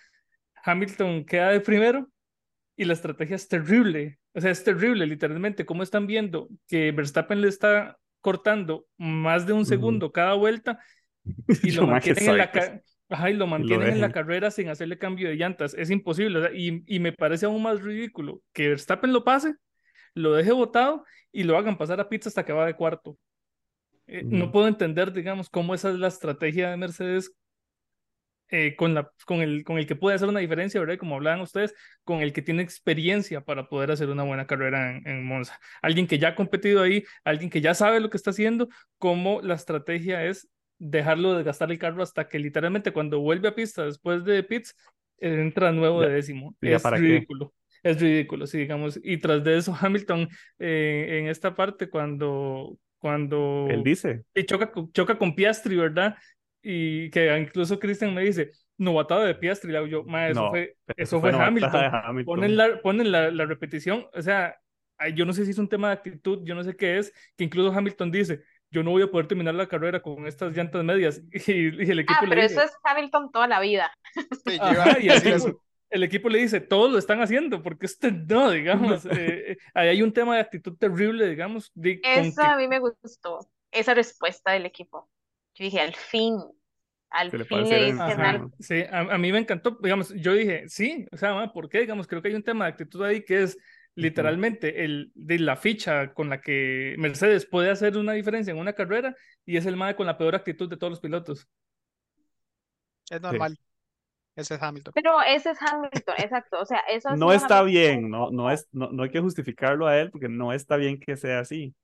[0.63, 2.07] Hamilton queda de primero
[2.75, 7.41] y la estrategia es terrible, o sea, es terrible, literalmente, como están viendo que Verstappen
[7.41, 10.13] le está cortando más de un segundo uh -huh.
[10.13, 10.79] cada vuelta
[11.63, 12.51] y lo mantienen en la
[13.09, 15.75] Ajá, y lo mantienen en la carrera sin hacerle cambio de llantas.
[15.75, 16.39] Es imposible.
[16.39, 19.53] O sea, y, y, me parece aún más ridículo que Verstappen lo pase,
[20.15, 23.17] lo deje botado y lo hagan pasar a pizza hasta que va de cuarto.
[24.07, 24.23] Eh.
[24.25, 27.35] No puedo entender, digamos, cómo esa es la estrategia de Mercedes
[28.55, 30.99] eh, con, la, con, el, con el que puede hacer una diferencia, ¿verdad?
[30.99, 31.73] Como hablaban ustedes,
[32.03, 35.59] con el que tiene experiencia para poder hacer una buena carrera en, en Monza.
[35.81, 39.41] Alguien que ya ha competido ahí, alguien que ya sabe lo que está haciendo, cómo
[39.41, 43.85] la estrategia es dejarlo de gastar el carro hasta que literalmente cuando vuelve a pista
[43.85, 44.75] después de pits
[45.17, 46.55] entra nuevo de décimo.
[46.61, 47.55] Ya es para ridículo.
[47.81, 47.89] Qué?
[47.89, 48.99] Es ridículo, sí, digamos.
[49.03, 50.29] Y tras de eso, Hamilton
[50.59, 56.15] eh, en esta parte, cuando, cuando él dice choca, choca con Piastri, ¿verdad?
[56.63, 60.49] Y que incluso Christian me dice, novatada de Piastri, le hago yo, ma, eso no,
[60.49, 61.91] fue, eso eso fue, fue Hamilton.
[61.91, 62.25] Hamilton.
[62.25, 64.57] Ponen, la, ponen la, la repetición, o sea,
[65.13, 67.43] yo no sé si es un tema de actitud, yo no sé qué es, que
[67.43, 68.43] incluso Hamilton dice,
[68.73, 71.21] yo no voy a poder terminar la carrera con estas llantas medias.
[71.47, 73.91] Y, y el equipo ah, le pero dice, eso es Hamilton toda la vida.
[74.45, 75.61] Sí, Ajá, y el, decir equipo, eso.
[75.89, 80.01] el equipo le dice, todos lo están haciendo, porque este no, digamos, eh, ahí hay
[80.01, 81.71] un tema de actitud terrible, digamos.
[81.75, 82.51] De, eso con que...
[82.51, 85.09] a mí me gustó, esa respuesta del equipo.
[85.55, 86.37] Yo dije, al fin,
[87.09, 88.51] al Se fin le dicen algo.
[88.59, 91.81] sí, a, a, mí me encantó, digamos, yo dije, sí, o sea, ¿por qué?
[91.81, 93.57] Digamos, creo que hay un tema de actitud ahí que es
[93.95, 98.73] literalmente el, de la ficha con la que Mercedes puede hacer una diferencia en una
[98.73, 101.47] carrera y es el MAE con la peor actitud de todos los pilotos.
[103.09, 103.55] Es normal.
[103.55, 103.63] Sí.
[104.35, 104.93] Ese es Hamilton.
[104.95, 106.59] Pero ese es Hamilton, exacto.
[106.59, 107.71] O sea, eso no está Hamilton.
[107.71, 110.99] bien, no, no, es, no, no hay que justificarlo a él porque no está bien
[110.99, 111.75] que sea así.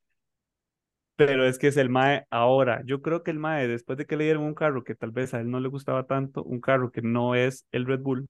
[1.20, 2.82] Pero es que es el MAE ahora.
[2.86, 5.34] Yo creo que el MAE, después de que le dieron un carro que tal vez
[5.34, 8.26] a él no le gustaba tanto, un carro que no es el Red Bull,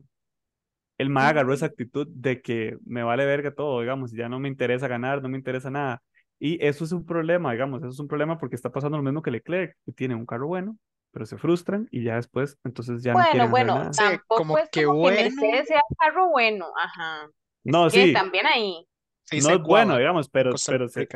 [0.98, 4.48] el MAE agarró esa actitud de que me vale verga todo, digamos, ya no me
[4.48, 6.02] interesa ganar, no me interesa nada.
[6.40, 9.22] Y eso es un problema, digamos, eso es un problema porque está pasando lo mismo
[9.22, 10.76] que Leclerc, que tiene un carro bueno,
[11.12, 13.94] pero se frustran y ya después, entonces ya bueno, no quieren bueno, nada.
[13.94, 15.16] Sí, como es que como bueno.
[15.16, 17.30] que Mercedes sea un carro bueno, ajá.
[17.64, 18.14] No, es que sí.
[18.14, 18.84] también ahí.
[19.26, 21.08] Sí, no es bueno, digamos, pero, pero se-.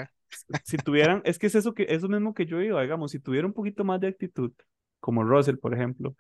[0.64, 3.48] Si tuvieran, es que es eso que eso mismo que yo digo, digamos, si tuviera
[3.48, 4.52] un poquito más de actitud,
[5.00, 6.16] como Russell, por ejemplo,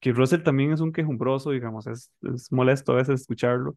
[0.00, 3.76] que Russell también es un quejumbroso, digamos, es, es molesto a veces escucharlo.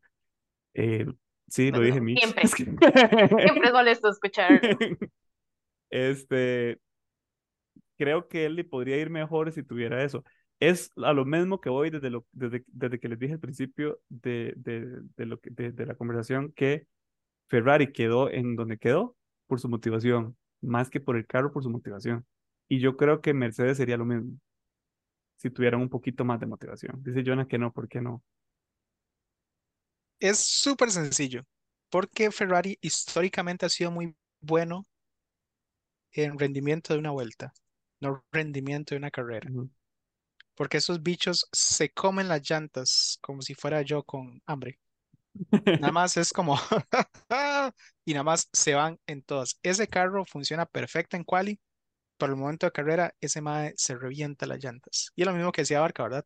[0.74, 1.06] Eh,
[1.48, 2.20] sí, lo dije, Mitch.
[2.20, 2.44] siempre.
[2.44, 4.62] Es que- Siempre es molesto escuchar.
[5.90, 6.80] Este,
[7.98, 10.24] creo que él le podría ir mejor si tuviera eso.
[10.60, 14.00] Es a lo mismo que voy desde, lo, desde, desde que les dije al principio
[14.10, 16.88] de, de, de lo que, de, de la conversación que
[17.48, 19.16] Ferrari quedó en donde quedó
[19.48, 22.26] por su motivación, más que por el carro, por su motivación.
[22.70, 24.38] Y yo creo que Mercedes sería lo mismo.
[25.38, 27.02] si tuvieran un poquito más de motivación.
[27.04, 28.24] Dice Jonah que no, ¿por qué no?
[30.20, 31.44] Es súper sencillo,
[31.90, 34.86] porque Ferrari históricamente ha sido muy bueno
[36.12, 37.54] en rendimiento de una vuelta,
[38.02, 39.50] no rendimiento de una carrera.
[40.56, 44.80] Porque esos bichos se comen las llantas como si fuera yo con hambre.
[45.80, 46.56] Nada más es como
[48.06, 49.60] y nada más se van en todas.
[49.64, 51.60] Ese carro funciona perfecto en quali,
[52.18, 55.12] pero el momento de carrera ese mae se revienta las llantas.
[55.16, 56.26] Y es lo mismo que decía Barca, ¿verdad?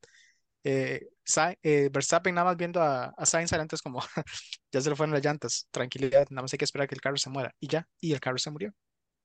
[0.63, 4.01] Eh, Sa- eh, Verstappen nada más viendo a, a Sainz adelante es como
[4.71, 7.01] ya se le fueron las llantas, tranquilidad, nada más hay que esperar a que el
[7.01, 8.73] carro se muera y ya, y el carro se murió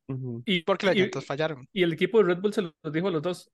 [0.08, 0.44] Ujú.
[0.44, 1.68] Y, porque las y- llantas fallaron.
[1.72, 3.50] y el equipo de Red Bull se lo dijo a los dos.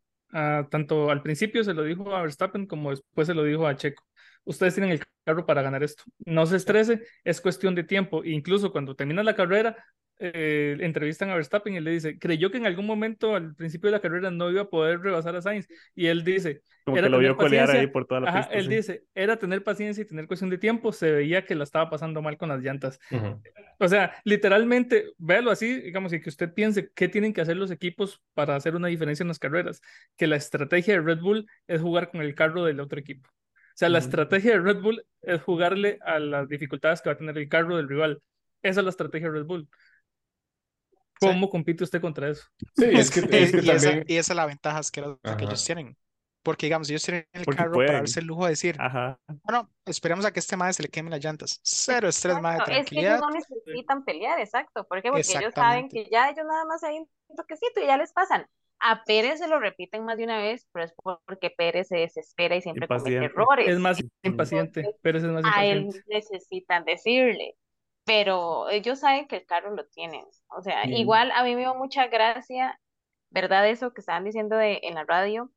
[0.71, 4.05] Tanto al principio se lo dijo a Verstappen como después se lo dijo a Checo.
[4.45, 6.05] Ustedes tienen el carro para ganar esto.
[6.25, 8.25] No se estrese, es cuestión de tiempo.
[8.25, 9.77] Incluso cuando termina la carrera,
[10.19, 13.93] eh, entrevistan a Verstappen y le dice, creyó que en algún momento al principio de
[13.93, 15.67] la carrera no iba a poder rebasar a Sainz.
[15.95, 17.93] Y él dice, Como Era que lo vio colear ahí paciencia.
[17.93, 18.55] por toda la ajá, pista.
[18.59, 18.69] él sí.
[18.69, 20.93] dice, era tener paciencia y tener cuestión de tiempo.
[20.93, 22.99] Se veía que la estaba pasando mal con las llantas.
[23.11, 23.43] Ujú.
[23.79, 27.71] O sea, literalmente, véalo así, digamos, y que usted piense qué tienen que hacer los
[27.73, 29.81] equipos para hacer una diferencia en las carreras.
[30.17, 33.29] Que la estrategia de Red Bull es jugar con el carro del otro equipo.
[33.75, 37.19] O sea, la estrategia de Red Bull es jugarle a las dificultades que va a
[37.19, 38.23] tener el carro del rival.
[38.63, 39.69] Esa es la estrategia de Red Bull.
[41.21, 41.27] Sí.
[41.29, 42.45] ¿Cómo compite usted contra eso?
[42.77, 44.05] Sí, es que, es que y, esa, también.
[44.07, 45.37] y esa es la ventaja que Ajá.
[45.39, 45.97] ellos tienen.
[46.43, 47.87] Porque, digamos, ellos tienen el Porque carro pueden.
[47.87, 49.21] para darse el lujo de decir, Ajá.
[49.45, 51.61] bueno, esperemos a que este madre se le quemen las llantas.
[51.63, 53.21] Cero estrés, madre, Exacto, es que ellos tranquilidad.
[53.21, 54.85] no necesitan pelear, exacto.
[54.89, 55.11] ¿Por qué?
[55.11, 58.47] Porque ellos saben que ya ellos nada más hay un toquecito y ya les pasan.
[58.83, 60.95] A Pérez se lo repiten más de una vez, pero es
[61.27, 63.27] porque Pérez se desespera y siempre comete Impaciente.
[63.27, 63.69] errores.
[63.69, 66.03] Es más impaciente, Entonces, Pérez es más a él impaciente.
[66.07, 67.57] necesitan decirle,
[68.05, 70.25] pero ellos saben que el carro lo tienen.
[70.49, 72.81] O sea, igual a mí me dio mucha gracia,
[73.31, 73.69] ¿verdad?
[73.71, 75.53] Eso que estaban diciendo de, en la radio,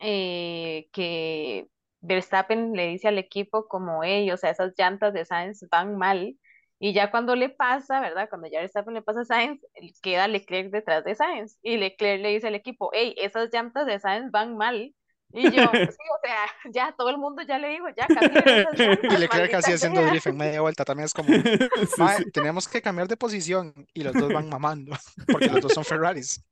[0.00, 1.68] eh, que
[2.00, 6.38] Verstappen le dice al equipo como ellos, o sea, esas llantas de Sainz van mal.
[6.80, 8.28] Y ya cuando le pasa, ¿verdad?
[8.28, 9.60] Cuando ya Verstappen le pasa a Sainz,
[10.00, 11.58] queda Leclerc detrás de Sainz.
[11.62, 14.94] Y Leclerc le dice al equipo, hey, esas llantas de Sainz van mal.
[15.32, 15.50] Y yo,
[15.92, 18.22] sí, o sea, ya todo el mundo ya le dijo, ya esas
[19.12, 21.48] Y Leclerc así haciendo drift en media vuelta también es como, Sí,
[21.98, 22.30] "Mae, sí.
[22.30, 24.96] tenemos que cambiar de posición y los dos van mamando
[25.30, 26.42] porque los dos son Ferraris.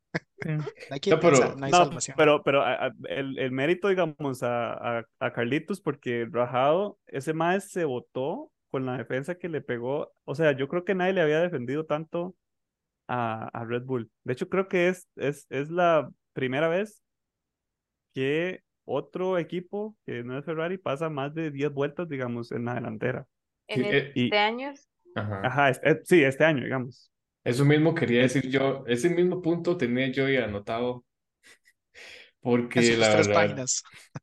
[0.42, 0.50] Sí.
[0.50, 0.66] No
[1.00, 2.14] pero- piensa, no hay No, salvación.
[2.18, 7.32] pero, pero a- a- el, el mérito, digamos, a, a, a Carlitos, porque Rajado, ese
[7.32, 10.12] mae se votó con la defensa que le pegó.
[10.24, 12.36] O sea, yo creo que nadie le había defendido tanto
[13.08, 14.10] a, a Red Bull.
[14.24, 17.02] De hecho, creo que es, es, es la primera vez
[18.14, 22.74] que otro equipo que no es Ferrari pasa más de 10 vueltas, digamos, en la
[22.74, 23.26] delantera.
[23.68, 24.72] En eh, y- este año,
[25.14, 25.42] Ajá.
[25.42, 27.10] Ajá, es- es- sí, este año, digamos.
[27.44, 31.04] Eso mismo quería decir yo, ese mismo punto tenía yo ya anotado,
[32.40, 33.82] porque En sus la tres verdad, páginas.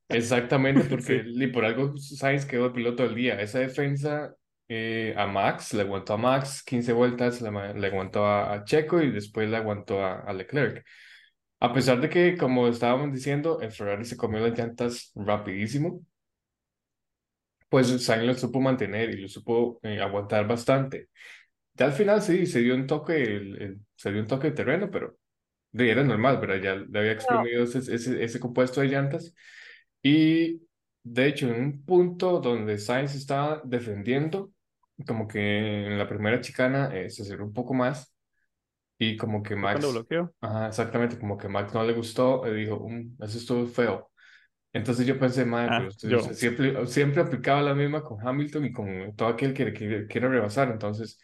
[0.10, 1.48] exactamente, porque Sí.
[1.54, 3.42] por algo Sainz quedó el piloto del día.
[3.42, 4.36] Esa defensa
[4.70, 9.02] eh, a Max, le aguantó a Max 15 vueltas, le, le aguantó a, a Checo
[9.02, 10.86] y después le aguantó a, a Leclerc.
[11.60, 16.02] A pesar de que, como estábamos diciendo, el Ferrari se comió las llantas rapidísimo,
[17.70, 21.10] pues Sainz lo supo mantener y lo supo eh, aguantar bastante.
[21.76, 24.56] Ya al final sí, se dio un toque, el- el- se dio un toque de
[24.56, 25.18] terreno, pero
[25.74, 26.58] era normal, ¿verdad?
[26.64, 29.36] Ya le había exprimido ese, ese, ese compuesto de llantas.
[30.04, 30.64] Y
[31.04, 34.52] de hecho, en un punto donde Sainz estaba defendiendo,
[35.08, 38.14] como que en la primera chicana eh, se cerró un poco más
[38.98, 40.34] y como que Max, bloqueó.
[40.42, 44.12] ajá, exactamente, como que Max no le gustó, y dijo, "Mm, eso estuvo feo.
[44.74, 48.74] Entonces yo pensé, madre, Ah, pero usted, siempre, siempre aplicaba la misma con Hamilton y
[48.74, 50.72] con todo aquel que, que quiere rebasar.
[50.72, 51.20] Entonces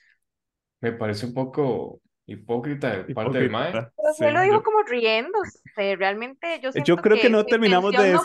[0.82, 3.74] me parece un poco hipócrita de parte del MAE.
[3.98, 5.62] Pero Sí, él lo dijo yo- como riéndose,
[5.98, 8.24] realmente yo siento Yo creo que no su terminamos de intención no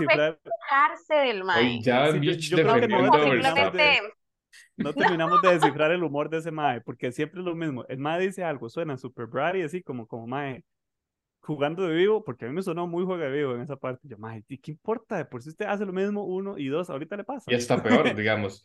[1.09, 1.81] del mae.
[1.81, 4.01] ya Sí, yo- yo creo que no simplemente
[4.77, 7.85] No terminamos de descifrar el humor de ese mae, porque siempre es lo mismo.
[7.89, 10.64] El mae dice algo, suena super brat y así como, como mae
[11.41, 14.09] jugando de vivo, porque a mí me sonó muy juega de vivo en esa parte.
[14.09, 15.16] Yo, mae, ¿y ¿qué importa?
[15.16, 17.51] De por si usted hace lo mismo, uno y dos, ahorita le pasa.
[17.53, 18.62] Y está peor, digamos.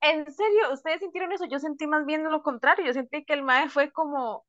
[0.00, 3.42] En serio, ustedes sintieron eso, yo sentí más bien lo contrario, yo sentí que el
[3.42, 4.44] mae fue como,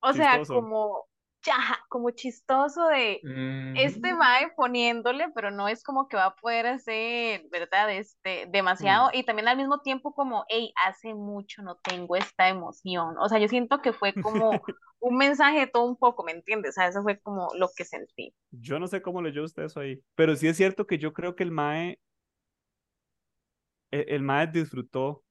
[0.00, 0.54] o sea, Chistoso.
[0.54, 1.06] como,
[1.44, 1.56] ya,
[1.88, 3.26] como chistoso de
[3.74, 7.90] este Mm, mae poniéndole, pero no es como que va a poder hacer, ¿verdad?
[7.92, 13.16] Este, demasiado, y también al mismo tiempo como, hey, hace mucho no tengo esta emoción,
[13.18, 14.62] o sea, yo siento que fue como
[15.00, 16.70] un mensaje de todo un poco, ¿me entiendes?
[16.70, 18.34] O sea, eso fue como lo que sentí.
[18.50, 21.34] Yo no sé cómo leyó usted eso ahí, pero sí es cierto que yo creo
[21.34, 21.98] que el mae,
[23.90, 25.24] el, el mae disfrutó,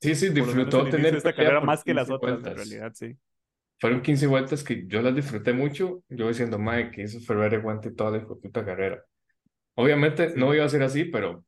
[0.00, 3.16] Sí, sí, disfrutó tener esta carrera más que las 15 otras, en realidad, sí.
[3.80, 7.90] Fueron 15 vueltas que yo las disfruté mucho, yo diciendo, mae, que eso Ferrari aguante
[7.92, 9.02] toda la puta carrera.
[9.74, 11.44] Obviamente no iba a ser así, pero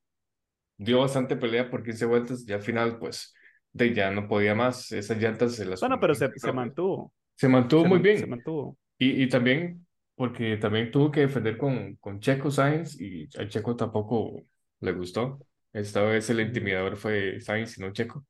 [0.76, 3.34] dio bastante pelea por 15 vueltas, ya al final, pues,
[3.72, 5.80] de ya no podía más, esas llantas se las...
[5.80, 7.12] Bueno, pero se, se mantuvo.
[7.36, 8.18] Se mantuvo Se muy man- bien.
[8.18, 8.78] Se mantuvo.
[8.98, 13.76] Y, y también, porque también tuvo que defender con, con Checo Sainz y a Checo
[13.76, 14.42] tampoco
[14.80, 15.38] le gustó.
[15.72, 18.26] Esta vez el intimidador fue Sainz y no Checo.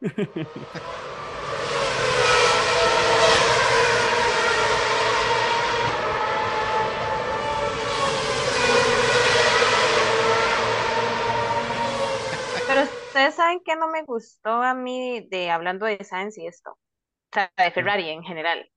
[12.66, 16.70] Pero ustedes saben que no me gustó a mí de hablando de Sainz y esto,
[16.72, 16.78] o
[17.32, 18.70] sea, de Ferrari en general.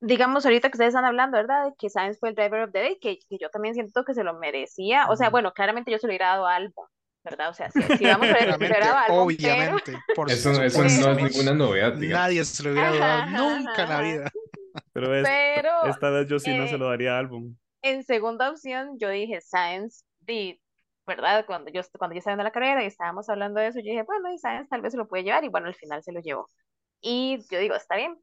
[0.00, 1.64] Digamos ahorita que ustedes están hablando, ¿verdad?
[1.66, 4.12] De que Sainz fue el driver of the day, que, que yo también siento que
[4.12, 5.06] se lo merecía.
[5.08, 6.86] O sea, bueno, claramente yo se lo hubiera dado a Albon,
[7.24, 7.48] ¿verdad?
[7.48, 10.30] O sea, si, si vamos a ver, se lo dado a Albon, pero- obviamente, por
[10.30, 12.22] Eso, eso no es ninguna novedad, digamos.
[12.22, 14.30] Nadie se lo hubiera dado Ajá, nunca en la vida.
[14.92, 17.56] Pero es- pero esta vez yo sí no se eh, lo daría a álbum.
[17.82, 20.60] en segunda opción yo dije Sainz, di,
[21.06, 21.44] ¿verdad?
[21.46, 24.02] Cuando yo, cuando yo estaba viendo la carrera y estábamos hablando de eso, yo dije,
[24.04, 26.20] bueno, y Sainz tal vez se lo puede llevar, y bueno, al final se lo
[26.20, 26.48] llevó.
[27.00, 28.18] Y yo digo, está bien.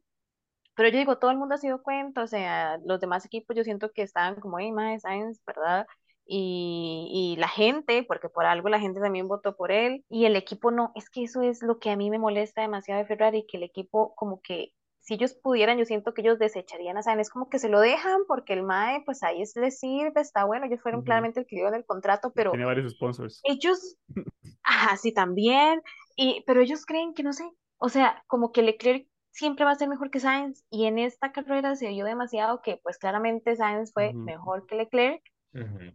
[0.74, 3.64] Pero yo digo, todo el mundo ha sido cuenta, o sea, los demás equipos yo
[3.64, 5.86] siento que estaban como, hey, mae, Sainz, ¿verdad?
[6.24, 10.36] Y, y la gente, porque por algo la gente también votó por él, y el
[10.36, 13.46] equipo no, es que eso es lo que a mí me molesta demasiado de Ferrari,
[13.46, 14.72] que el equipo como que,
[15.02, 17.80] si ellos pudieran, yo siento que ellos desecharían a Sainz, es como que se lo
[17.80, 21.46] dejan, porque el mae, pues ahí es- les sirve, está bueno, ellos fueron claramente el
[21.46, 23.40] que dio en el contrato, pero Tiene varios sponsors.
[23.44, 23.96] ellos,
[24.62, 25.82] ajá, sí, también,
[26.16, 27.44] y, pero ellos creen que no sé,
[27.78, 31.32] o sea, como que Leclerc siempre va a ser mejor que Sainz, y en esta
[31.32, 35.22] carrera se vio demasiado que, pues claramente Sainz fue mejor que Leclerc,
[35.54, 35.92] Ujú.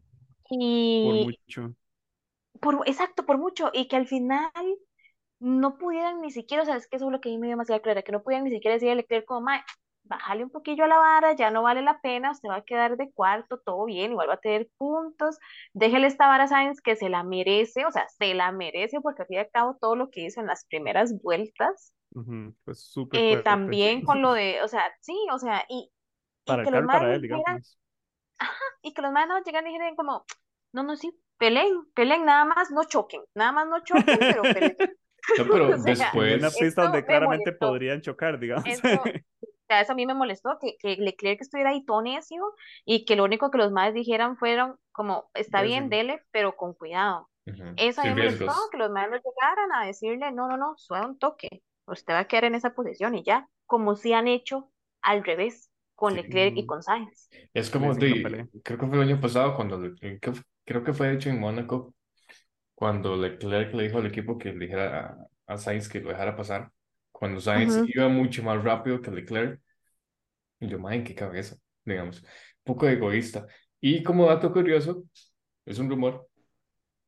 [0.49, 1.73] Por y mucho.
[2.61, 4.51] por, exacto, por mucho, y que al final
[5.39, 7.47] no pudieran ni siquiera, o sea, es que eso es lo que a mí me
[7.47, 9.61] dio demasiada clara, que no pudieran ni siquiera decir a Leclerc como, mae,
[10.03, 12.97] bájale un poquillo a la vara, ya no vale la pena, usted va a quedar
[12.97, 15.37] de cuarto, todo bien, igual va a tener puntos,
[15.73, 19.23] déjele esta vara a Sainz que se la merece, o sea, se la merece porque
[19.23, 21.93] al fin y al cabo todo lo que hizo en las primeras vueltas,
[22.63, 23.43] Pues súper eh, fuerte.
[23.43, 25.91] también con lo de, o sea, sí, o sea, y,
[26.45, 27.77] y Para que el los y para él, digamos.
[28.81, 30.25] y que los maes no llegan y como,
[30.73, 34.77] no, no, sí, peleen, peleen, nada más no choquen, nada más no choquen, pero peleen.
[35.35, 37.53] No, pero O sea, En una después, pista donde me claramente molestó.
[37.53, 38.65] podrían chocar, digamos.
[38.65, 39.11] Eso, o
[39.67, 42.43] sea, eso a mí me molestó, que, que Leclerc estuviera ahí todo necio
[42.85, 45.89] y que lo único que los maes dijeran fueron como, está bien, Desen.
[45.89, 47.29] dele, pero con cuidado.
[47.47, 50.57] Ujú, Eso a mí me molestó, que los maes no llegaran a decirle, no, no,
[50.57, 51.49] no, suave un toque,
[51.87, 54.71] usted va a quedar en esa posición y ya, como si han hecho
[55.01, 56.17] al revés con Sí.
[56.17, 57.31] Leclerc y con Sainz.
[57.53, 59.79] Es como de, creo que fue el año pasado cuando,
[60.65, 61.93] creo que fue hecho en Mónaco,
[62.77, 66.35] cuando Leclerc le dijo al equipo que le dijera a, a Sainz que lo dejara
[66.37, 66.71] pasar,
[67.11, 67.87] cuando Sainz Ujú.
[67.87, 69.61] iba mucho más rápido que Leclerc,
[70.59, 72.27] y yo, madre, qué cabeza, digamos, un
[72.63, 73.47] poco egoísta.
[73.79, 75.03] Y como dato curioso,
[75.65, 76.29] es un rumor,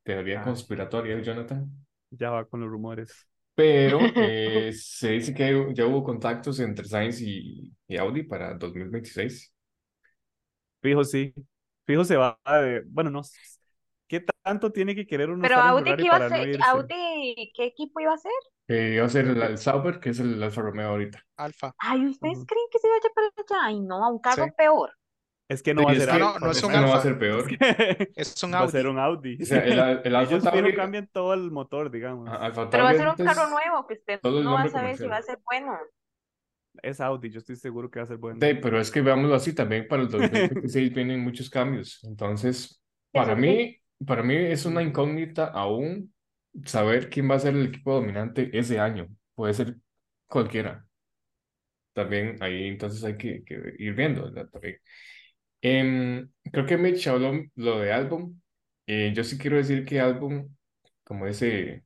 [0.03, 0.41] teoría Ah.
[0.41, 1.71] conspiratoria, Jonathan,
[2.11, 3.27] Ya va con los rumores.
[3.55, 9.53] pero eh, se dice que ya hubo contactos entre Sainz y, y Audi para 2026.
[10.81, 11.33] Fijo, sí.
[11.85, 12.83] Fijo se va de.
[12.87, 13.21] Bueno, no.
[14.09, 16.49] ¿Qué tanto tiene que querer uno Pero Audi, ¿qué iba a para no ser?
[16.49, 16.61] irse?
[16.71, 18.31] Audi, ¿qué equipo iba a ser?
[18.67, 21.23] Eh, iba a ser el, el Sauber, que es el Alfa Romeo ahorita.
[21.37, 21.73] Alfa.
[21.77, 23.67] Ay, ¿ustedes creen que se vaya para allá?
[23.67, 24.51] Ay, no, a un carro Sí.
[24.57, 24.91] peor.
[25.47, 27.17] Es que no Sí, va a ser No, no es un no va a ser
[27.19, 27.45] peor.
[28.15, 28.89] Es un Va a ser Audi.
[28.91, 29.41] un Audi.
[29.41, 32.27] O sea, el, el Alfa Ellos Tauri, cambian todo el motor, digamos.
[32.29, 34.97] a- Alfa Pero va a ser un carro nuevo que usted no va a saber
[34.97, 35.77] si va a ser bueno.
[36.83, 38.39] Es Audi, yo estoy seguro que va a ser bueno.
[38.39, 42.03] de- pero es que veámoslo así, también para el 2026 vienen muchos cambios.
[42.03, 42.81] Entonces,
[43.11, 43.41] para sí.
[43.41, 46.13] mí, para mí es una incógnita aún
[46.65, 49.07] saber quién va a ser el equipo dominante ese año.
[49.35, 49.77] Puede ser
[50.27, 50.87] cualquiera.
[51.93, 54.31] También ahí entonces hay que, que ir viendo.
[55.61, 58.39] Em, creo que Mitch habló lo de álbum.
[58.87, 60.55] Eh, yo sí quiero decir que álbum,
[61.03, 61.85] como ese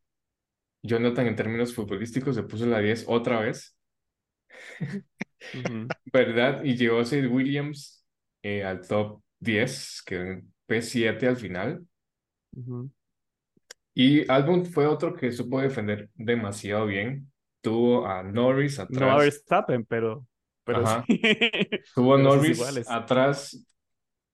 [0.83, 3.77] Jonathan en términos futbolísticos, se puso la 10 otra vez,
[5.53, 5.93] Ujú.
[6.11, 6.63] ¿verdad?
[6.63, 8.05] Y llevó a Sid Williams
[8.41, 11.87] eh, al top 10, que en P7 al final.
[12.55, 12.89] Ujú.
[13.93, 17.31] Y álbum fue otro que supo defender demasiado bien.
[17.61, 19.17] Tuvo a Norris No a atrás.
[19.19, 20.25] Verstappen, pero,
[20.63, 21.03] pero sí.
[21.95, 23.65] Tuvo a Norris atrás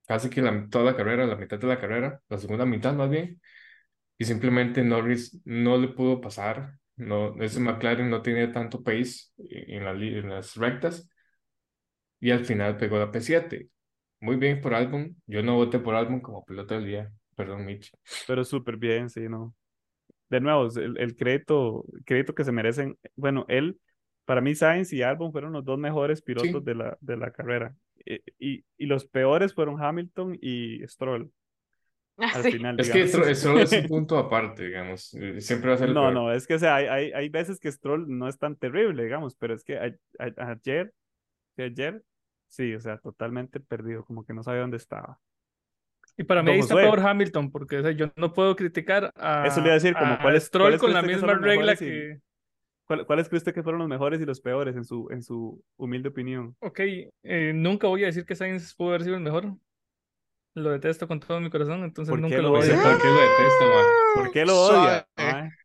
[0.08, 3.12] casi que la, toda la carrera, la mitad de la carrera, la segunda mitad más
[3.12, 3.40] bien,
[4.18, 6.80] y simplemente Norris no le pudo pasar.
[6.96, 11.08] No, ese McLaren no tenía tanto pace en, la en las rectas
[12.20, 13.70] y al final pegó la P7.
[14.20, 15.16] Muy bien por Albon.
[15.28, 17.14] Yo no voté por Albon como piloto del día.
[17.40, 17.92] Perdón, Mitch.
[18.28, 19.56] Pero súper bien, sí, ¿no?
[20.30, 23.80] De nuevo, el, el crédito, crédito que se merecen, bueno, él
[24.26, 26.66] Para mí, Sainz y Albon fueron los dos mejores pilotos Sí.
[26.66, 27.76] de la, de la carrera.
[28.06, 31.32] Y, y, y los peores fueron Hamilton y Stroll
[32.18, 32.50] Ah, al sí.
[32.52, 33.10] final, Es que digamos.
[33.10, 35.14] Stroll Stroll es un punto aparte, digamos.
[35.16, 36.14] eh, Siempre va a ser el No, peor.
[36.14, 39.04] no, es que o sea, hay, hay, hay veces que Stroll no es tan terrible,
[39.04, 40.94] digamos, pero es que a- a- ayer,
[41.56, 42.04] sí, ayer,
[42.48, 45.20] sí, o sea, totalmente perdido, como que no sabía dónde estaba.
[46.20, 49.48] Y para mí ahí está peor Hamilton, porque o sea, yo no puedo criticar a,
[49.48, 51.78] Eso le iba a decir, como, a ¿cuáles- Stroll con la que misma regla y-
[51.78, 52.20] que,
[52.86, 55.64] ¿Cuál- ¿Cuáles cree usted que fueron los mejores y los peores en su, en su
[55.78, 56.56] humilde opinión?
[56.60, 56.80] ok,
[57.24, 59.56] eh, nunca voy a decir que Sainz pudo haber sido el mejor.
[60.56, 62.76] Lo detesto con todo mi corazón, entonces ¿Por qué nunca lo lo voy a No
[62.76, 62.92] decir.
[62.92, 63.86] por qué lo detesta, man.
[64.16, 65.08] ¿Por qué lo odia?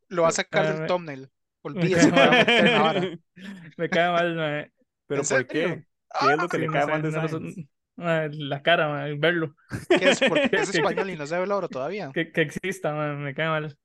[0.09, 1.21] Lo va a sacar Ah, del me- thumbnail.
[1.65, 2.11] Me Olvídese.
[2.11, 3.19] cae
[3.79, 4.73] me cae mal, mae.
[5.07, 5.47] ¿Pero ¿En por serio?
[5.49, 5.85] qué?
[6.21, 7.55] ¿Qué es lo que Sí, le no cae sé, mal de no Sainz?
[7.55, 7.69] sé.
[7.97, 9.55] Mae, la cara, mae, verlo.
[9.89, 10.21] ¿Qué es?
[10.27, 12.11] Porque Que- es español y no sabe el oro todavía.
[12.13, 13.77] que, que exista, mae, me cae mal.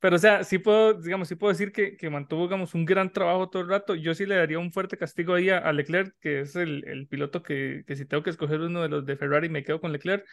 [0.00, 3.12] Pero, o sea, sí puedo, digamos, sí puedo decir que, que mantuvo, digamos, un gran
[3.12, 3.94] trabajo todo el rato.
[3.94, 7.06] Yo sí le daría un fuerte castigo ahí a, a Leclerc, que es el, el
[7.06, 9.92] piloto que, que si tengo que escoger uno de los de Ferrari, me quedo con
[9.92, 10.26] Leclerc.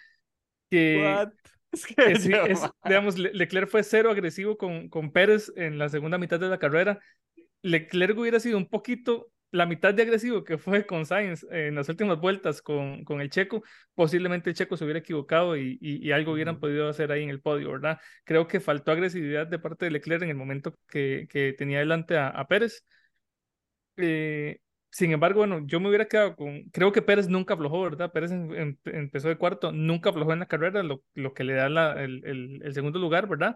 [0.70, 1.30] Que, What?
[1.72, 5.78] Es que que sí, es, digamos, Le- Leclerc fue cero agresivo con, con Pérez en
[5.78, 7.00] la segunda mitad de la carrera.
[7.62, 11.90] Leclerc hubiera sido un poquito la mitad de agresivo que fue con Sainz en las
[11.90, 13.64] últimas vueltas con, con el Checo,
[13.96, 17.30] posiblemente el Checo se hubiera equivocado y, y, y algo hubieran podido hacer ahí en
[17.30, 18.00] el podio, ¿verdad?
[18.26, 22.18] Creo que faltó agresividad de parte de Leclerc en el momento que, que tenía delante
[22.18, 22.84] a, a Pérez.
[23.98, 24.60] Eh,
[24.92, 28.12] sin embargo, bueno, yo me hubiera quedado con, creo que Pérez nunca aflojó, ¿verdad?
[28.12, 31.54] Pérez em- em- empezó de cuarto, nunca aflojó en la carrera, lo, lo que le
[31.54, 33.56] da la- el, el- el segundo lugar, ¿verdad?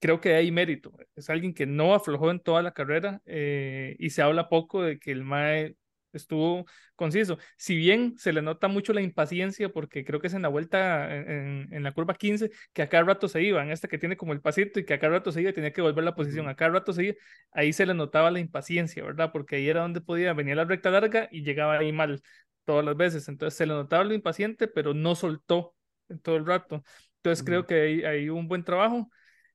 [0.00, 0.92] Creo que hay mérito.
[1.16, 4.98] Es alguien que no aflojó en toda la carrera eh, y se habla poco de
[4.98, 5.76] que el MAE
[6.12, 7.38] estuvo conciso.
[7.56, 11.12] Si bien se le nota mucho la impaciencia, porque creo que es en la vuelta,
[11.16, 14.16] en, en- la curva 15, que a cada rato se iba, en esta que tiene
[14.16, 16.46] como el pasito y que a cada rato se iba tenía que volver la posición,
[16.46, 16.48] Ujú.
[16.48, 17.14] a cada rato se iba,
[17.52, 19.30] ahí se le notaba la impaciencia, ¿verdad?
[19.32, 22.20] Porque ahí era donde podía venir la recta larga y llegaba ahí mal
[22.64, 23.28] todas las veces.
[23.28, 25.74] Entonces se le notaba lo impaciente, pero no soltó
[26.22, 26.82] todo el rato.
[27.16, 29.10] Entonces creo que ahí hay un buen trabajo.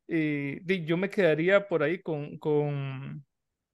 [0.09, 3.25] Di, yo me quedaría por ahí con, con,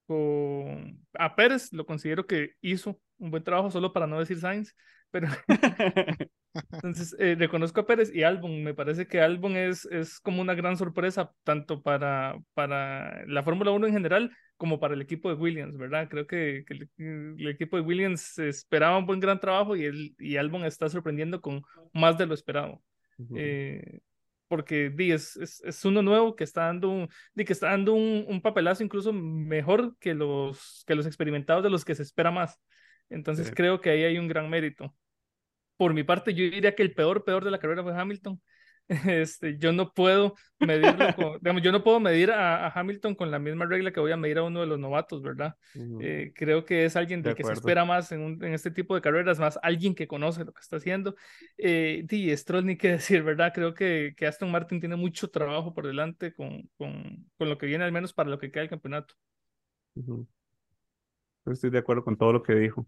[0.06, 4.76] con a Pérez, lo considero que hizo un buen trabajo, solo para no decir Sainz,
[5.12, 5.28] pero
[6.74, 10.56] entonces eh, reconozco a Pérez y Albon, me parece que Albon es, es como una
[10.56, 15.36] gran sorpresa, tanto para, para la Fórmula 1 en general como para el equipo de
[15.36, 16.08] Williams, ¿verdad?
[16.10, 16.90] Creo que, que el,
[17.38, 21.42] el equipo de Williams esperaba un buen gran trabajo y, el, y Albon está sorprendiendo
[21.42, 21.62] con
[21.94, 22.82] más de lo esperado.
[23.18, 23.36] Ujú.
[23.38, 24.00] Eh,
[24.48, 27.94] porque di, es, es, es uno nuevo que está dando un, di, que está dando
[27.94, 32.32] un, un papelazo incluso mejor que los, que los experimentados de los que se espera
[32.32, 32.60] más.
[33.10, 33.54] Entonces Sí.
[33.54, 34.96] creo que ahí hay un gran mérito.
[35.78, 38.42] Por mi parte, yo diría que el peor, peor de la carrera fue Hamilton.
[38.88, 43.32] Este, yo no puedo medirlo con, digamos, yo no puedo medir a, a Hamilton con
[43.32, 45.56] la misma regla que voy a medir a uno de los novatos, ¿verdad?
[45.98, 48.72] Eh, creo que es alguien De del que se espera más en, un- en este
[48.72, 51.16] tipo de carreras, más alguien que conoce lo que está haciendo.
[51.58, 53.54] Eh, di, Stroll ni qué decir, ¿verdad?
[53.54, 57.66] Creo que, que Aston Martin tiene mucho trabajo por delante con, con, con lo que
[57.66, 59.16] viene, al menos para lo que queda el campeonato.
[61.48, 62.86] Estoy de acuerdo con todo lo que dijo,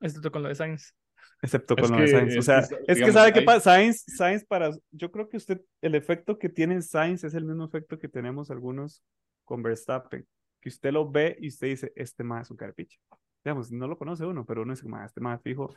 [0.00, 0.94] Excepto con lo de Sainz.
[1.42, 2.36] Excepto Es con lo de Sainz.
[2.36, 5.10] O es sea, que, es que digamos, sabe qué hay- pasa, Sainz, Sainz para, yo
[5.10, 8.50] creo que usted, el efecto que tiene en Sainz es el mismo efecto que tenemos
[8.50, 9.02] algunos
[9.44, 10.26] con Verstappen,
[10.60, 12.98] que usted lo ve y usted dice, este más es un carpiche.
[13.44, 15.74] Digamos, no lo conoce uno, pero uno dice, "Ma, este más fijo,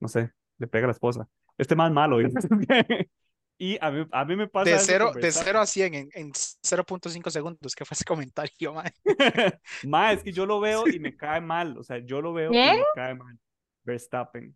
[0.00, 1.28] no sé, le pega a la esposa.
[1.56, 2.18] Este más malo.
[3.58, 5.62] y a mí, a mí me pasa De eso cero, con de 0 Verstappen.
[5.62, 8.90] a 100 en, en 0.5 segundos, que fue ese comentario, man.
[9.84, 11.78] Ma, es que yo lo veo y me cae mal.
[11.78, 13.38] O sea, yo lo veo y me cae mal.
[13.84, 14.54] Verstappen.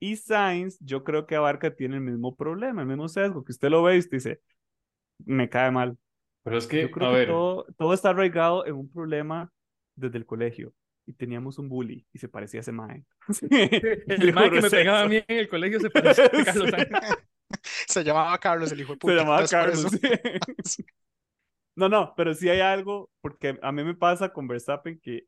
[0.00, 3.68] Y Sainz, yo creo que Abarca tiene el mismo problema, el mismo sesgo, que usted
[3.70, 4.40] lo ve y usted dice,
[5.26, 5.98] me cae mal.
[6.42, 9.52] Pero es Yo que, creo a que ver, todo, todo está arraigado en un problema
[9.94, 10.72] desde el colegio.
[11.06, 13.04] Y teníamos un bully y se parecía a ese mae.
[13.32, 13.46] Sí,
[14.06, 16.70] El mae que me pegaba a mí en el colegio se parecía a Carlos.
[16.70, 16.88] Sainz.
[17.86, 19.14] Se llamaba Carlos, el hijo de Se puta.
[19.14, 19.92] llamaba entonces por Carlos.
[20.64, 20.84] sí.
[21.76, 25.24] No, no, pero sí hay algo, porque a mí me pasa con Verstappen que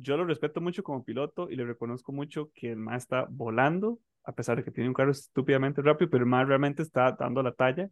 [0.00, 3.98] yo lo respeto mucho como piloto y le reconozco mucho que el más está volando,
[4.24, 7.42] a pesar de que tiene un carro estúpidamente rápido, pero el más realmente está dando
[7.42, 7.90] la talla.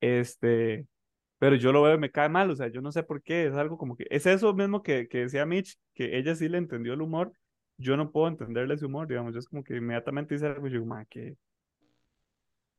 [0.00, 0.86] Este,
[1.38, 3.46] pero yo lo veo y me cae mal, o sea, yo no sé por qué,
[3.46, 6.58] es algo como que, es eso mismo que, que decía Mitch, que ella sí le
[6.58, 7.32] entendió el humor,
[7.76, 10.70] yo no puedo entenderle ese humor, digamos, yo es como que inmediatamente dice algo y
[10.70, 11.36] yo digo, "Ma, que,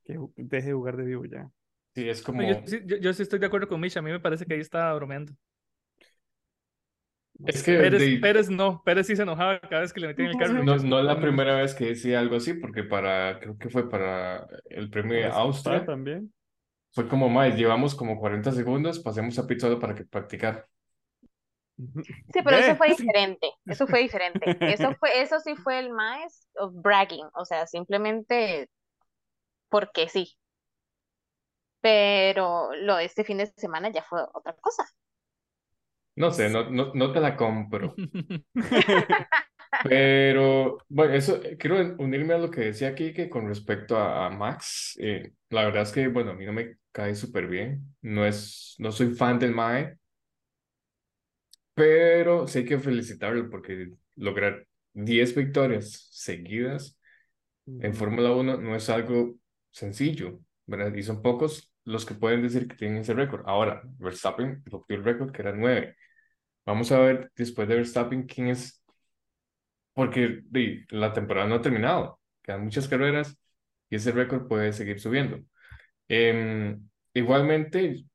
[0.06, 1.50] que deje de jugar de vivo ya.
[1.94, 4.12] sí, es como, yo, sí, yo, yo sí estoy de acuerdo con Misha, a mí
[4.12, 5.34] me parece que ahí está bromeando.
[7.46, 10.30] Es que Pérez, de- Pérez no, Pérez sí se enojaba cada vez que le metían
[10.30, 10.64] el carro.
[10.64, 13.90] no, no es la primera vez que decía algo así, porque para, creo que fue
[13.90, 16.34] para el premio Austria, también.
[16.92, 20.68] fue como, más llevamos como 40 segundos, pasemos a pit solo para que practicar.
[21.78, 24.58] Sí, pero eso fue diferente, eso fue diferente.
[24.62, 28.70] Eso fue, eso sí fue el más of bragging, o sea, simplemente
[29.70, 30.38] porque sí.
[31.82, 34.86] Pero lo de este fin de semana ya fue otra cosa.
[36.16, 37.96] No sé, no, no, no te la compro.
[39.84, 44.30] Pero, bueno, eso, quiero unirme a lo que decía aquí, que con respecto a, a
[44.30, 47.96] Max, eh, la verdad es que, bueno, a mí no me cae súper bien.
[48.02, 49.98] No es, no soy fan del Mae,
[51.74, 56.98] pero sí hay que felicitarlo porque lograr 10 victorias seguidas
[57.68, 59.36] en Fórmula 1 no es algo
[59.72, 60.94] sencillo, ¿verdad?
[60.96, 63.44] Y son pocos los que pueden decir que tienen ese récord.
[63.48, 65.96] Ahora, Verstappen rompió el récord que era 9.
[66.66, 68.82] Vamos a ver después de Verstappen quién es,
[69.94, 70.44] porque
[70.90, 73.38] la temporada no ha terminado, quedan muchas carreras
[73.90, 75.40] y ese récord puede seguir subiendo.
[76.10, 78.06] Em, igualmente,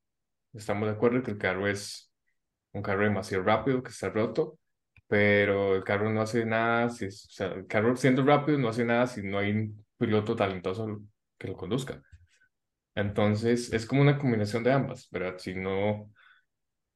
[0.54, 2.12] estamos de acuerdo que el carro es
[2.72, 4.58] un carro demasiado rápido, que está roto,
[5.08, 8.68] pero el carro no hace nada, si es- o sea, el carro siendo rápido no
[8.68, 11.02] hace nada si no hay un piloto talentoso
[11.38, 12.02] que lo conduzca.
[12.94, 15.36] Entonces, es como una combinación de ambas, ¿verdad?
[15.38, 16.12] Si no,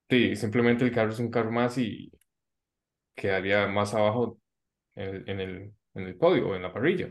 [0.09, 2.11] sí, simplemente el carro es un carro más y
[3.15, 4.39] quedaría más abajo
[4.95, 7.09] en el, en el, en el podio o en la parrilla.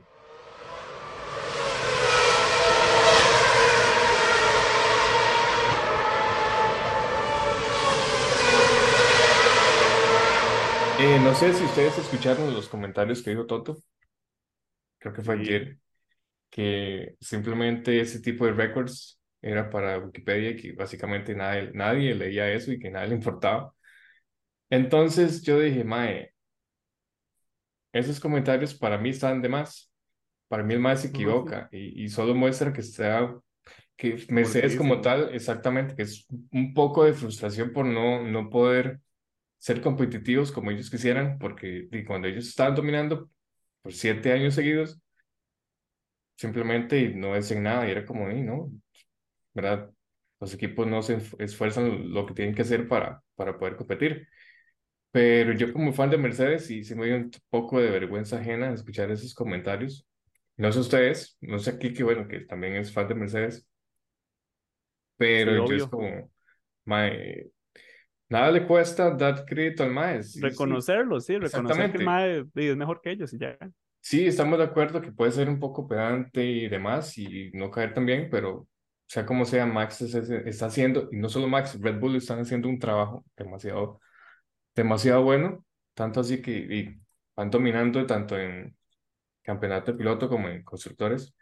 [11.00, 13.78] Eh, no sé si ustedes escucharon los comentarios que dijo Toto,
[15.00, 15.80] creo que fue ayer,
[16.50, 22.52] que simplemente ese tipo de records era para Wikipedia y que básicamente nadie, nadie leía
[22.52, 23.74] eso y que nadie le importaba.
[24.70, 26.34] Entonces yo dije, Mae,
[27.94, 29.92] esos comentarios para mí están de más.
[30.48, 33.36] Para mí el Mae se equivoca y, y solo muestra que está,
[33.98, 35.02] que Mercedes como Aburridísimo.
[35.02, 39.02] tal, exactamente, que es un poco de frustración por no, no poder
[39.60, 43.30] ser competitivos como ellos quisieran, porque y cuando ellos estaban dominando
[43.82, 45.02] por siete años seguidos,
[46.36, 48.72] simplemente no decían nada y era como, "Ey, ¿no?
[49.54, 49.92] ¿Verdad?
[50.40, 54.28] Los equipos no se esf- esfuerzan lo que tienen que hacer para, para poder competir.
[55.12, 58.74] Pero yo como fan de Mercedes sí, sí me dio un poco de vergüenza ajena
[58.74, 60.08] escuchar esos comentarios.
[60.58, 63.68] No sé ustedes, no sé aquí que bueno, que también es fan de Mercedes,
[65.18, 66.30] pero Sí, yo es como,
[66.86, 67.52] mae,
[68.30, 72.46] nada le cuesta dar crédito al mae, sí, sí, Reconocerlo, sí, reconocer que el mae
[72.56, 73.58] es mejor que ellos y ya.
[74.02, 77.94] Sí, estamos de acuerdo que puede ser un poco pedante y demás y no caer
[77.94, 78.68] tan bien, pero
[79.08, 82.40] sea como sea, Max es- es- está haciendo, y no solo Max, Red Bull están
[82.40, 84.00] haciendo un trabajo demasiado,
[84.76, 87.02] demasiado bueno, tanto así que y
[87.36, 88.76] van dominando tanto en
[89.44, 91.36] campeonato de piloto como en constructores,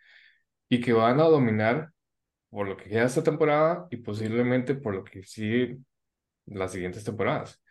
[0.70, 1.92] y que van a dominar
[2.50, 5.80] por lo que queda esta temporada y posiblemente por lo que sigue
[6.48, 7.62] las siguientes temporadas.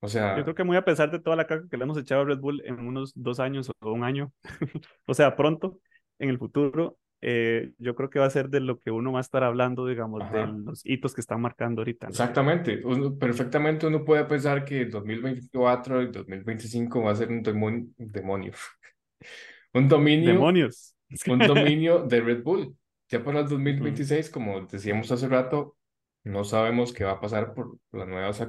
[0.00, 1.98] O Yo sea, creo que muy a pesar de toda la caca que le hemos
[1.98, 4.32] echado a Red Bull en unos dos años o un año,
[5.06, 5.80] o sea, pronto,
[6.18, 9.18] en el futuro, eh, yo creo que va a ser de lo que uno va
[9.20, 10.62] a estar hablando, digamos, de ajá.
[10.64, 12.10] los hitos que están marcando ahorita.
[12.10, 12.16] ¿no?
[12.16, 17.42] Exactamente, uno- perfectamente uno puede pensar que el 2024 y 2025 va a ser un
[17.42, 18.52] demonio, demonio,
[19.74, 20.94] un dominio, Demonios.
[21.26, 22.76] un dominio de Red Bull.
[23.08, 24.04] Ya para el Ujú.
[24.04, 25.76] 2026, como decíamos hace rato,
[26.24, 28.40] no sabemos qué va a pasar por las nuevas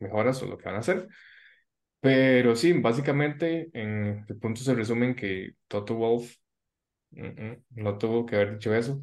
[0.00, 1.08] mejoras o lo que van a hacer.
[2.00, 6.28] Pero sí, básicamente en el punto se resume en que Toto mm,
[7.70, 9.00] no tuvo que haber dicho eso.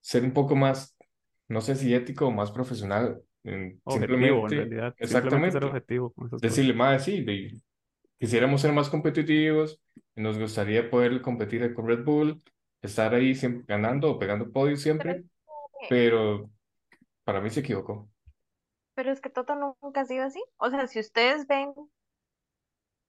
[0.00, 0.96] Ser un poco más,
[1.48, 3.22] no sé si ético o más profesional.
[3.84, 4.94] Objetivo, en realidad.
[5.00, 7.60] Simplemente ser exactamente, objetivo decirle más, sí, de-
[8.18, 9.80] quisiéramos ser más competitivos,
[10.14, 12.42] nos gustaría poder competir con Red Bull,
[12.82, 15.24] estar ahí siempre ganando o pegando podios Pero siempre,
[15.88, 16.50] pero
[17.24, 18.08] para mí se equivocó.
[18.94, 20.42] pero es que Toto nunca ha sido así.
[20.56, 21.72] O sea, si ustedes ven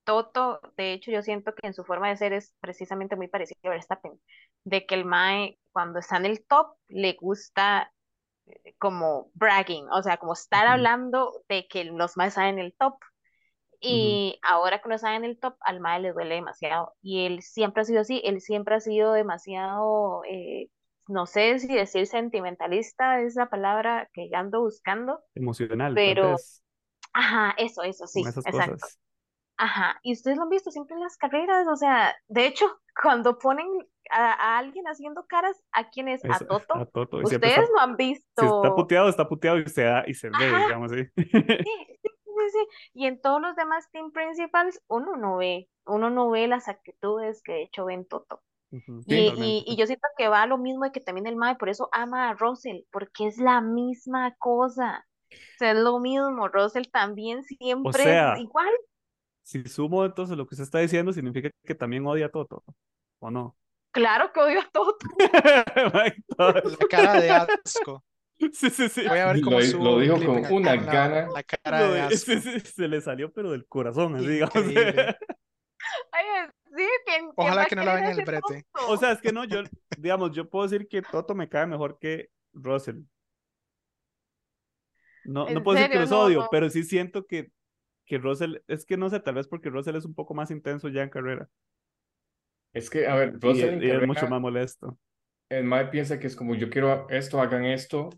[0.05, 3.59] Toto, de hecho, yo siento que en su forma de ser es precisamente muy parecido
[3.65, 4.13] a Verstappen,
[4.63, 7.91] de que el Mae, cuando está en el top, le gusta
[8.45, 12.73] eh, como bragging, o sea, como estar hablando de que los Maes están en el
[12.73, 12.95] top.
[13.81, 16.95] Y ahora que no está en el top, al Mae le duele demasiado.
[17.01, 20.69] Y él siempre ha sido así, él siempre ha sido demasiado, eh,
[21.07, 26.35] no sé si decir sentimentalista es la palabra que ando buscando, Emocional, pero,
[27.13, 28.71] ajá, eso, eso, sí, exacto.
[28.71, 28.99] cosas.
[29.57, 32.65] Ajá, y ustedes lo han visto siempre en las carreras, o sea, de hecho,
[33.03, 33.67] cuando ponen
[34.11, 36.23] a, a alguien haciendo caras, ¿a quién es?
[36.25, 36.73] A Toto.
[36.75, 38.75] a Ustedes está, no han si está visto.
[38.75, 41.03] puteado, está puteado y se da, y se ve, digamos así.
[41.15, 42.67] sí, sí, sí, sí.
[42.93, 47.41] Y en todos los demás team principals, uno no ve, uno no ve las actitudes
[47.43, 48.41] que de hecho ven Toto.
[49.05, 51.55] Y, y, y yo siento que va a lo mismo de que también el Mae,
[51.55, 55.05] por eso ama a Russell, porque es la misma cosa.
[55.31, 58.73] O sea, es lo mismo, Russell también siempre sea, es igual.
[59.45, 62.63] Si sumo entonces lo que usted está diciendo, significa que también odia a Toto,
[63.19, 63.55] ¿o no?
[63.91, 64.97] Claro que odio a Toto.
[66.37, 68.03] La cara de asco.
[68.39, 69.07] Sí, sí, sí.
[69.07, 71.29] Voy a ver Lo- cómo lo subo un dijo con una la- gana.
[71.31, 72.17] La cara Lo de asco.
[72.17, 74.55] sí, sí, se le salió, pero del corazón, así, digamos.
[76.11, 76.25] Ay,
[76.75, 78.65] sí, ¿quién, Ojalá que no la ven en el brete.
[78.73, 78.91] Toto?
[78.91, 79.61] O sea, es que no, yo,
[79.99, 83.01] digamos, yo puedo decir que Toto me cae mejor que Russell.
[85.23, 86.47] No, no ¿En puedo decir que los No, odio, no.
[86.51, 87.51] pero sí siento que,
[88.05, 90.89] que Russell, es que no sé, tal vez porque Russell es un poco más intenso
[90.89, 91.49] ya en carrera.
[92.73, 94.97] Es que, a ver, Y, Russell en y es mucho carrera, más molesto.
[95.49, 98.09] el Mae piensa que es como yo quiero esto, hagan esto,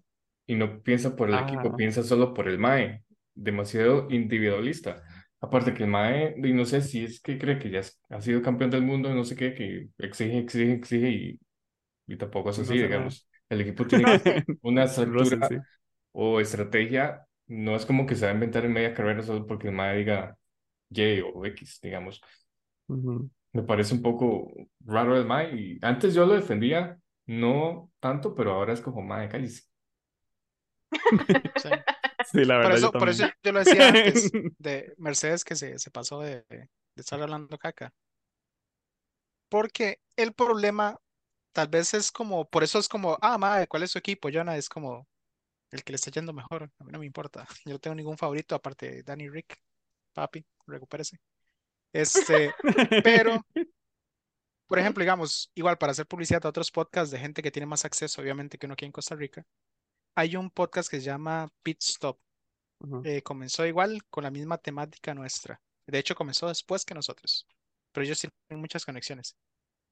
[0.46, 1.76] y no piensa por el equipo, Ah.
[1.76, 3.04] piensa solo por el Mae.
[3.34, 5.04] Demasiado individualista.
[5.42, 8.42] Aparte que el Mae, y no sé si es que cree que ya ha sido
[8.42, 11.40] campeón del mundo, no sé qué, que exige, exige, exige, y,
[12.08, 12.82] y tampoco es No así, nada.
[12.82, 13.30] digamos.
[13.50, 14.44] El equipo tiene Russell.
[14.62, 15.58] una Russell, estructura sí.
[16.14, 19.68] o estrategia, no es como que se va a inventar en media carrera solo porque
[19.70, 20.38] el Mae diga
[20.90, 22.22] Y o X, digamos.
[23.54, 24.52] Me parece un poco
[24.82, 25.56] raro el Mae.
[25.56, 29.64] Y antes yo lo defendía, no tanto, pero ahora es como Mae, cállese.
[31.56, 31.70] Sí.
[32.22, 35.56] Sí, la Por verdad, yo eso, por eso yo lo decía antes de Mercedes que
[35.56, 37.94] se, se pasó de, de estar hablando caca.
[39.50, 41.00] Porque el problema
[41.54, 44.30] tal vez es como, por eso es como, ah, madre, ¿cuál es su equipo?
[44.34, 45.08] Jonah es como
[45.72, 46.72] el que le está yendo mejor.
[46.80, 47.48] A mí no me importa.
[47.66, 49.58] Yo no tengo ningún favorito aparte de Danny Rick.
[50.14, 51.20] Papi, recupérese.
[51.94, 52.54] Este,
[53.04, 53.42] pero,
[54.68, 57.86] por ejemplo, digamos, igual para hacer publicidad a otros podcasts de gente que tiene más
[57.86, 59.46] acceso, obviamente, que uno aquí en Costa Rica,
[60.16, 62.20] hay un podcast que se llama Pit Stop.
[63.04, 65.60] Eh, comenzó igual con la misma temática nuestra.
[65.88, 67.48] De hecho, comenzó después que nosotros,
[67.92, 69.36] pero ellos tienen muchas conexiones.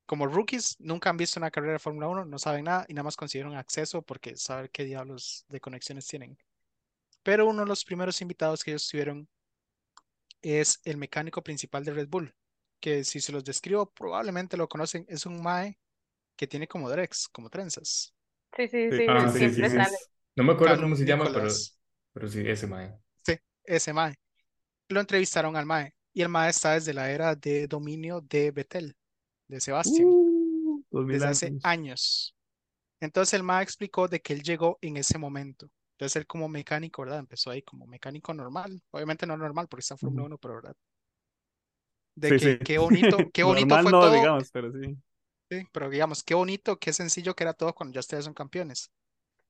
[0.06, 3.04] Como rookies, nunca han visto una carrera de Fórmula 1, no saben nada y nada
[3.04, 6.38] más consiguieron acceso porque saber qué diablos de conexiones tienen.
[7.24, 9.28] Pero uno de los primeros invitados que ellos tuvieron
[10.42, 12.34] es el mecánico principal de Red Bull,
[12.80, 15.06] que si se los describo, probablemente lo conocen.
[15.10, 15.78] Es un Mae
[16.36, 18.14] que tiene como drex, como trenzas.
[18.56, 19.96] Sí, sí, Sí, Ah, sí, sí, siempre sí.
[20.36, 21.48] No me acuerdo cómo se llama, pero,
[22.14, 22.94] pero sí, ese Mae.
[23.26, 24.16] Sí, ese Mae.
[24.90, 28.96] Lo entrevistaron al Mae y el Mae está desde la era de dominio de Vettel,
[29.48, 32.36] de Sebastián, Uh, desde hace años.
[33.02, 35.70] Entonces el Mae explicó de que él llegó en ese momento.
[35.94, 37.20] Entonces él como mecánico, ¿verdad?
[37.20, 38.82] Empezó ahí como mecánico normal.
[38.92, 40.28] Obviamente no normal porque está en Fórmula Ujú.
[40.28, 40.76] 1, pero ¿verdad?
[42.16, 42.58] De Sí, que sí.
[42.62, 44.12] qué bonito, qué bonito Normal fue no, todo.
[44.12, 44.98] digamos, pero sí.
[45.50, 48.92] Sí, pero digamos, qué bonito, qué sencillo que era todo cuando ya ustedes son campeones.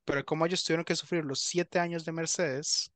[0.05, 2.91] Pero como ellos tuvieron que sufrir los siete años de Mercedes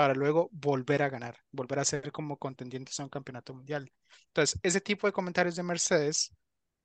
[0.00, 3.92] para luego volver a ganar, volver a ser como contendientes a un campeonato mundial.
[4.28, 6.34] Entonces, ese tipo de comentarios de Mercedes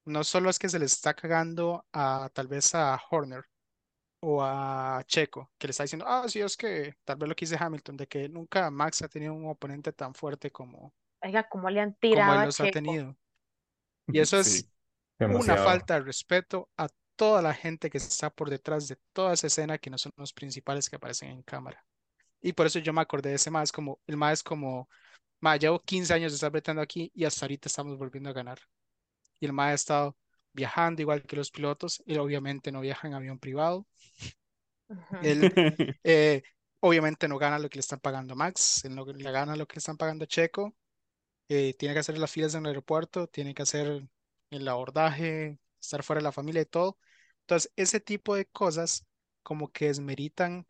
[0.05, 3.43] no solo es que se le está cagando a tal vez a Horner
[4.21, 7.45] o a Checo, que le está diciendo, ah, sí, es que tal vez lo que
[7.45, 11.69] dice Hamilton, de que nunca Max ha tenido un oponente tan fuerte como, Oiga, ¿cómo
[11.69, 13.15] le han como tirado a los ha tenido.
[14.11, 14.69] Y eso es
[15.19, 15.27] Sí.
[15.27, 19.47] una falta de respeto a toda la gente que está por detrás de toda esa
[19.47, 21.85] escena que no son los principales que aparecen en cámara.
[22.45, 24.87] Y por eso yo me acordé de ese más como, el más como,
[25.41, 28.59] más llevo 15 años de estar metiendo aquí y hasta ahorita estamos volviendo a ganar.
[29.39, 30.17] Y el más ha estado
[30.53, 33.87] viajando igual que los pilotos, él obviamente no viaja en avión privado,
[34.89, 35.17] Ujú.
[35.19, 35.59] él
[36.03, 36.43] eh,
[36.79, 39.67] obviamente no gana lo que le están pagando a Max, él no le gana lo
[39.67, 40.75] que le están pagando a Checo,
[41.49, 44.07] eh, tiene que hacer las filas en el aeropuerto, tiene que hacer
[44.51, 46.97] el abordaje, estar fuera de la familia y todo.
[47.41, 49.05] Entonces, ese tipo de cosas
[49.43, 50.67] como que desmeritan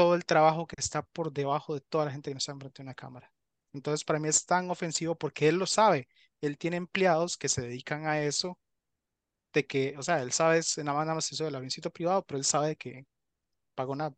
[0.00, 2.82] todo el trabajo que está por debajo de toda la gente que no está enfrente
[2.82, 3.30] de una cámara.
[3.74, 6.08] Entonces, para mí es tan ofensivo porque él lo sabe,
[6.40, 8.58] él tiene empleados que se dedican a eso,
[9.54, 12.38] de que, o sea, él sabe, nada más, nada más eso del avioncito privado, pero
[12.38, 13.06] él sabe que
[13.74, 14.14] paga una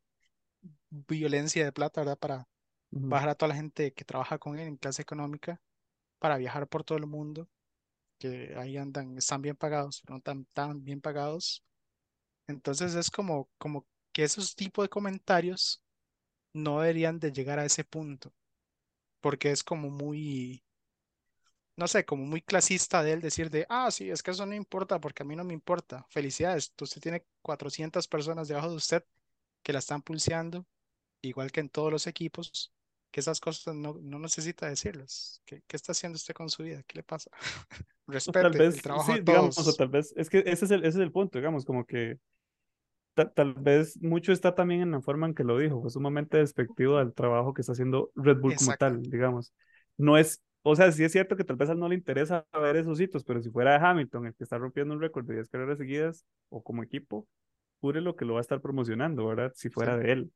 [0.90, 2.18] violencia de plata, ¿verdad?
[2.18, 2.48] Para
[2.92, 3.08] Ujú.
[3.08, 5.60] bajar a toda la gente que trabaja con él en clase económica
[6.18, 7.48] para viajar por todo el mundo,
[8.18, 11.64] que ahí andan, están bien pagados, pero no tan, tan bien pagados.
[12.46, 15.82] Entonces es como, como que esos tipos de comentarios
[16.52, 18.32] no deberían de llegar a ese punto,
[19.20, 20.62] porque es como muy,
[21.76, 24.54] no sé, como muy clasista de él decir de, ah, sí, es que eso no
[24.54, 26.06] importa porque a mí no me importa.
[26.10, 29.04] Felicidades, usted tiene 400 personas debajo de usted
[29.62, 30.66] que la están pulseando,
[31.22, 32.72] igual que en todos los equipos,
[33.10, 35.40] que esas cosas no, no necesita decirlas.
[35.44, 36.82] ¿Qué, qué está haciendo usted con su vida?
[36.86, 37.30] ¿Qué le pasa?
[38.06, 39.76] Respete vez, el trabajo sí, de digamos, o todos.
[39.76, 42.18] tal vez, es que ese es el, ese es el punto, digamos, como que
[43.14, 46.98] tal vez mucho está también en la forma en que lo dijo, fue sumamente despectivo
[46.98, 49.52] del trabajo que está haciendo Red Bull como tal, digamos.
[49.98, 52.46] No es, o sea, sí es cierto que tal vez a él no le interesa
[52.52, 55.34] ver esos hitos, pero si fuera de Hamilton, el que está rompiendo un récord de
[55.34, 57.26] 10 carreras seguidas, o como equipo,
[57.80, 59.52] jure lo que lo va a estar promocionando, ¿verdad?
[59.54, 60.04] Si fuera Sí.
[60.06, 60.32] de él.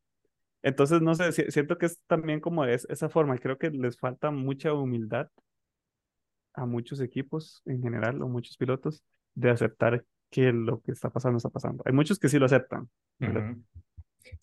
[0.62, 3.39] Entonces, no sé, si- siento que es también como es, esa forma.
[3.39, 5.28] Creo que les falta mucha humildad
[6.55, 9.03] a muchos equipos en general o muchos pilotos
[9.35, 10.05] de aceptar
[10.36, 11.82] que lo que está pasando está pasando.
[11.86, 12.90] Hay muchos que sí lo aceptan.
[13.20, 13.64] Ujú.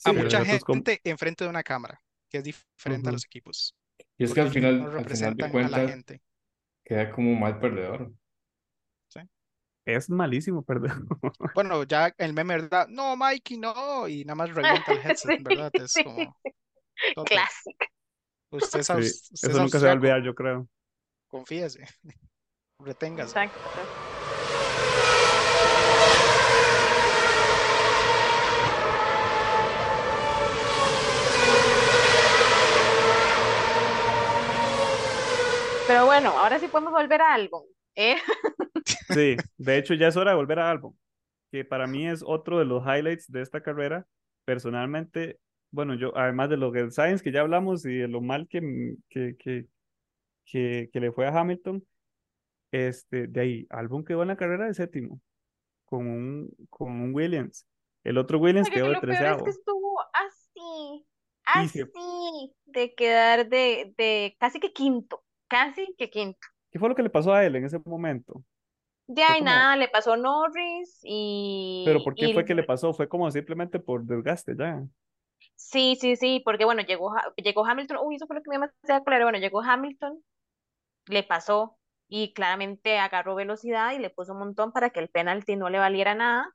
[0.05, 3.75] A mucha como- gente enfrente de una cámara, que es diferente a los equipos,
[4.17, 6.21] Y es que al final, no al final de representan a la cuentas, gente.
[6.83, 8.11] queda como un mal perdedor.
[9.85, 10.93] Es malísimo perder.
[11.55, 12.87] Bueno, ya el meme, ¿verdad?
[12.87, 14.07] No, Mikey, no.
[14.07, 15.71] Y nada más revienta el headset, ¿verdad?
[15.75, 16.35] Es como,
[17.25, 17.85] Clásico.
[18.51, 20.67] usted es, Sí, usted eso nunca se va a olvidar, yo creo.
[21.27, 21.85] confíese,
[22.79, 23.29] reténgase.
[23.37, 23.59] Exacto.
[35.93, 37.61] Pero bueno, ahora sí podemos volver a álbum.
[37.95, 38.15] ¿eh?
[39.09, 40.95] Sí, de hecho ya es hora de volver a álbum,
[41.51, 44.07] que para mí es otro de los highlights de esta carrera.
[44.43, 45.39] Personalmente,
[45.69, 48.95] bueno, yo, además de lo del Science que ya hablamos y de lo mal que,
[49.07, 49.67] que, que,
[50.45, 51.85] que, que le fue a Hamilton,
[52.71, 55.21] este, de ahí, álbum quedó en la carrera de séptimo,
[55.85, 57.67] con un, con un Williams.
[58.03, 59.43] El otro Williams Oye, que quedó de es treceavo.
[59.43, 61.05] que estuvo así,
[61.71, 65.23] se- así, de quedar de, de casi que quinto,
[65.53, 66.39] casi que quinto.
[66.71, 68.43] ¿Qué fue lo que le pasó a él en ese momento?
[69.05, 71.83] De ahí como- nada, le pasó Norris y...
[71.85, 72.93] Pero ¿por qué y- fue que le pasó?
[72.93, 74.81] Fue como simplemente por desgaste ya.
[75.55, 78.61] Sí, sí, sí, porque bueno, llegó, llegó Hamilton, uy, eso fue lo que me dio
[78.61, 80.23] demasiada cólera, bueno, llegó Hamilton,
[81.07, 81.77] le pasó
[82.07, 85.79] y claramente agarró velocidad y le puso un montón para que el penalti no le
[85.79, 86.49] valiera nada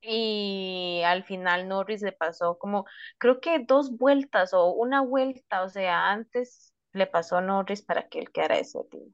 [0.00, 2.86] y al final Norris le pasó como,
[3.18, 8.08] creo que dos vueltas o una vuelta, o sea, antes le pasó a Norris para
[8.08, 9.06] que él quedara de séptimo.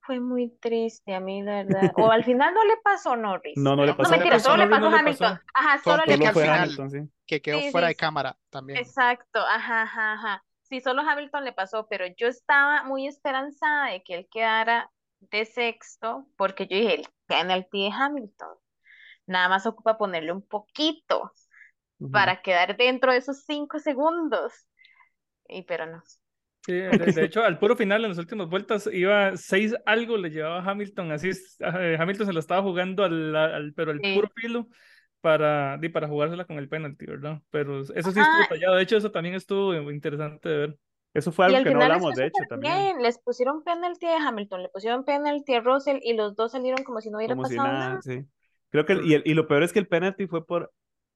[0.00, 1.92] Fue muy triste a mí, la verdad.
[1.96, 3.64] O al final no le pasó a Norris.
[3.64, 4.10] No, no le No, pasó.
[4.10, 5.24] mentira, pasó, solo le pasó no a pasó.
[5.24, 5.40] Hamilton.
[5.54, 6.98] Ajá, solo le pasó a Hamilton, sí.
[7.26, 8.80] que quedó Sí, fuera sí, de cámara también.
[8.80, 10.44] Exacto, ajá, ajá, ajá.
[10.62, 14.90] Sí, solo Hamilton le pasó, pero yo estaba muy esperanzada de que él quedara
[15.20, 18.56] de sexto, porque yo dije, el penalti de Hamilton.
[19.26, 21.32] Nada más ocupa ponerle un poquito
[22.10, 24.52] para quedar dentro de esos cinco segundos.
[25.48, 26.02] Y pero no.
[26.64, 30.30] Sí, de, de hecho, al puro final, en las últimas vueltas, iba seis algo, le
[30.30, 34.04] llevaba Hamilton, así es, eh, Hamilton se la estaba jugando al, al- pero al Sí.
[34.04, 34.68] puro filo
[35.20, 37.42] para, para jugársela con el penalti, ¿verdad?
[37.50, 38.46] Pero eso sí estuvo Ajá.
[38.46, 40.78] tallado, de hecho, eso también estuvo interesante de ver.
[41.14, 42.92] Eso fue algo al que no hablamos, de hecho, también.
[42.94, 43.02] bien.
[43.02, 47.00] Les pusieron penalti a Hamilton, le pusieron penalti a Russell y los dos salieron como
[47.00, 48.02] si no hubiera Como si pasado nada, nada.
[48.02, 48.26] sí.
[48.70, 50.72] Creo que, el- y, el- y lo peor es que el penalti fue por,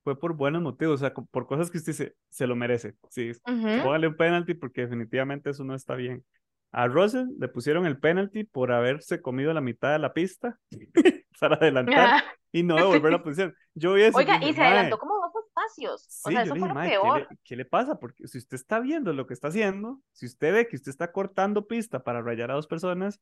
[0.07, 2.95] fue por buenos motivos, o sea, por cosas que usted se, se lo merece.
[3.11, 3.83] Sí, Ujú.
[3.83, 6.25] póngale un penalti porque definitivamente eso no está bien.
[6.71, 10.61] A Russell le pusieron el penalti por haberse comido la mitad de la pista
[11.41, 12.23] para adelantar
[12.53, 13.53] y no devolver la posición.
[13.75, 16.03] Yo vi eso y Oiga, dije, y se "Mae, adelantó como dos espacios.
[16.23, 17.19] O Sí, sea, yo eso fue lo "Mae, ¿qué peor.
[17.29, 17.99] le, qué le pasa?
[17.99, 21.11] Porque si usted está viendo lo que está haciendo, si usted ve que usted está
[21.11, 23.21] cortando pista para rayar a dos personas,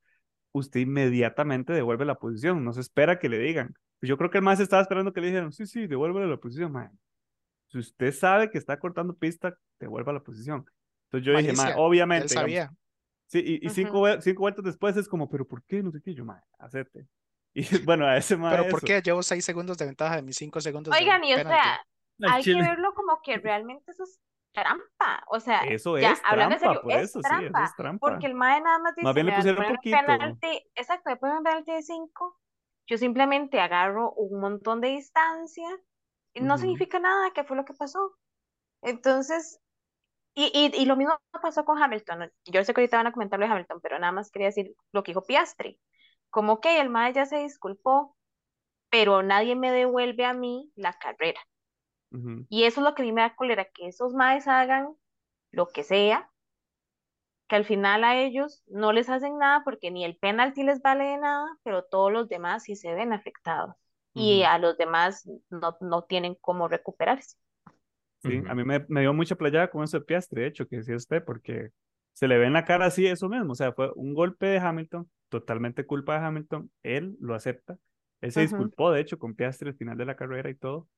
[0.53, 3.75] usted inmediatamente devuelve la posición, no se espera que le digan.
[4.07, 6.73] Yo creo que el más estaba esperando que le dijeran, sí, sí, devuelve la posición,
[6.73, 6.91] mae.
[7.69, 10.65] Si usted sabe que está cortando pista, devuelva la posición.
[11.07, 12.73] Entonces yo dije, mae, Malicia, obviamente, Él digamos, sabía.
[13.27, 14.07] sí, y, y cinco, Ujú.
[14.07, 15.83] vue- cinco vueltas después es como, pero ¿por qué?
[15.83, 17.07] No sé qué, yo, mae, acepte.
[17.57, 18.87] Y bueno, a ese mae Pero ¿por eso.
[18.89, 21.59] qué llevo seis segundos de ventaja de mis cinco segundos de Oigan, y o penalti?
[21.61, 21.87] sea,
[22.21, 22.63] Al hay que chile.
[22.63, 24.21] verlo como que realmente eso es
[24.53, 25.25] trampa.
[25.29, 27.65] O sea, Eso ya, es hablando en trampa, serio, por es eso, sí, eso trampa.
[27.71, 28.11] es trampa.
[28.11, 29.97] Porque el MAE nada más dice, Más bien le "Mira, pusieron un poquito.
[30.07, 32.41] penalti, exacto, me ponen un penalti de 5,
[32.87, 35.67] yo simplemente agarro un montón de distancia
[36.35, 38.17] y no significa nada, que fue lo que pasó.
[38.83, 39.61] Entonces,
[40.35, 42.33] y, y, y lo mismo pasó con Hamilton.
[42.45, 44.75] Yo sé que ahorita van a comentar lo de Hamilton, pero nada más quería decir
[44.93, 45.81] lo que dijo Piastri.
[46.31, 48.17] Como que el MAE ya se disculpó,
[48.91, 51.41] pero nadie me devuelve a mí la carrera.
[52.49, 54.97] Y eso es lo que a mí me da cólera, que esos maes hagan
[55.51, 56.31] lo que sea,
[57.49, 61.05] que al final a ellos no les hacen nada porque ni el penalti les vale
[61.05, 63.75] de nada, pero todos los demás sí se ven afectados.
[64.17, 67.37] Y a los demás no, no tienen cómo recuperarse.
[68.23, 70.77] Sí, a mí me, me dio mucha playada con eso de Piastri, de hecho, que
[70.77, 71.71] decía usted, porque
[72.15, 74.59] se le ve en la cara así eso mismo, o sea, fue un golpe de
[74.59, 77.77] Hamilton, totalmente culpa de Hamilton, él lo acepta,
[78.23, 80.89] él se disculpó, de hecho, con Piastri al final de la carrera y todo,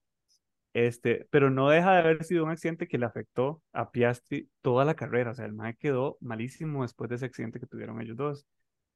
[0.76, 4.84] este, pero no deja de haber sido un accidente que le afectó a Piastri toda
[4.84, 8.16] la carrera, o sea, el mae quedó malísimo después de ese accidente que tuvieron ellos
[8.18, 8.46] dos.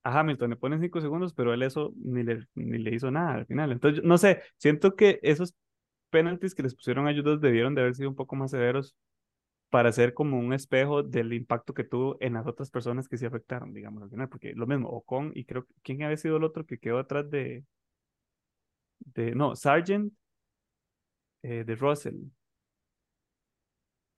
[0.03, 3.33] A Hamilton le ponen cinco segundos, pero él eso ni le, ni le hizo nada
[3.33, 3.73] al final.
[3.73, 5.55] Entonces, no sé, siento que esos
[6.11, 8.95] penaltis que les pusieron a ellos dos debieron de haber sido un poco más severos
[9.71, 13.27] para ser como un espejo del impacto que tuvo en las otras personas que se
[13.27, 16.67] afectaron, digamos, al final, porque lo mismo, Ocon y creo ¿quién había sido el otro
[16.67, 17.65] que quedó atrás de,
[18.99, 20.13] de no, Sargent,
[21.43, 22.17] eh, de Russell,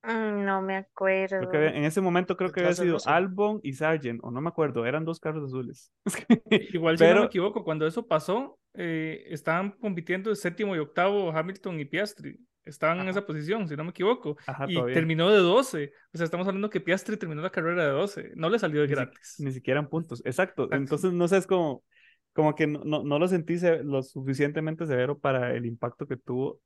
[0.04, 1.52] Mm, no me acuerdo.
[1.52, 3.12] en ese momento creo que había sido Russell.
[3.12, 5.92] Albon y Sargent, o no me acuerdo, eran dos carros azules.
[6.74, 11.78] Igual, si no me equivoco, cuando eso pasó, eh, estaban compitiendo séptimo y octavo Hamilton
[11.78, 12.36] y Piastri.
[12.64, 14.36] Estaban en esa posición, si no me equivoco.
[14.46, 14.94] ajá, Y todavía.
[14.94, 15.92] terminó de 12.
[16.12, 18.32] O sea, estamos hablando que Piastri terminó la carrera de 12.
[18.34, 19.34] No le salió de Ni, si- gratis.
[19.38, 20.20] ni siquiera en puntos.
[20.24, 20.64] Exacto.
[20.64, 20.76] Exacto.
[20.76, 21.84] Entonces, no sé, es como,
[22.32, 26.16] como que no, no, no lo sentí se- lo suficientemente severo para el impacto que
[26.16, 26.60] tuvo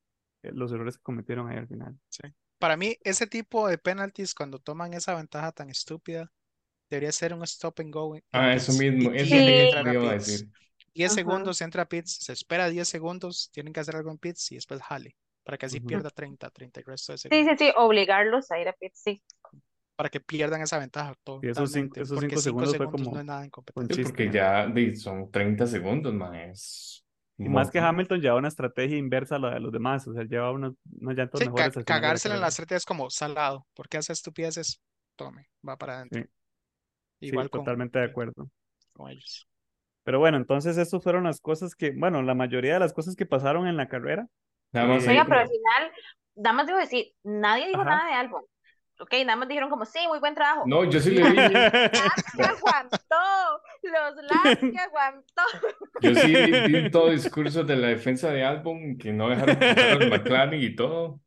[0.52, 1.98] los errores que cometieron ahí al final.
[2.09, 2.23] Sí.
[2.59, 6.32] Para mí, ese tipo de penalties, cuando toman esa ventaja tan estúpida,
[6.90, 9.62] debería ser un stop and go Ah, eso mismo, eso tiene que Sí.
[9.62, 10.14] entrar mismo a iba a pits.
[10.14, 10.48] decir.
[10.94, 11.12] 10 Ajá.
[11.12, 14.56] segundos entra a pits, se espera 10 segundos, tienen que hacer algo en pits y
[14.56, 15.81] después jale, para que así Ujú.
[15.81, 17.44] pierda 30, 30 y resto de Sí, segundos.
[17.44, 19.23] sí, sí, obligarlos a ir a pit, sí.
[19.97, 22.89] Para que pierdan esa ventaja Y esos cinco, totalmente, esos porque cinco 5 segundos fue
[22.89, 23.97] segundos no como es nada en competencia.
[23.97, 27.06] Sí, porque ya son 30 segundos, es
[27.39, 27.79] Y más que.
[27.81, 30.07] Hamilton lleva una estrategia inversa a la de los demás.
[30.09, 32.85] O sea, lleva unos, unos llantos Sí, ca- mejores la cagársela en la estrategia es
[32.85, 34.81] como salado, porque hace estupideces,
[35.17, 36.23] tome, va para adentro.
[36.23, 36.27] Sí,
[37.21, 38.51] sí, Igual con, totalmente de acuerdo.
[38.93, 39.47] con ellos.
[40.05, 43.27] Pero bueno, entonces esas fueron las cosas que, bueno, la mayoría de las cosas que
[43.27, 44.29] pasaron en la carrera.
[44.73, 45.93] Nada más ahí Eh, Oiga, pero al final,
[46.37, 47.91] nada más debo decir, nadie dijo ajá.
[47.91, 48.43] nada de álbum.
[48.98, 50.64] Ok, nada más dijeron como, sí, muy buen trabajo.
[50.66, 55.43] no, yo sí le los vi, laps que aguantó, los laps que aguantó.
[56.02, 56.35] yo sí
[56.66, 60.74] vi todo discurso de la defensa de Albon, que no dejaron pasar los McLaren y
[60.74, 61.20] todo.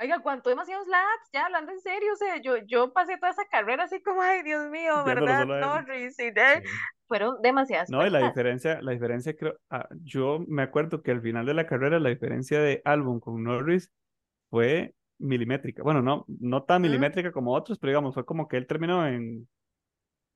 [0.00, 3.44] Oiga, aguantó demasiados laps, ya hablando en serio, o sea, yo, yo pasé toda esa
[3.50, 5.44] carrera así como, ay, Dios mío, ¿verdad?
[5.44, 6.68] Norris, y de- Sí.
[7.08, 11.20] fueron demasiadas No, y la diferencia, la diferencia creo, ah, yo me acuerdo que al
[11.20, 13.90] final de la carrera la diferencia de Albon con Norris
[14.50, 15.82] fue milimétrica.
[15.82, 16.82] Bueno, no, no tan ¿Mm?
[16.82, 19.48] milimétrica como otros, pero digamos, fue como que él terminó en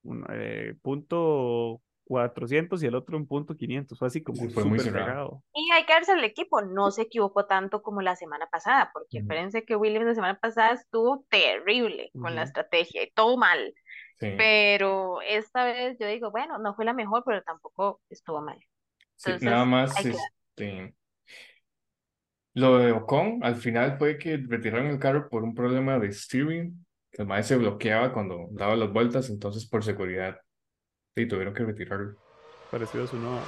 [0.04, 3.98] un eh, punto 400 y el otro en punto 500.
[3.98, 5.42] Fue así Sí, como fue muy cerrado.
[5.54, 9.18] Y hay que darse al equipo, no se equivocó tanto como la semana pasada, porque
[9.18, 13.74] espérense que Williams la semana pasada estuvo terrible con la estrategia y todo mal.
[14.20, 18.59] Sí, Pero esta vez yo digo, bueno, no fue la mejor, pero tampoco estuvo mal.
[19.16, 20.94] sí, nada Entonces, más, este,
[22.55, 26.85] lo de Ocon, al final fue que retiraron el carro por un problema de steering,
[27.11, 30.39] que el maestro se bloqueaba cuando daba las vueltas, entonces por seguridad,
[31.15, 32.16] sí, tuvieron que retirarlo.
[32.70, 33.43] Parecido a su nueva.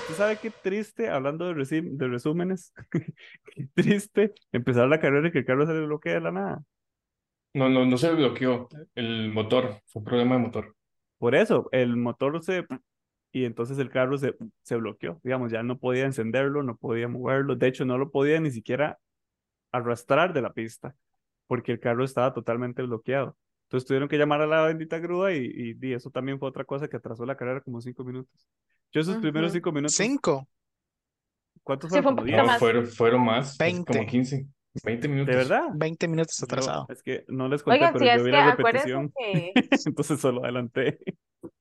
[0.00, 5.38] ¿Usted sabe qué triste, hablando de, de resúmenes, qué triste empezar la carrera y que
[5.38, 6.64] el carro se le bloquee de la nada?
[7.52, 10.76] No, no, no se bloqueó el motor, fue un problema de motor.
[11.18, 12.66] Por eso, el motor se...
[13.32, 15.20] Y entonces el carro se, se bloqueó.
[15.22, 17.54] Digamos, ya no podía encenderlo, no podía moverlo.
[17.54, 18.98] De hecho, no lo podía ni siquiera
[19.72, 20.94] arrastrar de la pista,
[21.46, 23.36] porque el carro estaba totalmente bloqueado.
[23.64, 26.64] Entonces tuvieron que llamar a la bendita grúa y, y, y eso también fue otra
[26.64, 28.48] cosa que atrasó la carrera como cinco minutos.
[28.92, 30.48] Yo esos primeros cinco minutos, Cinco,
[31.62, 32.16] ¿cuántos Sí, fueron?
[32.18, 33.56] fue No, fueron, fueron más,
[33.86, 34.06] como
[34.74, 35.36] 20, 15, 20 ¿De minutos.
[35.36, 35.64] verdad?
[35.72, 36.86] 20 minutos Yo, atrasado.
[36.88, 39.52] es que no les conté, Oigan, pero si yo es vi que la repetición, que...
[39.86, 40.98] entonces solo adelanté.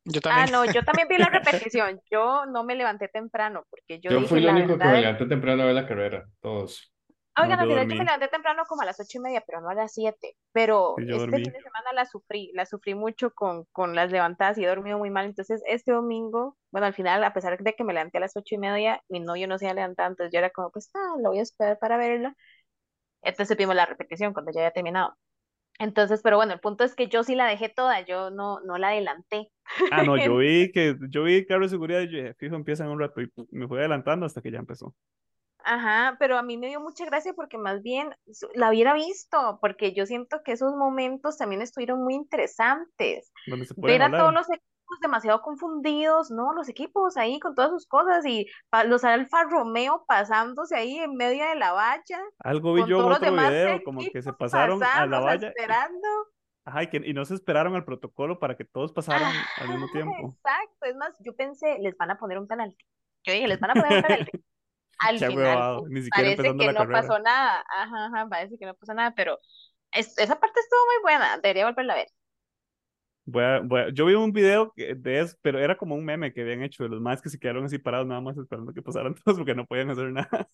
[0.05, 0.51] Yo Ah, también.
[0.51, 2.01] no, yo también vi la repetición.
[2.11, 5.01] Yo no me levanté temprano porque yo Yo fui dije el la único que me
[5.01, 6.93] levanté temprano a ver la carrera, todos.
[7.37, 9.41] No, Oigan, yo al final yo me levanté temprano como a las ocho y media,
[9.47, 10.35] pero no a las siete.
[10.51, 11.43] Pero Sí, yo este dormí.
[11.45, 14.97] fin de semana la sufrí, la sufrí mucho con, con las levantadas y he dormido
[14.97, 15.25] muy mal.
[15.25, 18.55] Entonces, este domingo, bueno, al final, a pesar de que me levanté a las ocho
[18.55, 21.29] y media, mi novio no se había levantado, entonces yo era como, pues, ah, lo
[21.29, 22.35] voy a esperar para verla.
[23.21, 25.15] Entonces vimos la repetición cuando ya había terminado.
[25.79, 28.77] Entonces, pero bueno, el punto es que yo sí la dejé toda, yo no, no
[28.77, 29.49] la adelanté.
[29.91, 32.83] Ah, no, yo vi que yo vi carro de seguridad y yo dije, fijo, empieza
[32.83, 34.93] en un rato y me fui adelantando hasta que ya empezó.
[35.63, 38.13] Ajá, pero a mí me dio mucha gracia porque más bien
[38.55, 43.31] la hubiera visto, porque yo siento que esos momentos también estuvieron muy interesantes.
[43.77, 46.53] Ver a todos los equipos demasiado confundidos, ¿no?
[46.53, 48.47] Los equipos ahí con todas sus cosas y
[48.85, 53.31] los Alfa Romeo pasándose ahí en medio de la valla, Algo vi yo en otro
[53.33, 56.07] video, como que se pasaron a la valla esperando.
[56.65, 59.87] ajá, y, que, y no se esperaron al protocolo para que todos pasaran al mismo
[59.89, 60.35] tiempo.
[60.35, 60.85] exacto.
[60.85, 62.85] Es más, yo pensé, les van a poner un penalti.
[63.23, 64.31] Yo dije, les van a poner un penalti.
[64.99, 67.01] Al Qué final, huevado, pues, ni siquiera parece que la no carrera.
[67.01, 67.63] pasó nada.
[67.69, 69.39] Ajá, ajá, parece que no pasó nada, pero
[69.91, 71.37] es- esa parte estuvo muy buena.
[71.39, 72.07] Debería volverla a ver.
[73.31, 76.05] Voy a- voy a- yo vi un video que- de eso, pero era como un
[76.05, 78.73] meme que habían hecho de los más que se quedaron así parados nada más esperando
[78.73, 80.49] que pasaran todos porque no podían hacer nada.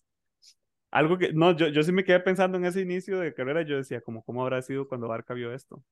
[0.90, 3.76] Algo que, no, yo, yo sí me quedé pensando en ese inicio de carrera, yo
[3.76, 5.82] decía, como, ¿cómo habrá sido cuando Barca vio esto?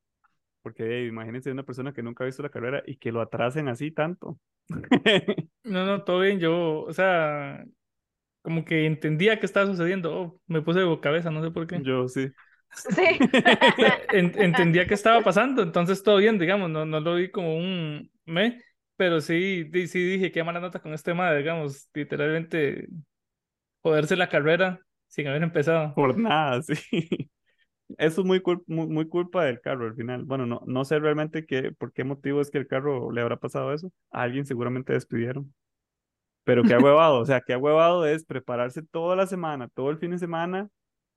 [0.63, 3.69] Porque eh, imagínense una persona que nunca ha visto la carrera y que lo atrasen
[3.69, 4.39] así tanto.
[5.65, 6.41] No, no, todo bien.
[6.41, 7.65] Yo, o sea,
[8.43, 10.15] como que entendía qué estaba sucediendo.
[10.21, 11.83] Oh, me puse de cabeza, no sé por qué.
[11.83, 12.31] Yo sí.
[12.75, 13.03] Sí.
[14.11, 18.11] En- entendía qué estaba pasando, entonces todo bien, digamos, no, no lo vi como un
[18.27, 18.61] me,
[18.97, 22.89] pero sí, sí dije qué mala nota con este tema, digamos, literalmente
[23.83, 25.95] joderse la carrera sin haber empezado.
[25.95, 27.31] Por nada, sí.
[27.99, 30.25] Eso es muy, cul- muy, muy culpa del carro al final.
[30.25, 33.37] Bueno, no, no sé realmente qué, por qué motivo es que el carro le habrá
[33.39, 33.93] pasado eso.
[34.11, 35.55] A alguien seguramente despidieron.
[36.45, 40.11] Pero qué huevado, o sea, qué huevado es prepararse toda la semana, todo el fin
[40.13, 40.69] de semana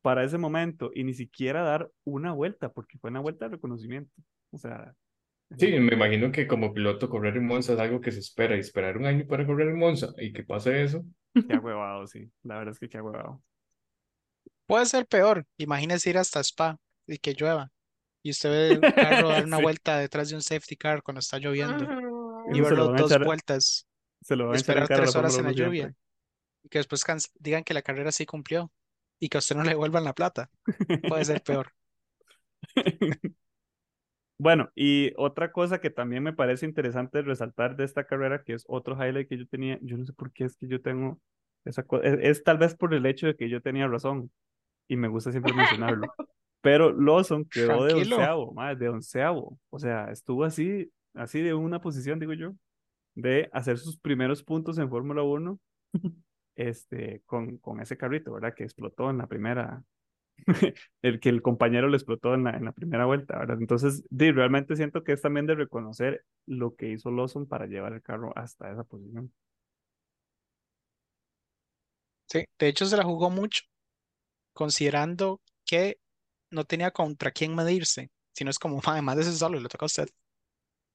[0.07, 4.13] para ese momento y ni siquiera dar una vuelta, porque fue una vuelta de reconocimiento.
[4.51, 4.95] O sea,
[5.57, 8.59] Sí, me imagino que como piloto correr en Monza es algo que se espera y
[8.61, 11.03] esperar un año para correr en Monza y que pase eso.
[11.34, 12.31] qué huevado, sí.
[12.43, 13.41] La verdad es que qué huevado.
[14.65, 15.45] Puede ser peor.
[15.57, 17.69] Imagínese ir hasta Spa y que llueva.
[18.23, 19.63] Y usted ve un carro dar una Sí.
[19.63, 21.84] vuelta detrás de un safety car cuando está lloviendo.
[22.53, 23.85] Y verlo dos echar- vueltas.
[24.21, 25.81] Se lo van a echar esperar tres horas en la 1 lluvia.
[25.84, 26.01] siempre.
[26.63, 27.03] Y que después
[27.39, 28.71] digan que la carrera sí cumplió.
[29.19, 30.49] Y que a usted no le devuelvan la plata.
[31.07, 31.72] Puede ser peor.
[34.39, 38.65] Bueno, y otra cosa que también me parece interesante resaltar de esta carrera, que es
[38.68, 41.19] otro highlight que yo tenía, yo no sé por qué es que yo tengo
[41.65, 44.31] esa cosa, es, es tal vez por el hecho de que yo tenía razón
[44.88, 46.14] y me gusta siempre mencionarlo,
[46.61, 48.18] pero Lawson quedó de Tranquilo.
[48.18, 52.53] onceavo, madre, de onceavo, o sea, estuvo así, así de una posición, digo yo,
[53.15, 55.60] de hacer sus primeros puntos en Fórmula 1
[56.57, 58.55] este, con, con ese carrito, ¿verdad?
[58.55, 59.84] Que explotó en la primera,
[61.03, 63.57] el que el compañero le explotó en la, en la primera vuelta, ¿verdad?
[63.61, 68.01] Entonces, realmente siento que es también de reconocer lo que hizo Lawson para llevar el
[68.03, 69.34] carro hasta esa posición.
[72.29, 73.63] Sí, de hecho se la jugó mucho,
[74.53, 75.99] considerando que
[76.51, 79.88] no tenía contra quién medirse, sino es como, además de eso solo, le toca a
[79.88, 80.09] usted,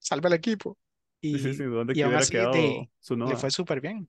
[0.00, 0.78] salve al equipo.
[1.30, 3.50] Sí, sí, Y, sí, ¿dónde y que aún hubiera así quedado de- su le fue
[3.50, 4.08] súper bien.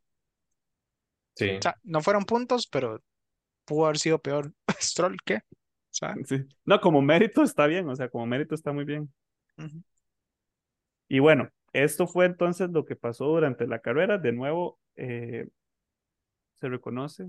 [1.35, 1.49] Sí.
[1.51, 3.01] O sea, no fueron puntos, pero
[3.65, 4.51] pudo haber sido peor.
[4.79, 5.35] Stroll, ¿qué?
[5.35, 6.45] O sea, Sí.
[6.65, 9.13] No, como mérito está bien, o sea, como mérito está muy bien.
[11.07, 14.17] Y bueno, esto fue entonces lo que pasó durante la carrera.
[14.17, 15.47] De nuevo, eh,
[16.55, 17.27] se reconoce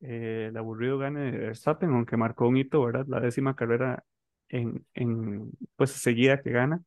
[0.00, 3.06] eh, el aburrido gane de Verstappen, aunque marcó un hito, ¿verdad?
[3.08, 4.04] La décima carrera
[4.48, 6.82] en, en pues seguida que gana.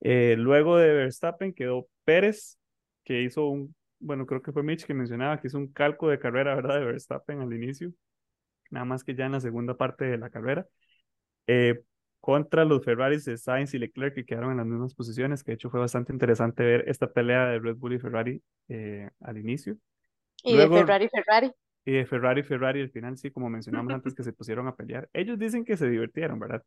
[0.00, 2.58] Eh, luego de Verstappen quedó Pérez,
[3.04, 6.18] que hizo un, bueno, creo que fue Mitch que mencionaba que hizo un calco de
[6.18, 6.80] carrera, ¿verdad?
[6.80, 7.92] De Verstappen al inicio,
[8.70, 10.66] nada más que ya en la segunda parte de la carrera.
[11.46, 11.82] Eh,
[12.20, 15.54] contra los Ferraris de Sainz y Leclerc que quedaron en las mismas posiciones, que de
[15.54, 19.76] hecho fue bastante interesante ver esta pelea de Red Bull y Ferrari eh, al inicio.
[20.42, 21.52] Y Luego- de Ferrari, Ferrari.
[21.84, 25.08] Y de Ferrari, Ferrari, al final, sí, como mencionamos antes, que se pusieron a pelear.
[25.12, 26.62] Ellos dicen que se divirtieron, ¿verdad?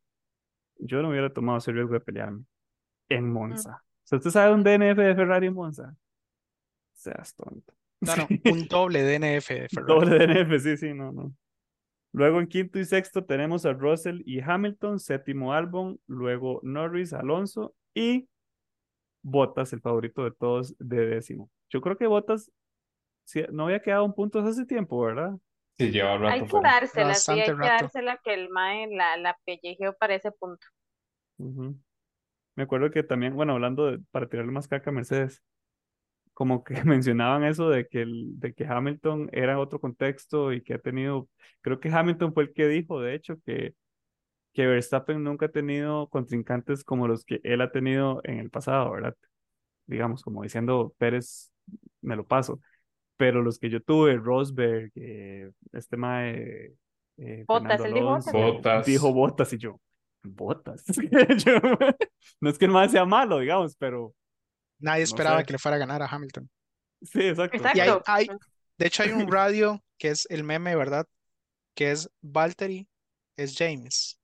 [0.80, 2.44] Yo no hubiera tomado ese riesgo de pelearme
[3.10, 3.82] en Monza.
[3.84, 5.96] O sea, ¿usted sabe un DNF de Ferrari en Monza?
[7.04, 7.74] Seas tonto.
[8.00, 9.88] No, no, un doble DNF Ferrari.
[9.88, 11.34] Doble DNF, sí, sí, no, no.
[12.14, 17.76] Luego en quinto y sexto tenemos a Russell y Hamilton, séptimo Albon, luego Norris, Alonso
[17.94, 18.30] y
[19.22, 21.50] Bottas, el favorito de todos, de décimo.
[21.70, 22.52] Yo creo que Bottas
[23.26, 25.32] sí, no había quedado un punto hace tiempo, ¿verdad?
[25.78, 27.66] Sí, lleva rato Hay que dársela, sí, hay que rato.
[27.66, 30.68] dársela que el mae la, la pellejeó para ese punto.
[32.56, 35.44] Me acuerdo que también, bueno, hablando de, para tirarle más caca a Mercedes,
[36.34, 40.76] como que mencionaban eso de que, el, de que Hamilton era otro contexto y que
[40.76, 41.30] ha tenido,
[41.62, 43.74] creo que Hamilton fue el que dijo, de hecho, que,
[44.54, 48.92] que Verstappen nunca ha tenido contrincantes como los que él ha tenido en el pasado,
[48.92, 49.16] ¿verdad?
[49.86, 51.52] Digamos, como diciendo, Pérez,
[52.02, 52.60] me lo paso.
[53.18, 56.74] Pero los que yo tuve, Rosberg, eh, este mae,
[57.18, 58.54] eh, Fernando él dijo Alonso, Bottas.
[58.54, 58.86] Bottas.
[58.86, 59.80] dijo Botas y yo,
[60.24, 60.84] Botas.
[61.46, 61.60] Yo-
[62.42, 64.14] no es que el mae sea malo, digamos, pero
[64.84, 65.46] Nadie No esperaba sé.
[65.46, 66.50] que le fuera a ganar a Hamilton.
[67.02, 67.58] sí, exacto.
[67.58, 67.78] Exacto.
[67.78, 68.28] Y hay, hay,
[68.78, 71.06] de hecho, hay un radio que es el meme, ¿verdad?
[71.76, 72.88] Que es Valtteri
[73.38, 74.20] es James.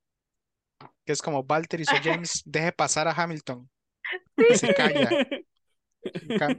[1.05, 3.69] Que es como Valtteri o James, deje pasar a Hamilton.
[4.37, 5.09] Y se calla.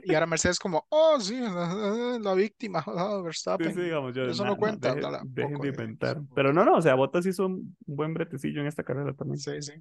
[0.03, 2.91] Y ahora Mercedes como, oh, sí, la, la víctima, Sí,
[3.23, 3.73] Verstappen.
[3.73, 4.93] sí, digamos, yo, Eso na- no cuenta,
[5.25, 6.21] dejen de inventar.
[6.35, 9.39] Pero no, no, o sea, Bottas hizo un buen bretecillo en esta carrera también.
[9.39, 9.73] Sí, sí.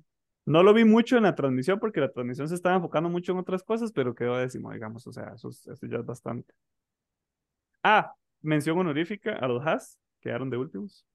[0.50, 3.38] No lo vi mucho en la transmisión porque la transmisión se estaba enfocando mucho en
[3.38, 6.52] otras cosas, pero quedó décimo, digamos, o sea, eso, es- eso ya es bastante.
[7.82, 11.06] Ah, mención honorífica a los Haas, quedaron de últimos.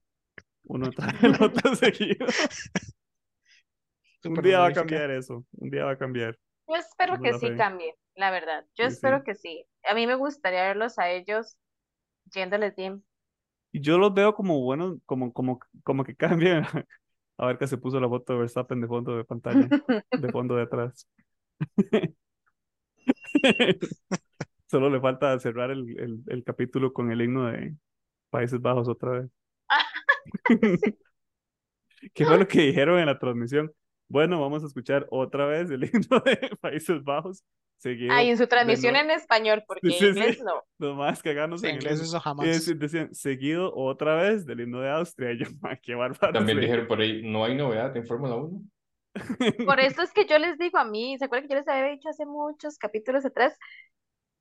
[0.66, 2.26] Uno tras el otro seguido.
[4.26, 6.38] Un día va a cambiar eso, un día va a cambiar.
[6.68, 8.66] Yo espero que sí cambie, la verdad.
[8.76, 9.24] Yo Sí, espero sí.
[9.26, 9.66] que sí.
[9.84, 11.58] A mí me gustaría verlos a ellos
[12.34, 13.04] yéndoles bien.
[13.72, 16.66] Y yo los veo como buenos, como, como, como que cambian.
[17.38, 19.68] A ver que se puso la foto de Verstappen de fondo de pantalla,
[20.12, 21.08] de fondo de atrás.
[24.68, 27.76] Solo le falta cerrar el, el, el capítulo con el himno de
[28.30, 29.32] Países Bajos otra vez.
[32.14, 33.72] ¿Qué fue lo que dijeron en la transmisión?
[34.08, 37.44] Bueno, vamos a escuchar otra vez el himno de Países Bajos.
[37.78, 40.44] Seguido Ah, y en su transmisión en español, porque Sí, sí, en inglés sí.
[40.46, 40.64] no.
[40.80, 42.48] Los más caganos Sí, en inglés eso jamás.
[42.48, 45.34] dec- decían, seguido otra vez del himno de Austria.
[45.34, 46.32] Y yo, "Ma, qué bárbaro.
[46.34, 48.62] También dijeron por ahí, no hay novedad en Fórmula 1.
[49.66, 51.92] Por eso es que yo les digo a mí, ¿se acuerdan que yo les había
[51.92, 53.58] dicho hace muchos capítulos atrás?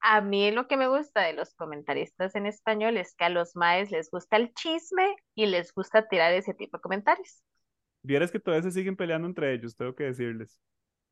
[0.01, 3.55] A mí lo que me gusta de los comentaristas en español es que a los
[3.57, 7.43] maes les gusta el chisme y les gusta tirar ese tipo de comentarios.
[8.05, 10.59] Vieras que todavía se siguen peleando entre ellos, tengo que decirles.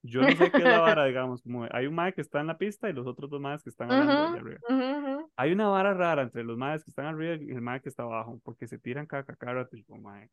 [0.03, 2.49] Yo no sé qué es la vara, digamos, como hay un mae que está en
[2.49, 5.27] la pista y los otros dos maes que están hablando allá Ujú, arriba.
[5.37, 8.03] Hay una vara rara entre los maes que están arriba y el mae que está
[8.05, 10.29] abajo, porque se tiran rato y como, mae.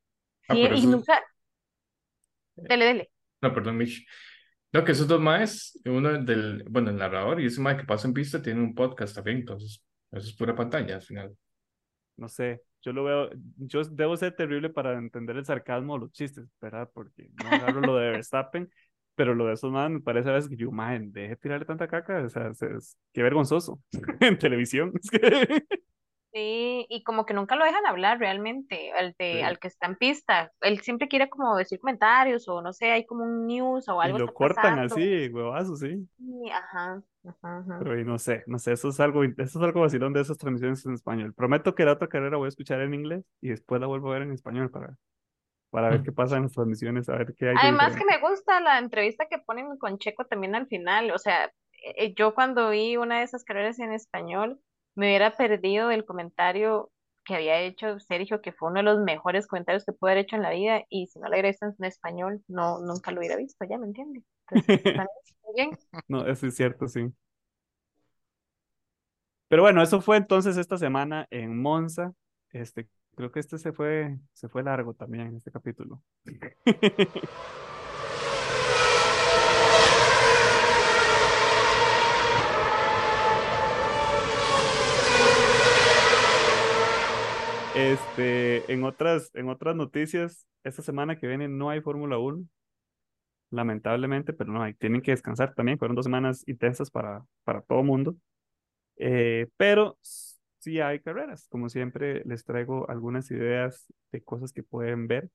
[0.48, 1.22] Ah, Sí, y eso- nunca.
[2.56, 3.11] Dele, dele.
[3.41, 4.06] No, perdón, Mitch.
[4.73, 8.07] No, que esos dos maes, uno del, bueno, el narrador y ese mae que pasa
[8.07, 11.36] en pista tiene un podcast también, entonces eso es pura pantalla al final.
[12.18, 16.11] No sé, yo lo veo, yo debo ser terrible para entender el sarcasmo o los
[16.11, 16.89] chistes, ¿verdad?
[16.93, 18.69] Porque no agarro lo de Verstappen,
[19.15, 21.65] pero lo de esos maes me parece a veces que yo, mae, deje de tirarle
[21.65, 23.81] tanta caca, o sea, es, es- qué vergonzoso
[24.22, 24.93] en televisión.
[25.01, 25.64] Es que-
[26.31, 29.41] Sí, y como que nunca lo dejan hablar realmente, al, de, Sí.
[29.41, 30.51] al que está en pista.
[30.61, 34.06] Él siempre quiere como decir comentarios o no sé, hay como un news o Y
[34.06, 34.95] algo lo está cortan pasando.
[34.95, 36.07] así, huevazo, sí.
[36.18, 37.80] Sí, ajá, ajá, ajá.
[37.80, 40.38] Pero y no sé, no sé, eso es algo, eso es algo vacilón de esas
[40.38, 41.34] transmisiones en español.
[41.34, 44.14] Prometo que la otra carrera voy a escuchar en inglés y después la vuelvo a
[44.14, 44.95] ver en español para,
[45.72, 48.19] para ver qué pasa en las transmisiones, a ver qué hay de Además que me
[48.19, 51.51] gusta la entrevista que ponen con Checo también al final, o sea,
[51.95, 54.60] eh, yo cuando vi una de esas carreras en español
[54.99, 56.91] me hubiera perdido el comentario
[57.23, 60.35] que había hecho Sergio, que fue uno de los mejores comentarios que pude haber hecho
[60.35, 63.65] en la vida, y si no hubiera visto en español, no, nunca lo hubiera visto,
[63.69, 64.23] ya me entiende.
[64.51, 64.84] Entonces,
[65.55, 65.77] bien.
[66.09, 67.07] No, eso es cierto, sí.
[69.47, 72.13] Pero bueno, eso fue entonces esta semana en Monza.
[72.51, 76.03] Este, creo que este se fue, se fue largo también, este capítulo.
[87.80, 92.45] Este, en otras, en otras noticias, esta semana que viene no hay Fórmula 1,
[93.51, 97.84] lamentablemente, pero no hay, tienen que descansar también, fueron dos semanas intensas para, para todo
[97.84, 98.15] mundo,
[98.97, 105.07] Eh, pero sí hay carreras, como siempre les traigo algunas ideas de cosas que pueden
[105.07, 105.30] ver.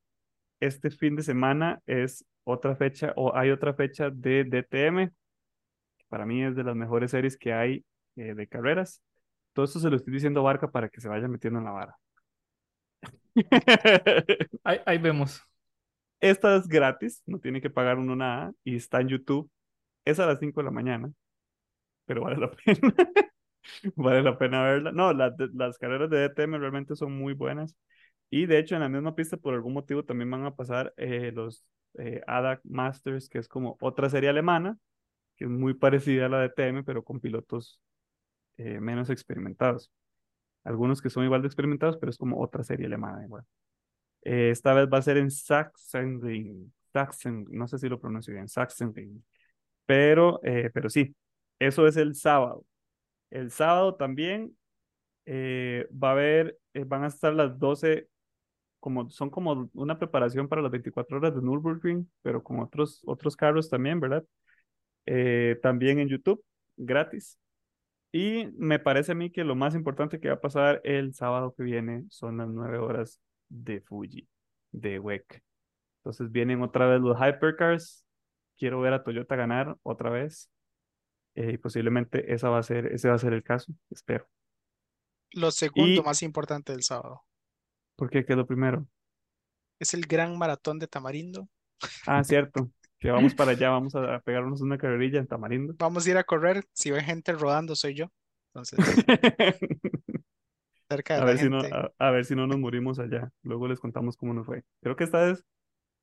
[0.60, 5.08] Este fin de semana es otra fecha, o hay otra fecha de DTM,
[5.98, 7.84] que para mí es de las mejores series que hay
[8.16, 9.02] eh, de carreras.
[9.54, 11.72] Todo esto se lo estoy diciendo a Barca para que se vaya metiendo en la
[11.72, 11.98] vara.
[14.64, 15.40] Ahí, ahí vemos.
[16.20, 19.50] Esta es gratis, no tiene que pagar uno nada y está en YouTube.
[20.04, 21.12] Es a las 5 de la mañana,
[22.06, 22.94] pero vale la pena.
[23.96, 24.92] Vale la pena verla.
[24.92, 27.76] No, las, de- las carreras de DTM realmente son muy buenas.
[28.30, 31.32] Y de hecho, en la misma pista, por algún motivo, también van a pasar eh,
[31.34, 31.64] los
[31.98, 34.78] eh, ADAC Masters, que es como otra serie alemana,
[35.36, 37.80] que es muy parecida a la de DTM, pero con pilotos
[38.58, 39.90] eh, menos experimentados.
[40.64, 43.44] Algunos que son igual de experimentados, pero es como otra serie alemana igual.
[44.22, 46.72] Eh, esta vez va a ser en Sachsenring.
[46.92, 49.24] Sachsen, no sé si lo pronuncio bien, Sachsenring.
[49.86, 51.14] Pero, eh, pero sí,
[51.58, 52.64] eso es el sábado.
[53.30, 54.56] El sábado también
[55.26, 58.08] eh, va a haber, eh, van a estar las 12,
[58.80, 63.36] como, son como una preparación para las 24 horas de Nürburgring, pero con otros, otros
[63.36, 64.24] carros también, ¿verdad?
[65.06, 66.44] Eh, también en YouTube,
[66.76, 67.38] gratis.
[68.16, 71.52] Y me parece a mí que lo más importante que va a pasar el sábado
[71.56, 74.28] que viene son las 9 horas de Fuji,
[74.70, 75.42] de WEC.
[75.98, 78.06] Entonces vienen otra vez los Hypercars.
[78.56, 80.48] Quiero ver a Toyota ganar otra vez.
[81.34, 84.28] Eh, y posiblemente esa va a ser, ese va a ser el caso, espero.
[85.32, 87.22] Lo segundo Y- más importante del sábado
[87.96, 88.24] ¿Por qué?
[88.24, 88.86] ¿Qué es lo primero?
[89.80, 91.48] es el gran maratón de Tamarindo.
[92.06, 92.70] Ah, cierto,
[93.04, 95.74] que vamos para allá, vamos a, pegarnos una carrerilla en Tamarindo.
[95.78, 96.64] Vamos a ir a correr.
[96.72, 98.06] Si ven gente rodando, soy yo.
[98.54, 98.78] Entonces,
[100.88, 101.76] cerca de A la ver si no, gente.
[101.76, 103.30] a, a ver si no nos morimos allá.
[103.42, 104.62] Luego les contamos cómo nos fue.
[104.82, 105.44] Creo que esta vez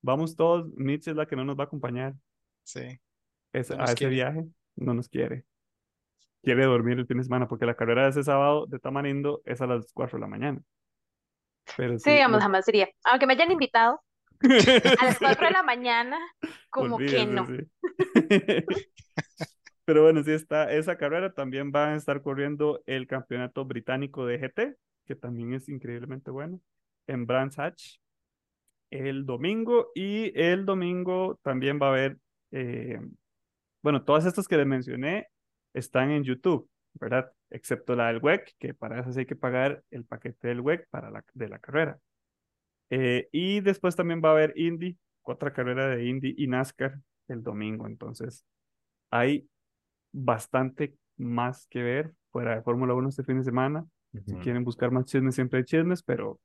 [0.02, 0.68] vamos todos.
[0.76, 2.14] Mitch es la que no nos va a acompañar
[2.64, 3.00] Sí.
[3.54, 4.14] es- No a ese quiere.
[4.16, 4.46] viaje.
[4.76, 5.46] No nos quiere.
[6.44, 9.62] Quiere dormir el fin de semana porque la carrera de ese sábado de Tamarindo es
[9.62, 10.62] a las 4 de la mañana.
[11.78, 12.90] Pero Sí, sí, los- jamás diría.
[13.06, 14.02] Aunque me hayan invitado
[14.44, 16.18] a las 4 de la mañana,
[16.70, 17.46] como que Olvídese, no.
[17.48, 17.68] sí.
[19.86, 21.34] Pero bueno, sí está esa carrera.
[21.34, 26.62] También van a estar corriendo el campeonato británico de GT, que también es increíblemente bueno,
[27.08, 27.98] en Brands Hatch
[28.92, 29.92] el domingo.
[29.96, 32.18] Y el domingo también va a haber,
[32.52, 33.00] eh,
[33.82, 35.28] bueno, todas estas que les mencioné
[35.74, 37.32] están en YouTube, ¿verdad?
[37.50, 40.88] Excepto la del WEC, que para eso sí hay que pagar el paquete del WEC
[40.90, 42.00] para la, de la carrera.
[42.92, 47.00] Eh, y después también va a haber Indy, otra carrera de Indy y NASCAR
[47.30, 47.88] el domingo.
[47.88, 48.46] Entonces,
[49.10, 49.48] hay
[50.12, 53.86] bastante más que ver fuera de Fórmula 1 este fin de semana.
[54.26, 56.40] Si quieren buscar más chismes, siempre hay chismes, pero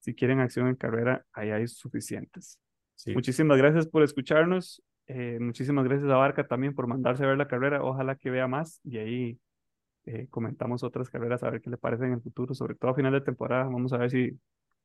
[0.00, 2.58] si quieren acción en carrera, ahí hay suficientes.
[2.94, 3.14] Sí.
[3.14, 4.82] Muchísimas gracias por escucharnos.
[5.06, 7.82] eh, muchísimas gracias a Barca también por mandarse a ver la carrera.
[7.82, 9.40] Ojalá que vea más y ahí
[10.04, 12.94] eh, comentamos otras carreras a ver qué le parece en el futuro, sobre todo a
[12.94, 13.64] final de temporada.
[13.64, 14.38] Vamos a ver si,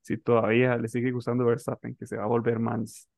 [0.07, 3.09] si todavía le sigue gustando Verstappen, que se va a volver más,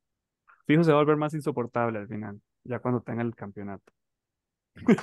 [0.67, 3.93] fijo, se va a volver más insoportable al final, ya cuando tenga el campeonato.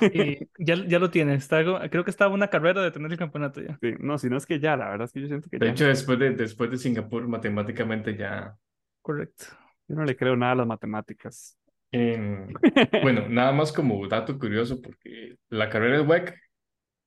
[0.09, 1.35] Y ya, ya lo tiene.
[1.35, 3.77] Está, creo que estaba una carrera de tener el campeonato ya.
[3.81, 5.67] Sí, no, si no es que ya, la verdad es que yo siento que De
[5.67, 5.69] ya.
[5.69, 8.57] hecho, después de, después de Singapur, matemáticamente ya.
[9.01, 9.45] Correcto.
[9.87, 11.57] Yo no le creo nada a las matemáticas.
[11.91, 12.61] en-
[12.99, 16.35] Bueno, nada más como dato curioso, porque la carrera del WEC,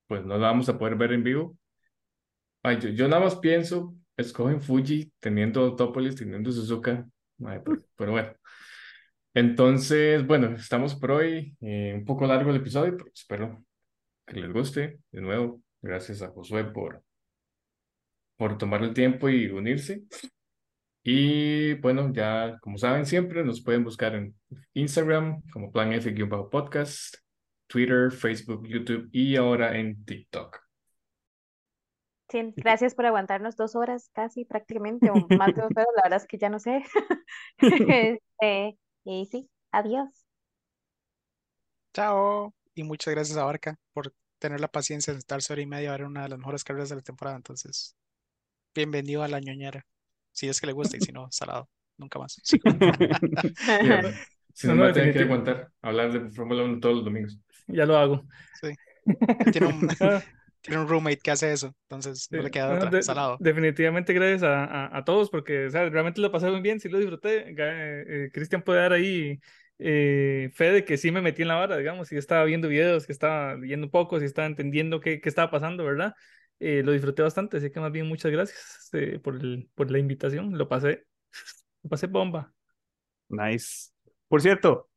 [0.08, 1.58] pues no la vamos a poder ver en vivo.
[2.62, 7.06] Ay, yo, yo nada más pienso, escogen Fuji teniendo Autópolis, teniendo Suzuka.
[7.44, 8.32] Ay, pero, pero bueno.
[9.34, 11.56] Entonces, bueno, estamos por hoy.
[11.60, 13.64] eh, un poco largo el episodio, pero espero
[14.26, 15.00] que les guste.
[15.12, 17.02] De nuevo, gracias a Josué por,
[18.36, 20.02] por tomar el tiempo y unirse.
[21.02, 24.34] Y bueno, ya como saben siempre, nos pueden buscar en
[24.74, 27.16] Instagram como Plan F-podcast,
[27.66, 30.69] Twitter, Facebook, YouTube y ahora en TikTok.
[32.30, 36.20] Sí, gracias por aguantarnos dos horas casi prácticamente, o más de dos horas, la verdad
[36.20, 36.84] es que ya no sé.
[38.40, 40.08] Este, y sí, adiós.
[41.92, 42.54] Chao.
[42.74, 45.92] Y muchas gracias a Barca por tener la paciencia de sentarse hora y media a
[45.96, 47.36] ver una de las mejores carreras de la temporada.
[47.36, 47.96] Entonces,
[48.74, 49.84] bienvenido a la ñoñera.
[50.32, 51.68] Si es que le gusta y si no, salado.
[51.98, 52.40] Nunca más.
[52.44, 52.58] Sí.
[54.54, 57.38] Si no, No, no, me tienen que aguantar hablar de Fórmula 1 todos los domingos.
[57.66, 58.24] Ya lo hago.
[58.60, 58.68] Sí.
[59.52, 60.22] Tiene un, Ah,
[60.62, 61.74] tiene un roommate que hace eso.
[61.88, 62.42] Entonces, no sí.
[62.42, 62.90] le queda No, otra.
[62.90, 63.38] de- Salado.
[63.38, 66.88] definitivamente gracias a, a, a todos porque o sea, realmente lo pasé muy bien, sí
[66.88, 67.50] lo disfruté.
[67.50, 67.54] Eh,
[68.26, 69.40] eh, Cristian puede dar ahí
[69.78, 73.06] eh, fe de que sí me metí en la vara, digamos, si estaba viendo videos,
[73.06, 76.14] que estaba leyendo un poco, si estaba entendiendo qué, qué estaba pasando, ¿verdad?
[76.58, 79.98] Eh, lo disfruté bastante, así que más bien muchas gracias eh, por, el, por la
[79.98, 81.06] invitación, lo pasé,
[81.82, 82.52] lo pasé bomba.
[83.30, 83.92] Nice.
[84.28, 84.89] Por cierto,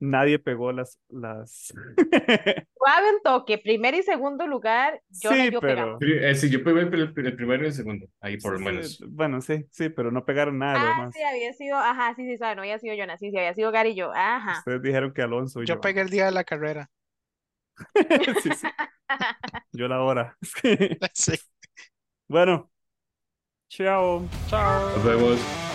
[0.00, 1.72] nadie pegó las, las...
[1.74, 7.26] Un toque, primer y segundo lugar, yo Sí, pero- eh, sí, yo pegué el, el-
[7.26, 8.96] el primero y el segundo, ahí por lo Sí, menos.
[8.96, 12.38] sí, bueno, sí, sí, pero no pegaron nada Ah, sí, había sido, ajá, sí, sí,
[12.38, 14.58] sabe, no había sido Jonas, sí, sí, había sido Gary y yo, ajá.
[14.60, 15.80] Ustedes dijeron que Alonso y Yo yo.
[15.80, 16.90] pegué el día de la carrera.
[18.42, 18.68] Sí, sí.
[19.72, 20.36] Yo la hora.
[20.42, 21.34] Sí.
[22.28, 22.70] Bueno,
[23.68, 24.28] chao.
[24.48, 24.80] Chao.
[24.96, 25.69] Nos vemos.